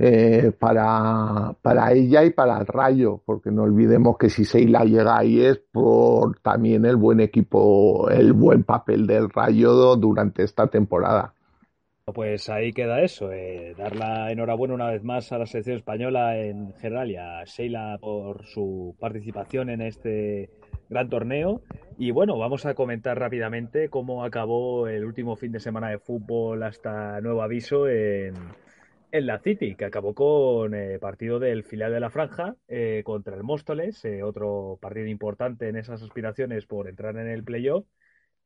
eh, 0.00 0.50
para, 0.58 1.54
para 1.62 1.92
ella 1.92 2.24
y 2.24 2.30
para 2.30 2.58
el 2.58 2.66
Rayo, 2.66 3.22
porque 3.24 3.52
no 3.52 3.62
olvidemos 3.62 4.18
que 4.18 4.30
si 4.30 4.44
Seila 4.44 4.82
llega 4.82 5.16
ahí 5.16 5.44
es 5.44 5.58
por 5.58 6.40
también 6.40 6.84
el 6.86 6.96
buen 6.96 7.20
equipo, 7.20 8.10
el 8.10 8.32
buen 8.32 8.64
papel 8.64 9.06
del 9.06 9.30
Rayo 9.30 9.94
durante 9.94 10.42
esta 10.42 10.66
temporada. 10.66 11.32
Pues 12.12 12.48
ahí 12.48 12.72
queda 12.72 13.00
eso, 13.00 13.30
eh, 13.30 13.74
dar 13.78 13.94
la 13.94 14.32
enhorabuena 14.32 14.74
una 14.74 14.90
vez 14.90 15.04
más 15.04 15.30
a 15.30 15.38
la 15.38 15.46
selección 15.46 15.76
española 15.76 16.36
en 16.36 16.72
general 16.80 17.08
y 17.12 17.16
a 17.16 17.44
Sheila 17.44 17.96
por 18.00 18.44
su 18.46 18.96
participación 18.98 19.70
en 19.70 19.82
este 19.82 20.50
gran 20.90 21.08
torneo. 21.08 21.62
Y 21.96 22.10
bueno, 22.10 22.36
vamos 22.36 22.66
a 22.66 22.74
comentar 22.74 23.18
rápidamente 23.18 23.88
cómo 23.88 24.24
acabó 24.24 24.88
el 24.88 25.04
último 25.04 25.36
fin 25.36 25.52
de 25.52 25.60
semana 25.60 25.88
de 25.88 25.98
fútbol 25.98 26.62
hasta 26.64 27.20
nuevo 27.20 27.42
aviso 27.42 27.88
en, 27.88 28.34
en 29.12 29.26
la 29.26 29.38
City, 29.38 29.76
que 29.76 29.84
acabó 29.84 30.14
con 30.14 30.74
eh, 30.74 30.98
partido 30.98 31.38
del 31.38 31.64
filial 31.64 31.92
de 31.92 32.00
la 32.00 32.10
Franja 32.10 32.56
eh, 32.68 33.02
contra 33.04 33.36
el 33.36 33.44
Móstoles, 33.44 34.04
eh, 34.04 34.22
otro 34.22 34.78
partido 34.80 35.06
importante 35.06 35.68
en 35.68 35.76
esas 35.76 36.02
aspiraciones 36.02 36.66
por 36.66 36.88
entrar 36.88 37.16
en 37.16 37.28
el 37.28 37.44
playoff. 37.44 37.86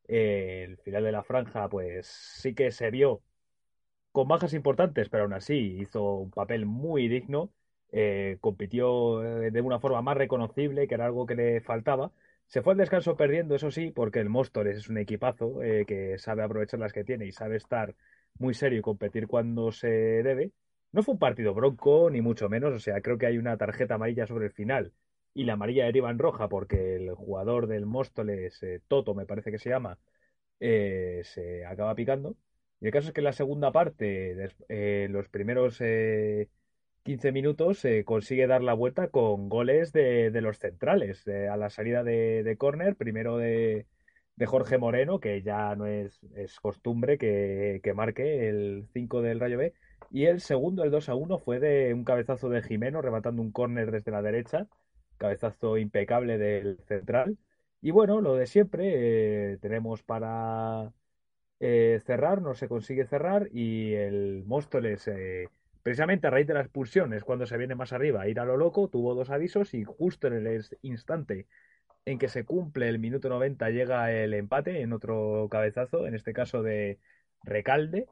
el 0.07 0.77
filial 0.77 1.03
de 1.03 1.11
la 1.11 1.23
Franja, 1.23 1.67
pues 1.69 2.07
sí 2.07 2.53
que 2.53 2.71
se 2.71 2.91
vio 2.91 3.21
con 4.11 4.27
bajas 4.27 4.53
importantes, 4.53 5.09
pero 5.09 5.23
aún 5.23 5.33
así 5.33 5.77
hizo 5.81 6.15
un 6.15 6.31
papel 6.31 6.65
muy 6.65 7.07
digno. 7.07 7.51
compitió 8.41 9.19
de 9.19 9.61
una 9.61 9.79
forma 9.79 10.01
más 10.01 10.17
reconocible, 10.17 10.87
que 10.87 10.95
era 10.95 11.05
algo 11.05 11.25
que 11.25 11.35
le 11.35 11.61
faltaba. 11.61 12.11
Se 12.47 12.61
fue 12.61 12.73
al 12.73 12.77
descanso 12.77 13.15
perdiendo, 13.15 13.55
eso 13.55 13.71
sí, 13.71 13.91
porque 13.91 14.19
el 14.19 14.29
Móstoles 14.29 14.77
es 14.77 14.89
un 14.89 14.97
equipazo 14.97 15.59
que 15.87 16.17
sabe 16.17 16.43
aprovechar 16.43 16.79
las 16.79 16.93
que 16.93 17.03
tiene 17.03 17.25
y 17.25 17.31
sabe 17.31 17.57
estar 17.57 17.95
muy 18.37 18.53
serio 18.53 18.79
y 18.79 18.81
competir 18.81 19.27
cuando 19.27 19.71
se 19.71 19.87
debe. 19.87 20.51
No 20.91 21.03
fue 21.03 21.13
un 21.13 21.19
partido 21.19 21.53
bronco, 21.53 22.09
ni 22.09 22.21
mucho 22.21 22.47
menos. 22.49 22.73
O 22.73 22.79
sea, 22.79 23.01
creo 23.01 23.17
que 23.17 23.25
hay 23.25 23.37
una 23.37 23.57
tarjeta 23.57 23.95
amarilla 23.95 24.27
sobre 24.27 24.45
el 24.45 24.51
final 24.51 24.93
y 25.33 25.43
la 25.43 25.53
amarilla 25.53 25.85
deriva 25.85 26.09
en 26.09 26.19
roja 26.19 26.47
porque 26.49 26.95
el 26.95 27.13
jugador 27.13 27.67
del 27.67 27.85
Móstoles, 27.85 28.63
eh, 28.63 28.81
Toto 28.87 29.13
me 29.13 29.25
parece 29.25 29.51
que 29.51 29.59
se 29.59 29.69
llama, 29.69 29.99
eh, 30.59 31.21
se 31.25 31.65
acaba 31.65 31.93
picando. 31.95 32.35
Y 32.79 32.87
el 32.87 32.91
caso 32.93 33.09
es 33.09 33.13
que 33.13 33.21
en 33.21 33.25
la 33.25 33.33
segunda 33.33 33.71
parte, 33.71 34.49
eh, 34.69 35.07
los 35.09 35.27
primeros 35.29 35.81
15 37.05 37.31
minutos, 37.31 37.83
consigue 38.03 38.47
dar 38.47 38.63
la 38.63 38.73
vuelta 38.73 39.09
con 39.09 39.47
goles 39.47 39.93
de, 39.93 40.31
los 40.41 40.57
centrales. 40.57 41.27
a 41.27 41.55
la 41.55 41.69
salida 41.69 42.03
de, 42.03 42.43
de 42.43 42.57
córner, 42.57 42.95
primero 42.95 43.37
de, 43.37 43.85
de 44.35 44.45
Jorge 44.45 44.77
Moreno, 44.77 45.19
que 45.19 45.41
ya 45.41 45.75
no 45.75 45.85
es, 45.85 46.19
es 46.35 46.59
costumbre 46.59 47.17
que, 47.17 47.79
que, 47.83 47.93
marque 47.93 48.49
el 48.49 48.87
5 48.93 49.21
del 49.21 49.39
Rayo 49.39 49.57
B. 49.57 49.73
Y 50.11 50.25
el 50.25 50.41
segundo, 50.41 50.83
el 50.83 50.91
2 50.91 51.09
a 51.09 51.15
1, 51.15 51.37
fue 51.39 51.59
de 51.59 51.93
un 51.93 52.03
cabezazo 52.03 52.49
de 52.49 52.61
Jimeno, 52.61 53.01
rematando 53.01 53.41
un 53.41 53.51
córner 53.51 53.91
desde 53.91 54.11
la 54.11 54.21
derecha. 54.21 54.67
Cabezazo 55.17 55.77
impecable 55.77 56.37
del 56.37 56.79
central. 56.87 57.37
Y 57.81 57.91
bueno, 57.91 58.19
lo 58.21 58.35
de 58.35 58.47
siempre, 58.47 59.53
eh, 59.53 59.57
tenemos 59.59 60.03
para, 60.03 60.91
eh, 61.59 61.99
cerrar, 62.05 62.41
no 62.41 62.53
se 62.55 62.67
consigue 62.67 63.05
cerrar 63.05 63.49
y 63.53 63.93
el 63.93 64.43
Móstoles, 64.45 65.07
eh, 65.07 65.49
precisamente 65.85 66.25
a 66.25 66.31
raíz 66.31 66.47
de 66.47 66.55
la 66.55 66.61
expulsión, 66.61 67.13
es 67.13 67.23
cuando 67.23 67.45
se 67.45 67.57
viene 67.57 67.75
más 67.75 67.93
arriba 67.93 68.23
a 68.23 68.27
ir 68.27 68.39
a 68.39 68.45
lo 68.45 68.57
loco, 68.57 68.87
tuvo 68.87 69.13
dos 69.13 69.29
avisos 69.29 69.75
y 69.75 69.83
justo 69.83 70.25
en 70.25 70.33
el 70.33 70.65
instante 70.81 71.45
en 72.05 72.17
que 72.17 72.27
se 72.27 72.43
cumple 72.43 72.89
el 72.89 72.97
minuto 72.97 73.29
90 73.29 73.69
llega 73.69 74.11
el 74.11 74.33
empate 74.33 74.81
en 74.81 74.93
otro 74.93 75.47
cabezazo, 75.51 76.07
en 76.07 76.15
este 76.15 76.33
caso 76.33 76.63
de 76.63 76.97
Recalde. 77.43 78.07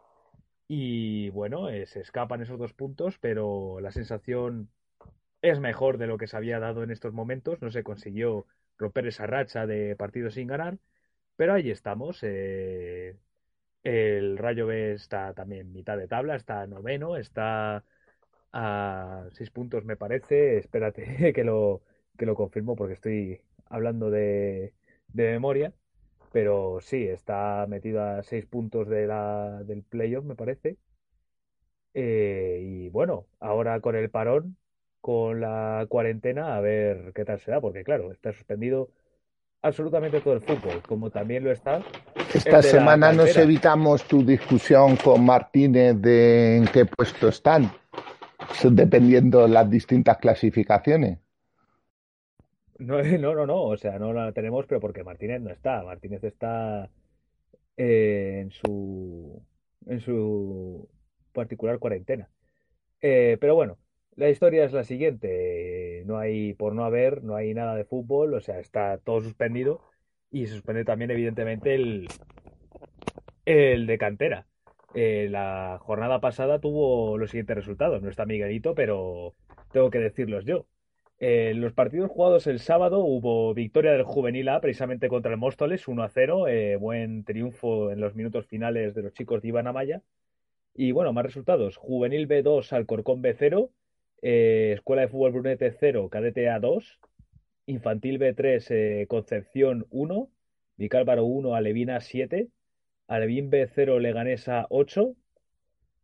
Y 0.67 1.31
bueno, 1.31 1.69
eh, 1.69 1.87
se 1.87 2.01
escapan 2.01 2.43
esos 2.43 2.59
dos 2.59 2.73
puntos, 2.73 3.17
pero 3.19 3.79
la 3.79 3.91
sensación 3.91 4.69
es 5.41 5.59
mejor 5.59 5.97
de 5.97 6.05
lo 6.05 6.19
que 6.19 6.27
se 6.27 6.37
había 6.37 6.59
dado 6.59 6.83
en 6.83 6.91
estos 6.91 7.11
momentos. 7.11 7.59
No 7.59 7.71
se 7.71 7.81
consiguió 7.83 8.45
romper 8.77 9.07
esa 9.07 9.25
racha 9.25 9.65
de 9.65 9.95
partidos 9.95 10.35
sin 10.35 10.47
ganar, 10.47 10.77
pero 11.37 11.53
ahí 11.55 11.71
estamos. 11.71 12.19
Eh, 12.21 13.15
el 13.83 14.37
Rayo 14.37 14.67
B 14.67 14.93
está 14.93 15.33
también 15.33 15.73
mitad 15.73 15.97
de 15.97 16.07
tabla, 16.07 16.35
está 16.35 16.65
noveno, 16.67 17.17
está 17.17 17.83
a 18.53 19.27
seis 19.33 19.49
puntos 19.51 19.85
me 19.85 19.97
parece. 19.97 20.57
Espérate 20.59 21.33
que 21.33 21.43
lo, 21.43 21.81
que 22.17 22.25
lo 22.25 22.35
confirmo 22.35 22.75
porque 22.75 22.93
estoy 22.95 23.41
hablando 23.67 24.09
de, 24.11 24.73
de 25.09 25.31
memoria. 25.31 25.73
Pero 26.31 26.79
sí, 26.81 27.07
está 27.07 27.65
metido 27.69 28.01
a 28.03 28.23
seis 28.23 28.45
puntos 28.45 28.87
de 28.89 29.07
la, 29.07 29.63
del 29.65 29.83
playoff, 29.83 30.25
me 30.25 30.35
parece. 30.35 30.77
Eh, 31.93 32.59
y 32.61 32.89
bueno, 32.89 33.27
ahora 33.39 33.79
con 33.79 33.95
el 33.95 34.09
parón, 34.09 34.57
con 35.01 35.41
la 35.41 35.85
cuarentena, 35.89 36.55
a 36.57 36.61
ver 36.61 37.11
qué 37.13 37.25
tal 37.25 37.39
será, 37.39 37.61
porque 37.61 37.83
claro, 37.83 38.11
está 38.11 38.33
suspendido 38.33 38.89
absolutamente 39.61 40.21
todo 40.21 40.35
el 40.35 40.41
fútbol, 40.41 40.81
como 40.87 41.11
también 41.11 41.43
lo 41.43 41.51
está. 41.51 41.83
Esta 42.33 42.63
semana 42.63 43.13
nos 43.13 43.37
evitamos 43.37 44.05
tu 44.05 44.25
discusión 44.25 44.95
con 44.95 45.23
Martínez 45.23 46.01
de 46.01 46.57
en 46.57 46.65
qué 46.65 46.85
puesto 46.85 47.27
están, 47.27 47.71
dependiendo 48.63 49.43
de 49.43 49.49
las 49.49 49.69
distintas 49.69 50.17
clasificaciones. 50.17 51.19
No, 52.79 53.03
no, 53.19 53.35
no, 53.35 53.45
no, 53.45 53.61
o 53.63 53.77
sea, 53.77 53.99
no 53.99 54.13
la 54.13 54.31
tenemos, 54.31 54.65
pero 54.65 54.81
porque 54.81 55.03
Martínez 55.03 55.41
no 55.41 55.51
está. 55.51 55.83
Martínez 55.83 56.23
está 56.23 56.89
eh, 57.77 58.39
en 58.41 58.51
su 58.51 59.39
en 59.85 59.99
su 59.99 60.89
particular 61.33 61.77
cuarentena. 61.77 62.29
Eh, 62.99 63.37
pero 63.39 63.53
bueno, 63.53 63.77
la 64.15 64.29
historia 64.29 64.65
es 64.65 64.73
la 64.73 64.83
siguiente. 64.83 66.01
No 66.07 66.17
hay, 66.17 66.53
por 66.53 66.73
no 66.73 66.83
haber, 66.83 67.23
no 67.23 67.35
hay 67.35 67.53
nada 67.53 67.75
de 67.75 67.85
fútbol, 67.85 68.33
o 68.33 68.41
sea, 68.41 68.59
está 68.59 68.97
todo 68.97 69.21
suspendido 69.21 69.92
y 70.33 70.47
suspende 70.47 70.83
también, 70.83 71.11
evidentemente, 71.11 71.75
el, 71.75 72.07
el 73.45 73.85
de 73.85 73.97
cantera. 73.99 74.47
Eh, 74.95 75.27
la 75.29 75.77
jornada 75.79 76.19
pasada 76.19 76.59
tuvo 76.59 77.17
los 77.19 77.29
siguientes 77.29 77.55
resultados. 77.55 78.01
No 78.01 78.09
está 78.09 78.25
Miguelito, 78.25 78.73
pero 78.73 79.35
tengo 79.71 79.91
que 79.91 79.99
decirlos 79.99 80.43
yo. 80.43 80.65
En 81.19 81.61
los 81.61 81.73
partidos 81.73 82.09
jugados 82.11 82.47
el 82.47 82.59
sábado 82.59 82.99
hubo 82.99 83.53
victoria 83.53 83.91
del 83.91 84.03
Juvenil 84.03 84.49
A 84.49 84.59
precisamente 84.59 85.07
contra 85.07 85.31
el 85.31 85.37
Móstoles 85.37 85.87
1 85.87 86.03
a 86.03 86.09
0. 86.09 86.47
Eh, 86.47 86.77
buen 86.77 87.23
triunfo 87.23 87.91
en 87.91 88.01
los 88.01 88.15
minutos 88.15 88.47
finales 88.47 88.95
de 88.95 89.03
los 89.03 89.13
chicos 89.13 89.41
de 89.41 89.49
Iván 89.49 89.67
Amaya. 89.67 90.01
Y 90.73 90.91
bueno, 90.93 91.13
más 91.13 91.25
resultados. 91.25 91.77
Juvenil 91.77 92.25
B 92.25 92.41
2, 92.41 92.73
Alcorcón 92.73 93.21
B 93.21 93.35
0. 93.37 93.69
Eh, 94.23 94.71
Escuela 94.73 95.03
de 95.03 95.09
Fútbol 95.09 95.31
Brunete 95.33 95.71
0, 95.79 96.09
Cadete 96.09 96.49
A 96.49 96.59
2. 96.59 96.99
Infantil 97.65 98.17
B 98.17 98.33
3, 98.33 98.71
eh, 98.71 99.05
Concepción 99.07 99.87
1. 99.89 100.29
Vicálvaro 100.77 101.25
1, 101.25 101.55
Alevina 101.55 102.01
7. 102.01 102.49
Alevín 103.07 103.49
B 103.49 103.67
0, 103.67 103.99
Leganesa 103.99 104.67
8. 104.69 105.15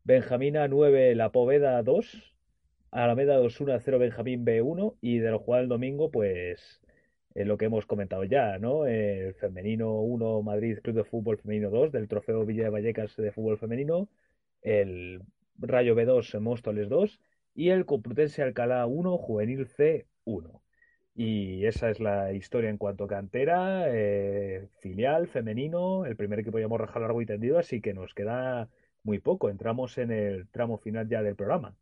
Benjamina 0.03 0.67
9, 0.67 1.15
La 1.15 1.31
Poveda 1.31 1.81
2. 1.83 2.35
Alameda 2.91 3.39
2-1 3.39 3.79
0 3.83 3.99
Benjamín 3.99 4.45
B1 4.45 4.97
y 5.01 5.19
de 5.19 5.29
lo 5.31 5.39
jugado 5.39 5.63
el 5.63 5.69
domingo, 5.69 6.09
pues 6.09 6.81
eh, 7.35 7.45
lo 7.45 7.57
que 7.57 7.65
hemos 7.65 7.85
comentado 7.85 8.23
ya, 8.23 8.57
¿no? 8.57 8.87
El 8.87 9.35
femenino 9.35 10.01
1 10.01 10.41
Madrid 10.41 10.79
Club 10.81 10.95
de 10.95 11.03
Fútbol 11.03 11.37
Femenino 11.37 11.69
2 11.69 11.91
del 11.91 12.07
trofeo 12.07 12.45
Villa 12.45 12.63
de 12.63 12.69
Vallecas 12.69 13.15
de 13.15 13.31
fútbol 13.31 13.59
femenino, 13.59 14.09
el 14.61 15.21
Rayo 15.59 15.95
B2 15.95 16.39
Móstoles 16.39 16.89
2 16.89 17.19
y 17.53 17.69
el 17.69 17.85
Complutense 17.85 18.41
Alcalá 18.41 18.85
1 18.87 19.17
Juvenil 19.17 19.67
C 19.67 20.07
1. 20.25 20.61
Y 21.21 21.65
esa 21.65 21.89
es 21.89 21.99
la 21.99 22.31
historia 22.31 22.69
en 22.69 22.77
cuanto 22.77 23.03
a 23.03 23.07
cantera, 23.09 23.87
eh, 23.89 24.69
filial, 24.79 25.27
femenino, 25.27 26.05
el 26.05 26.15
primer 26.15 26.39
equipo 26.39 26.59
ya 26.59 26.65
hemos 26.65 26.79
rajado 26.79 27.01
largo 27.01 27.21
y 27.21 27.25
tendido, 27.25 27.59
así 27.59 27.81
que 27.81 27.93
nos 27.93 28.13
queda 28.13 28.69
muy 29.03 29.19
poco. 29.19 29.49
Entramos 29.49 29.97
en 29.97 30.11
el 30.11 30.47
tramo 30.47 30.77
final 30.77 31.09
ya 31.09 31.21
del 31.21 31.35
programa. 31.35 31.75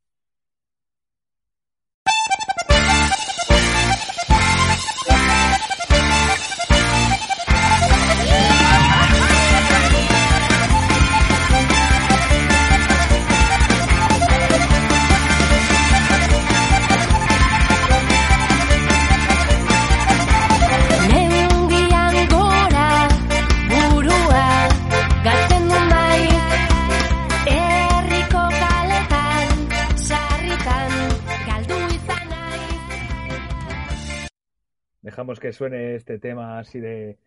Dejamos 35.27 35.39
que 35.41 35.51
suene 35.51 35.95
este 35.95 36.19
tema 36.19 36.57
así 36.59 36.79
de, 36.79 37.17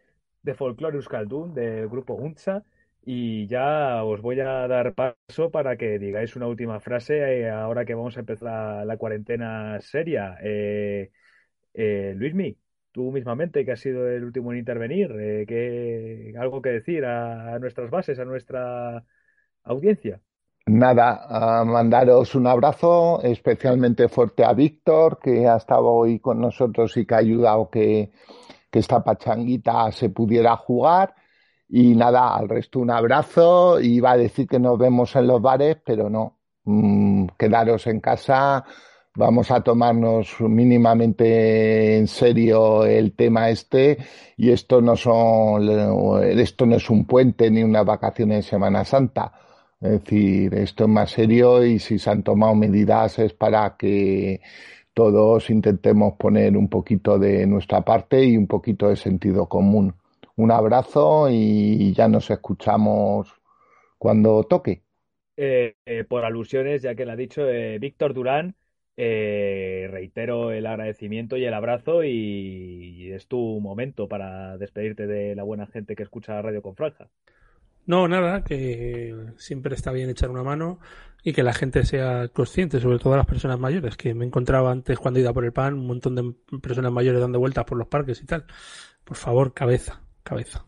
de 0.42 0.54
folclore 0.54 0.96
euskaldun 0.96 1.52
del 1.52 1.86
grupo 1.88 2.14
Unza 2.14 2.64
y 3.04 3.46
ya 3.46 4.02
os 4.04 4.22
voy 4.22 4.40
a 4.40 4.66
dar 4.68 4.94
paso 4.94 5.50
para 5.50 5.76
que 5.76 5.98
digáis 5.98 6.34
una 6.34 6.46
última 6.46 6.80
frase 6.80 7.18
eh, 7.18 7.50
ahora 7.50 7.84
que 7.84 7.94
vamos 7.94 8.16
a 8.16 8.20
empezar 8.20 8.86
la, 8.86 8.96
cuarentena 8.96 9.78
seria. 9.80 10.38
Eh, 10.42 11.10
eh, 11.74 12.14
Luismi, 12.16 12.56
tú 12.92 13.12
mismamente, 13.12 13.64
que 13.66 13.72
has 13.72 13.80
sido 13.80 14.08
el 14.08 14.24
último 14.24 14.52
en 14.52 14.58
intervenir, 14.60 15.10
eh, 15.18 16.32
¿algo 16.38 16.62
que 16.62 16.70
decir 16.70 17.04
a 17.04 17.58
nuestras 17.58 17.90
bases, 17.90 18.18
a 18.18 18.24
nuestra 18.24 19.04
audiencia? 19.64 20.20
Nada, 20.72 21.26
a 21.28 21.64
mandaros 21.64 22.36
un 22.36 22.46
abrazo 22.46 23.20
especialmente 23.24 24.08
fuerte 24.08 24.44
a 24.44 24.52
Víctor, 24.52 25.18
que 25.20 25.48
ha 25.48 25.56
estado 25.56 25.86
hoy 25.86 26.20
con 26.20 26.40
nosotros 26.40 26.96
y 26.96 27.04
que 27.04 27.14
ha 27.16 27.18
ayudado 27.18 27.68
que, 27.68 28.12
que 28.70 28.78
esta 28.78 29.02
pachanguita 29.02 29.90
se 29.90 30.10
pudiera 30.10 30.56
jugar. 30.56 31.16
Y 31.68 31.96
nada, 31.96 32.36
al 32.36 32.48
resto 32.48 32.78
un 32.78 32.92
abrazo. 32.92 33.80
Iba 33.80 34.12
a 34.12 34.16
decir 34.16 34.46
que 34.46 34.60
nos 34.60 34.78
vemos 34.78 35.16
en 35.16 35.26
los 35.26 35.42
bares, 35.42 35.76
pero 35.84 36.08
no. 36.08 36.38
Mm, 36.64 37.26
quedaros 37.36 37.88
en 37.88 37.98
casa. 37.98 38.64
Vamos 39.16 39.50
a 39.50 39.62
tomarnos 39.62 40.40
mínimamente 40.40 41.98
en 41.98 42.06
serio 42.06 42.84
el 42.84 43.16
tema 43.16 43.50
este. 43.50 43.98
Y 44.36 44.52
esto 44.52 44.80
no 44.80 44.94
son, 44.94 45.68
esto 46.38 46.64
no 46.64 46.76
es 46.76 46.88
un 46.90 47.06
puente 47.06 47.50
ni 47.50 47.64
unas 47.64 47.84
vacaciones 47.84 48.44
de 48.44 48.50
Semana 48.50 48.84
Santa 48.84 49.32
es 49.80 49.90
decir, 49.90 50.54
esto 50.54 50.84
es 50.84 50.90
más 50.90 51.10
serio 51.10 51.64
y 51.64 51.78
si 51.78 51.98
se 51.98 52.10
han 52.10 52.22
tomado 52.22 52.54
medidas 52.54 53.18
es 53.18 53.32
para 53.32 53.76
que 53.76 54.40
todos 54.94 55.50
intentemos 55.50 56.14
poner 56.14 56.56
un 56.56 56.68
poquito 56.68 57.18
de 57.18 57.46
nuestra 57.46 57.82
parte 57.82 58.24
y 58.24 58.36
un 58.36 58.46
poquito 58.46 58.88
de 58.88 58.96
sentido 58.96 59.48
común. 59.48 59.94
Un 60.36 60.50
abrazo 60.50 61.28
y 61.30 61.92
ya 61.94 62.08
nos 62.08 62.30
escuchamos 62.30 63.32
cuando 63.98 64.44
toque. 64.44 64.82
Eh, 65.42 65.76
eh, 65.86 66.04
por 66.04 66.26
alusiones, 66.26 66.82
ya 66.82 66.94
que 66.94 67.06
lo 67.06 67.12
ha 67.12 67.16
dicho 67.16 67.48
eh, 67.48 67.78
Víctor 67.78 68.12
Durán, 68.12 68.56
reitero 68.94 70.52
el 70.52 70.66
agradecimiento 70.66 71.38
y 71.38 71.46
el 71.46 71.54
abrazo 71.54 72.04
y 72.04 73.10
es 73.12 73.26
tu 73.26 73.58
momento 73.58 74.06
para 74.06 74.58
despedirte 74.58 75.06
de 75.06 75.34
la 75.34 75.42
buena 75.42 75.66
gente 75.66 75.96
que 75.96 76.02
escucha 76.02 76.42
Radio 76.42 76.60
Confranja. 76.60 77.08
No, 77.86 78.06
nada, 78.08 78.44
que 78.44 79.14
siempre 79.36 79.74
está 79.74 79.90
bien 79.92 80.10
echar 80.10 80.30
una 80.30 80.42
mano 80.42 80.78
y 81.22 81.32
que 81.32 81.42
la 81.42 81.52
gente 81.52 81.84
sea 81.84 82.28
consciente, 82.28 82.80
sobre 82.80 82.98
todo 82.98 83.16
las 83.16 83.26
personas 83.26 83.58
mayores, 83.58 83.96
que 83.96 84.14
me 84.14 84.24
encontraba 84.24 84.70
antes 84.70 84.98
cuando 84.98 85.20
iba 85.20 85.32
por 85.32 85.44
el 85.44 85.52
pan 85.52 85.74
un 85.74 85.86
montón 85.86 86.14
de 86.14 86.58
personas 86.58 86.92
mayores 86.92 87.20
dando 87.20 87.38
vueltas 87.38 87.64
por 87.64 87.78
los 87.78 87.88
parques 87.88 88.22
y 88.22 88.26
tal. 88.26 88.46
Por 89.04 89.16
favor, 89.16 89.52
cabeza, 89.52 90.02
cabeza. 90.22 90.64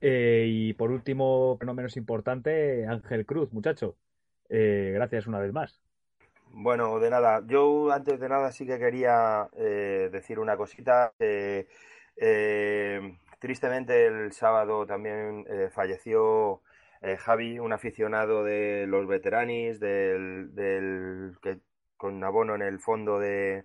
Eh, 0.00 0.46
y 0.48 0.72
por 0.74 0.90
último, 0.90 1.56
pero 1.58 1.68
no 1.68 1.74
menos 1.74 1.96
importante, 1.96 2.86
Ángel 2.86 3.24
Cruz, 3.24 3.52
muchacho. 3.52 3.96
Eh, 4.48 4.92
gracias 4.94 5.26
una 5.26 5.40
vez 5.40 5.52
más. 5.52 5.80
Bueno, 6.50 6.98
de 7.00 7.10
nada. 7.10 7.42
Yo 7.46 7.90
antes 7.92 8.20
de 8.20 8.28
nada 8.28 8.52
sí 8.52 8.66
que 8.66 8.78
quería 8.78 9.48
eh, 9.56 10.08
decir 10.12 10.38
una 10.38 10.56
cosita. 10.56 11.12
Tristemente 13.46 14.06
el 14.06 14.32
sábado 14.32 14.86
también 14.86 15.44
eh, 15.48 15.68
falleció 15.70 16.62
eh, 17.00 17.16
Javi, 17.16 17.60
un 17.60 17.72
aficionado 17.72 18.42
de 18.42 18.86
los 18.88 19.06
veteranis, 19.06 19.78
del, 19.78 20.52
del 20.52 21.36
que 21.40 21.60
con 21.96 22.24
abono 22.24 22.56
en 22.56 22.62
el 22.62 22.80
fondo 22.80 23.20
de, 23.20 23.64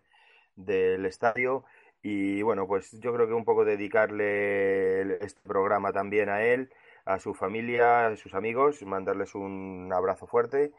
del 0.56 1.08
estadio. 1.08 1.66
Y 2.04 2.44
bueno, 2.44 2.68
pues 2.68 2.92
yo 3.00 3.12
creo 3.12 3.26
que 3.26 3.34
un 3.34 3.44
poco 3.44 3.66
dedicarle 3.66 5.16
este 5.26 5.42
programa 5.50 5.92
también 5.92 6.30
a 6.30 6.44
él, 6.44 6.70
a 7.06 7.18
su 7.18 7.34
familia, 7.34 8.06
a 8.06 8.16
sus 8.18 8.36
amigos, 8.36 8.84
mandarles 8.84 9.34
un 9.34 9.90
abrazo 9.92 10.28
fuerte 10.28 10.74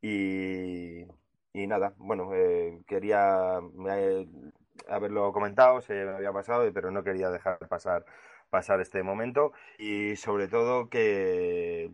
y, 0.00 1.04
nada, 1.52 1.92
bueno, 1.98 2.30
eh, 2.32 2.80
quería 2.86 3.60
haberlo 4.88 5.30
comentado, 5.34 5.82
se 5.82 5.92
me 5.92 6.12
había 6.12 6.32
pasado, 6.32 6.72
pero 6.72 6.90
no 6.90 7.04
quería 7.04 7.28
dejar 7.28 7.58
pasar 7.68 8.06
pasar 8.50 8.80
este 8.80 9.02
momento 9.02 9.52
y 9.78 10.16
sobre 10.16 10.48
todo 10.48 10.88
que, 10.88 11.90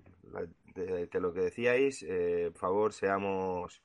que 1.11 1.21
lo 1.21 1.33
que 1.33 1.41
decíais, 1.41 2.05
eh, 2.09 2.51
por 2.53 2.61
favor, 2.61 2.93
seamos 2.93 3.83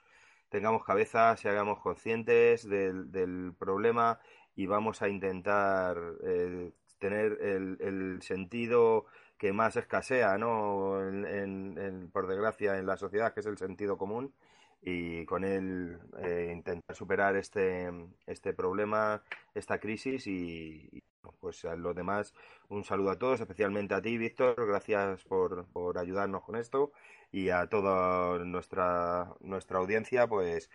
tengamos 0.49 0.83
cabeza, 0.83 1.35
seamos 1.37 1.79
conscientes 1.79 2.67
del, 2.67 3.11
del 3.11 3.53
problema 3.57 4.19
y 4.55 4.65
vamos 4.65 5.01
a 5.01 5.09
intentar 5.09 5.97
eh, 6.23 6.71
tener 6.99 7.37
el, 7.41 7.77
el, 7.81 8.21
sentido 8.21 9.05
que 9.37 9.53
más 9.53 9.75
escasea, 9.75 10.37
¿no? 10.37 10.99
En, 11.07 12.09
por 12.11 12.27
desgracia, 12.27 12.77
en 12.79 12.87
la 12.87 12.97
sociedad, 12.97 13.33
que 13.33 13.41
es 13.41 13.45
el 13.45 13.57
sentido 13.57 13.97
común, 13.97 14.33
y 14.81 15.25
con 15.25 15.43
él 15.43 15.99
eh, 16.23 16.51
intentar 16.55 16.95
superar 16.95 17.35
este, 17.35 17.91
este 18.25 18.53
problema, 18.53 19.21
esta 19.53 19.79
crisis 19.79 20.25
y, 20.27 21.03
pues 21.39 21.63
a 21.65 21.75
los 21.75 21.95
demás 21.95 22.33
un 22.69 22.83
saludo 22.83 23.11
a 23.11 23.19
todos, 23.19 23.39
especialmente 23.39 23.93
a 23.93 24.01
ti, 24.01 24.17
Víctor, 24.17 24.55
gracias 24.67 25.23
por, 25.23 25.65
por 25.67 25.97
ayudarnos 25.97 26.43
con 26.43 26.55
esto 26.55 26.91
y 27.31 27.49
a 27.49 27.67
toda 27.67 28.43
nuestra, 28.45 29.33
nuestra 29.41 29.79
audiencia, 29.79 30.27
pues 30.27 30.69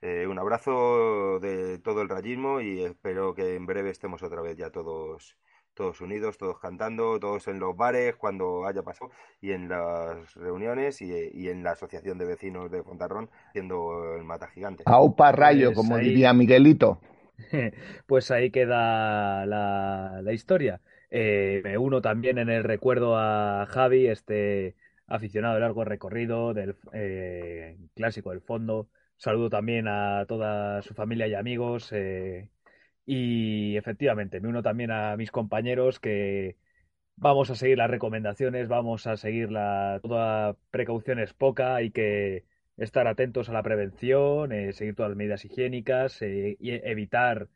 eh, 0.00 0.26
un 0.26 0.38
abrazo 0.38 1.40
de 1.40 1.78
todo 1.78 2.02
el 2.02 2.08
rayismo 2.08 2.60
y 2.60 2.84
espero 2.84 3.34
que 3.34 3.56
en 3.56 3.66
breve 3.66 3.90
estemos 3.90 4.22
otra 4.22 4.40
vez 4.40 4.56
ya 4.56 4.70
todos 4.70 5.36
todos 5.78 6.00
unidos, 6.00 6.36
todos 6.38 6.58
cantando, 6.58 7.20
todos 7.20 7.46
en 7.46 7.60
los 7.60 7.76
bares 7.76 8.16
cuando 8.16 8.66
haya 8.66 8.82
pasado 8.82 9.12
y 9.40 9.52
en 9.52 9.68
las 9.68 10.34
reuniones 10.34 11.00
y, 11.00 11.48
en 11.48 11.62
la 11.62 11.70
asociación 11.70 12.18
de 12.18 12.24
vecinos 12.24 12.68
de 12.68 12.82
Fontarrón 12.82 13.30
haciendo 13.48 14.16
el 14.16 14.24
mata 14.24 14.48
gigante. 14.48 14.82
Aupa 14.86 15.30
rayo, 15.30 15.68
pues 15.68 15.76
como 15.76 15.96
diría 15.98 16.32
Miguelito. 16.32 16.98
Pues 18.06 18.30
ahí 18.30 18.50
queda 18.50 19.46
la, 19.46 20.32
historia. 20.32 20.80
Eh, 21.10 21.60
me 21.64 21.78
uno 21.78 22.00
también 22.02 22.38
en 22.38 22.50
el 22.50 22.64
recuerdo 22.64 23.16
a 23.16 23.66
Javi, 23.66 24.06
este 24.08 24.76
aficionado 25.06 25.54
de 25.54 25.60
largo 25.60 25.84
recorrido 25.84 26.52
del 26.54 26.76
eh, 26.92 27.78
clásico 27.94 28.30
del 28.30 28.42
fondo. 28.42 28.88
Saludo 29.16 29.50
también 29.50 29.88
a 29.88 30.26
toda 30.28 30.82
su 30.82 30.94
familia 30.94 31.26
y 31.26 31.34
amigos. 31.34 31.90
Eh, 31.92 32.50
y 33.06 33.76
efectivamente, 33.76 34.40
me 34.40 34.48
uno 34.48 34.62
también 34.62 34.90
a 34.90 35.16
mis 35.16 35.30
compañeros 35.30 35.98
que 36.00 36.56
vamos 37.16 37.50
a 37.50 37.56
seguir 37.56 37.78
las 37.78 37.90
recomendaciones, 37.90 38.68
vamos 38.68 39.06
a 39.06 39.16
seguir 39.16 39.50
la, 39.50 40.00
toda 40.02 40.56
precaución 40.70 41.18
es 41.18 41.34
poca, 41.34 41.76
hay 41.76 41.90
que 41.90 42.44
estar 42.78 43.06
atentos 43.06 43.48
a 43.48 43.52
la 43.52 43.62
prevención, 43.62 44.52
eh, 44.52 44.72
seguir 44.72 44.94
todas 44.94 45.10
las 45.10 45.18
medidas 45.18 45.44
higiénicas 45.44 46.22
eh, 46.22 46.56
y 46.60 46.70
evitar 46.72 47.48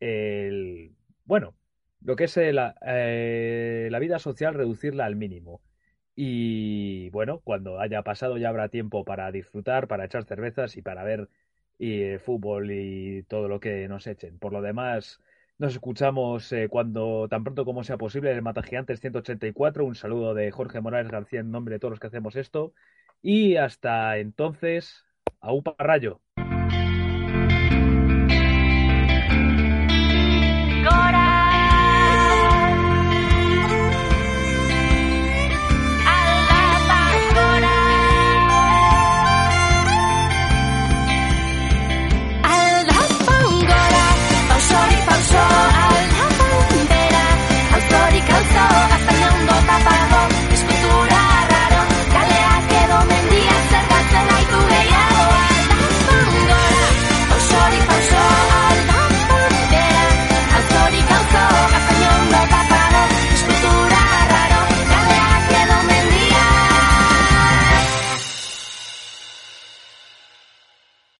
el, 0.00 0.94
bueno, 1.24 1.54
lo 2.02 2.16
que 2.16 2.24
es 2.24 2.36
la, 2.36 2.74
eh, 2.86 3.88
la 3.90 3.98
vida 3.98 4.18
social, 4.18 4.54
reducirla 4.54 5.06
al 5.06 5.16
mínimo. 5.16 5.62
Y 6.16 7.10
bueno, 7.10 7.40
cuando 7.40 7.80
haya 7.80 8.02
pasado 8.02 8.38
ya 8.38 8.48
habrá 8.50 8.68
tiempo 8.68 9.04
para 9.04 9.32
disfrutar, 9.32 9.88
para 9.88 10.04
echar 10.04 10.24
cervezas 10.24 10.76
y 10.76 10.82
para 10.82 11.04
ver 11.04 11.28
fútbol 12.20 12.70
y 12.70 13.24
todo 13.24 13.48
lo 13.48 13.60
que 13.60 13.88
nos 13.88 14.06
echen. 14.06 14.38
Por 14.38 14.52
lo 14.52 14.62
demás, 14.62 15.20
nos 15.58 15.72
escuchamos 15.74 16.50
eh, 16.52 16.68
cuando 16.68 17.28
tan 17.28 17.44
pronto 17.44 17.64
como 17.64 17.84
sea 17.84 17.96
posible 17.96 18.32
el 18.32 18.42
Mata 18.42 18.62
Gigantes 18.62 19.00
184. 19.00 19.84
Un 19.84 19.94
saludo 19.94 20.34
de 20.34 20.50
Jorge 20.50 20.80
Morales 20.80 21.10
García 21.12 21.40
en 21.40 21.50
nombre 21.52 21.74
de 21.74 21.78
todos 21.78 21.92
los 21.92 22.00
que 22.00 22.08
hacemos 22.08 22.34
esto. 22.36 22.74
Y 23.24 23.56
hasta 23.56 24.18
entonces, 24.18 25.04
a 25.40 25.52
un 25.52 25.64
parrayo. 25.64 26.20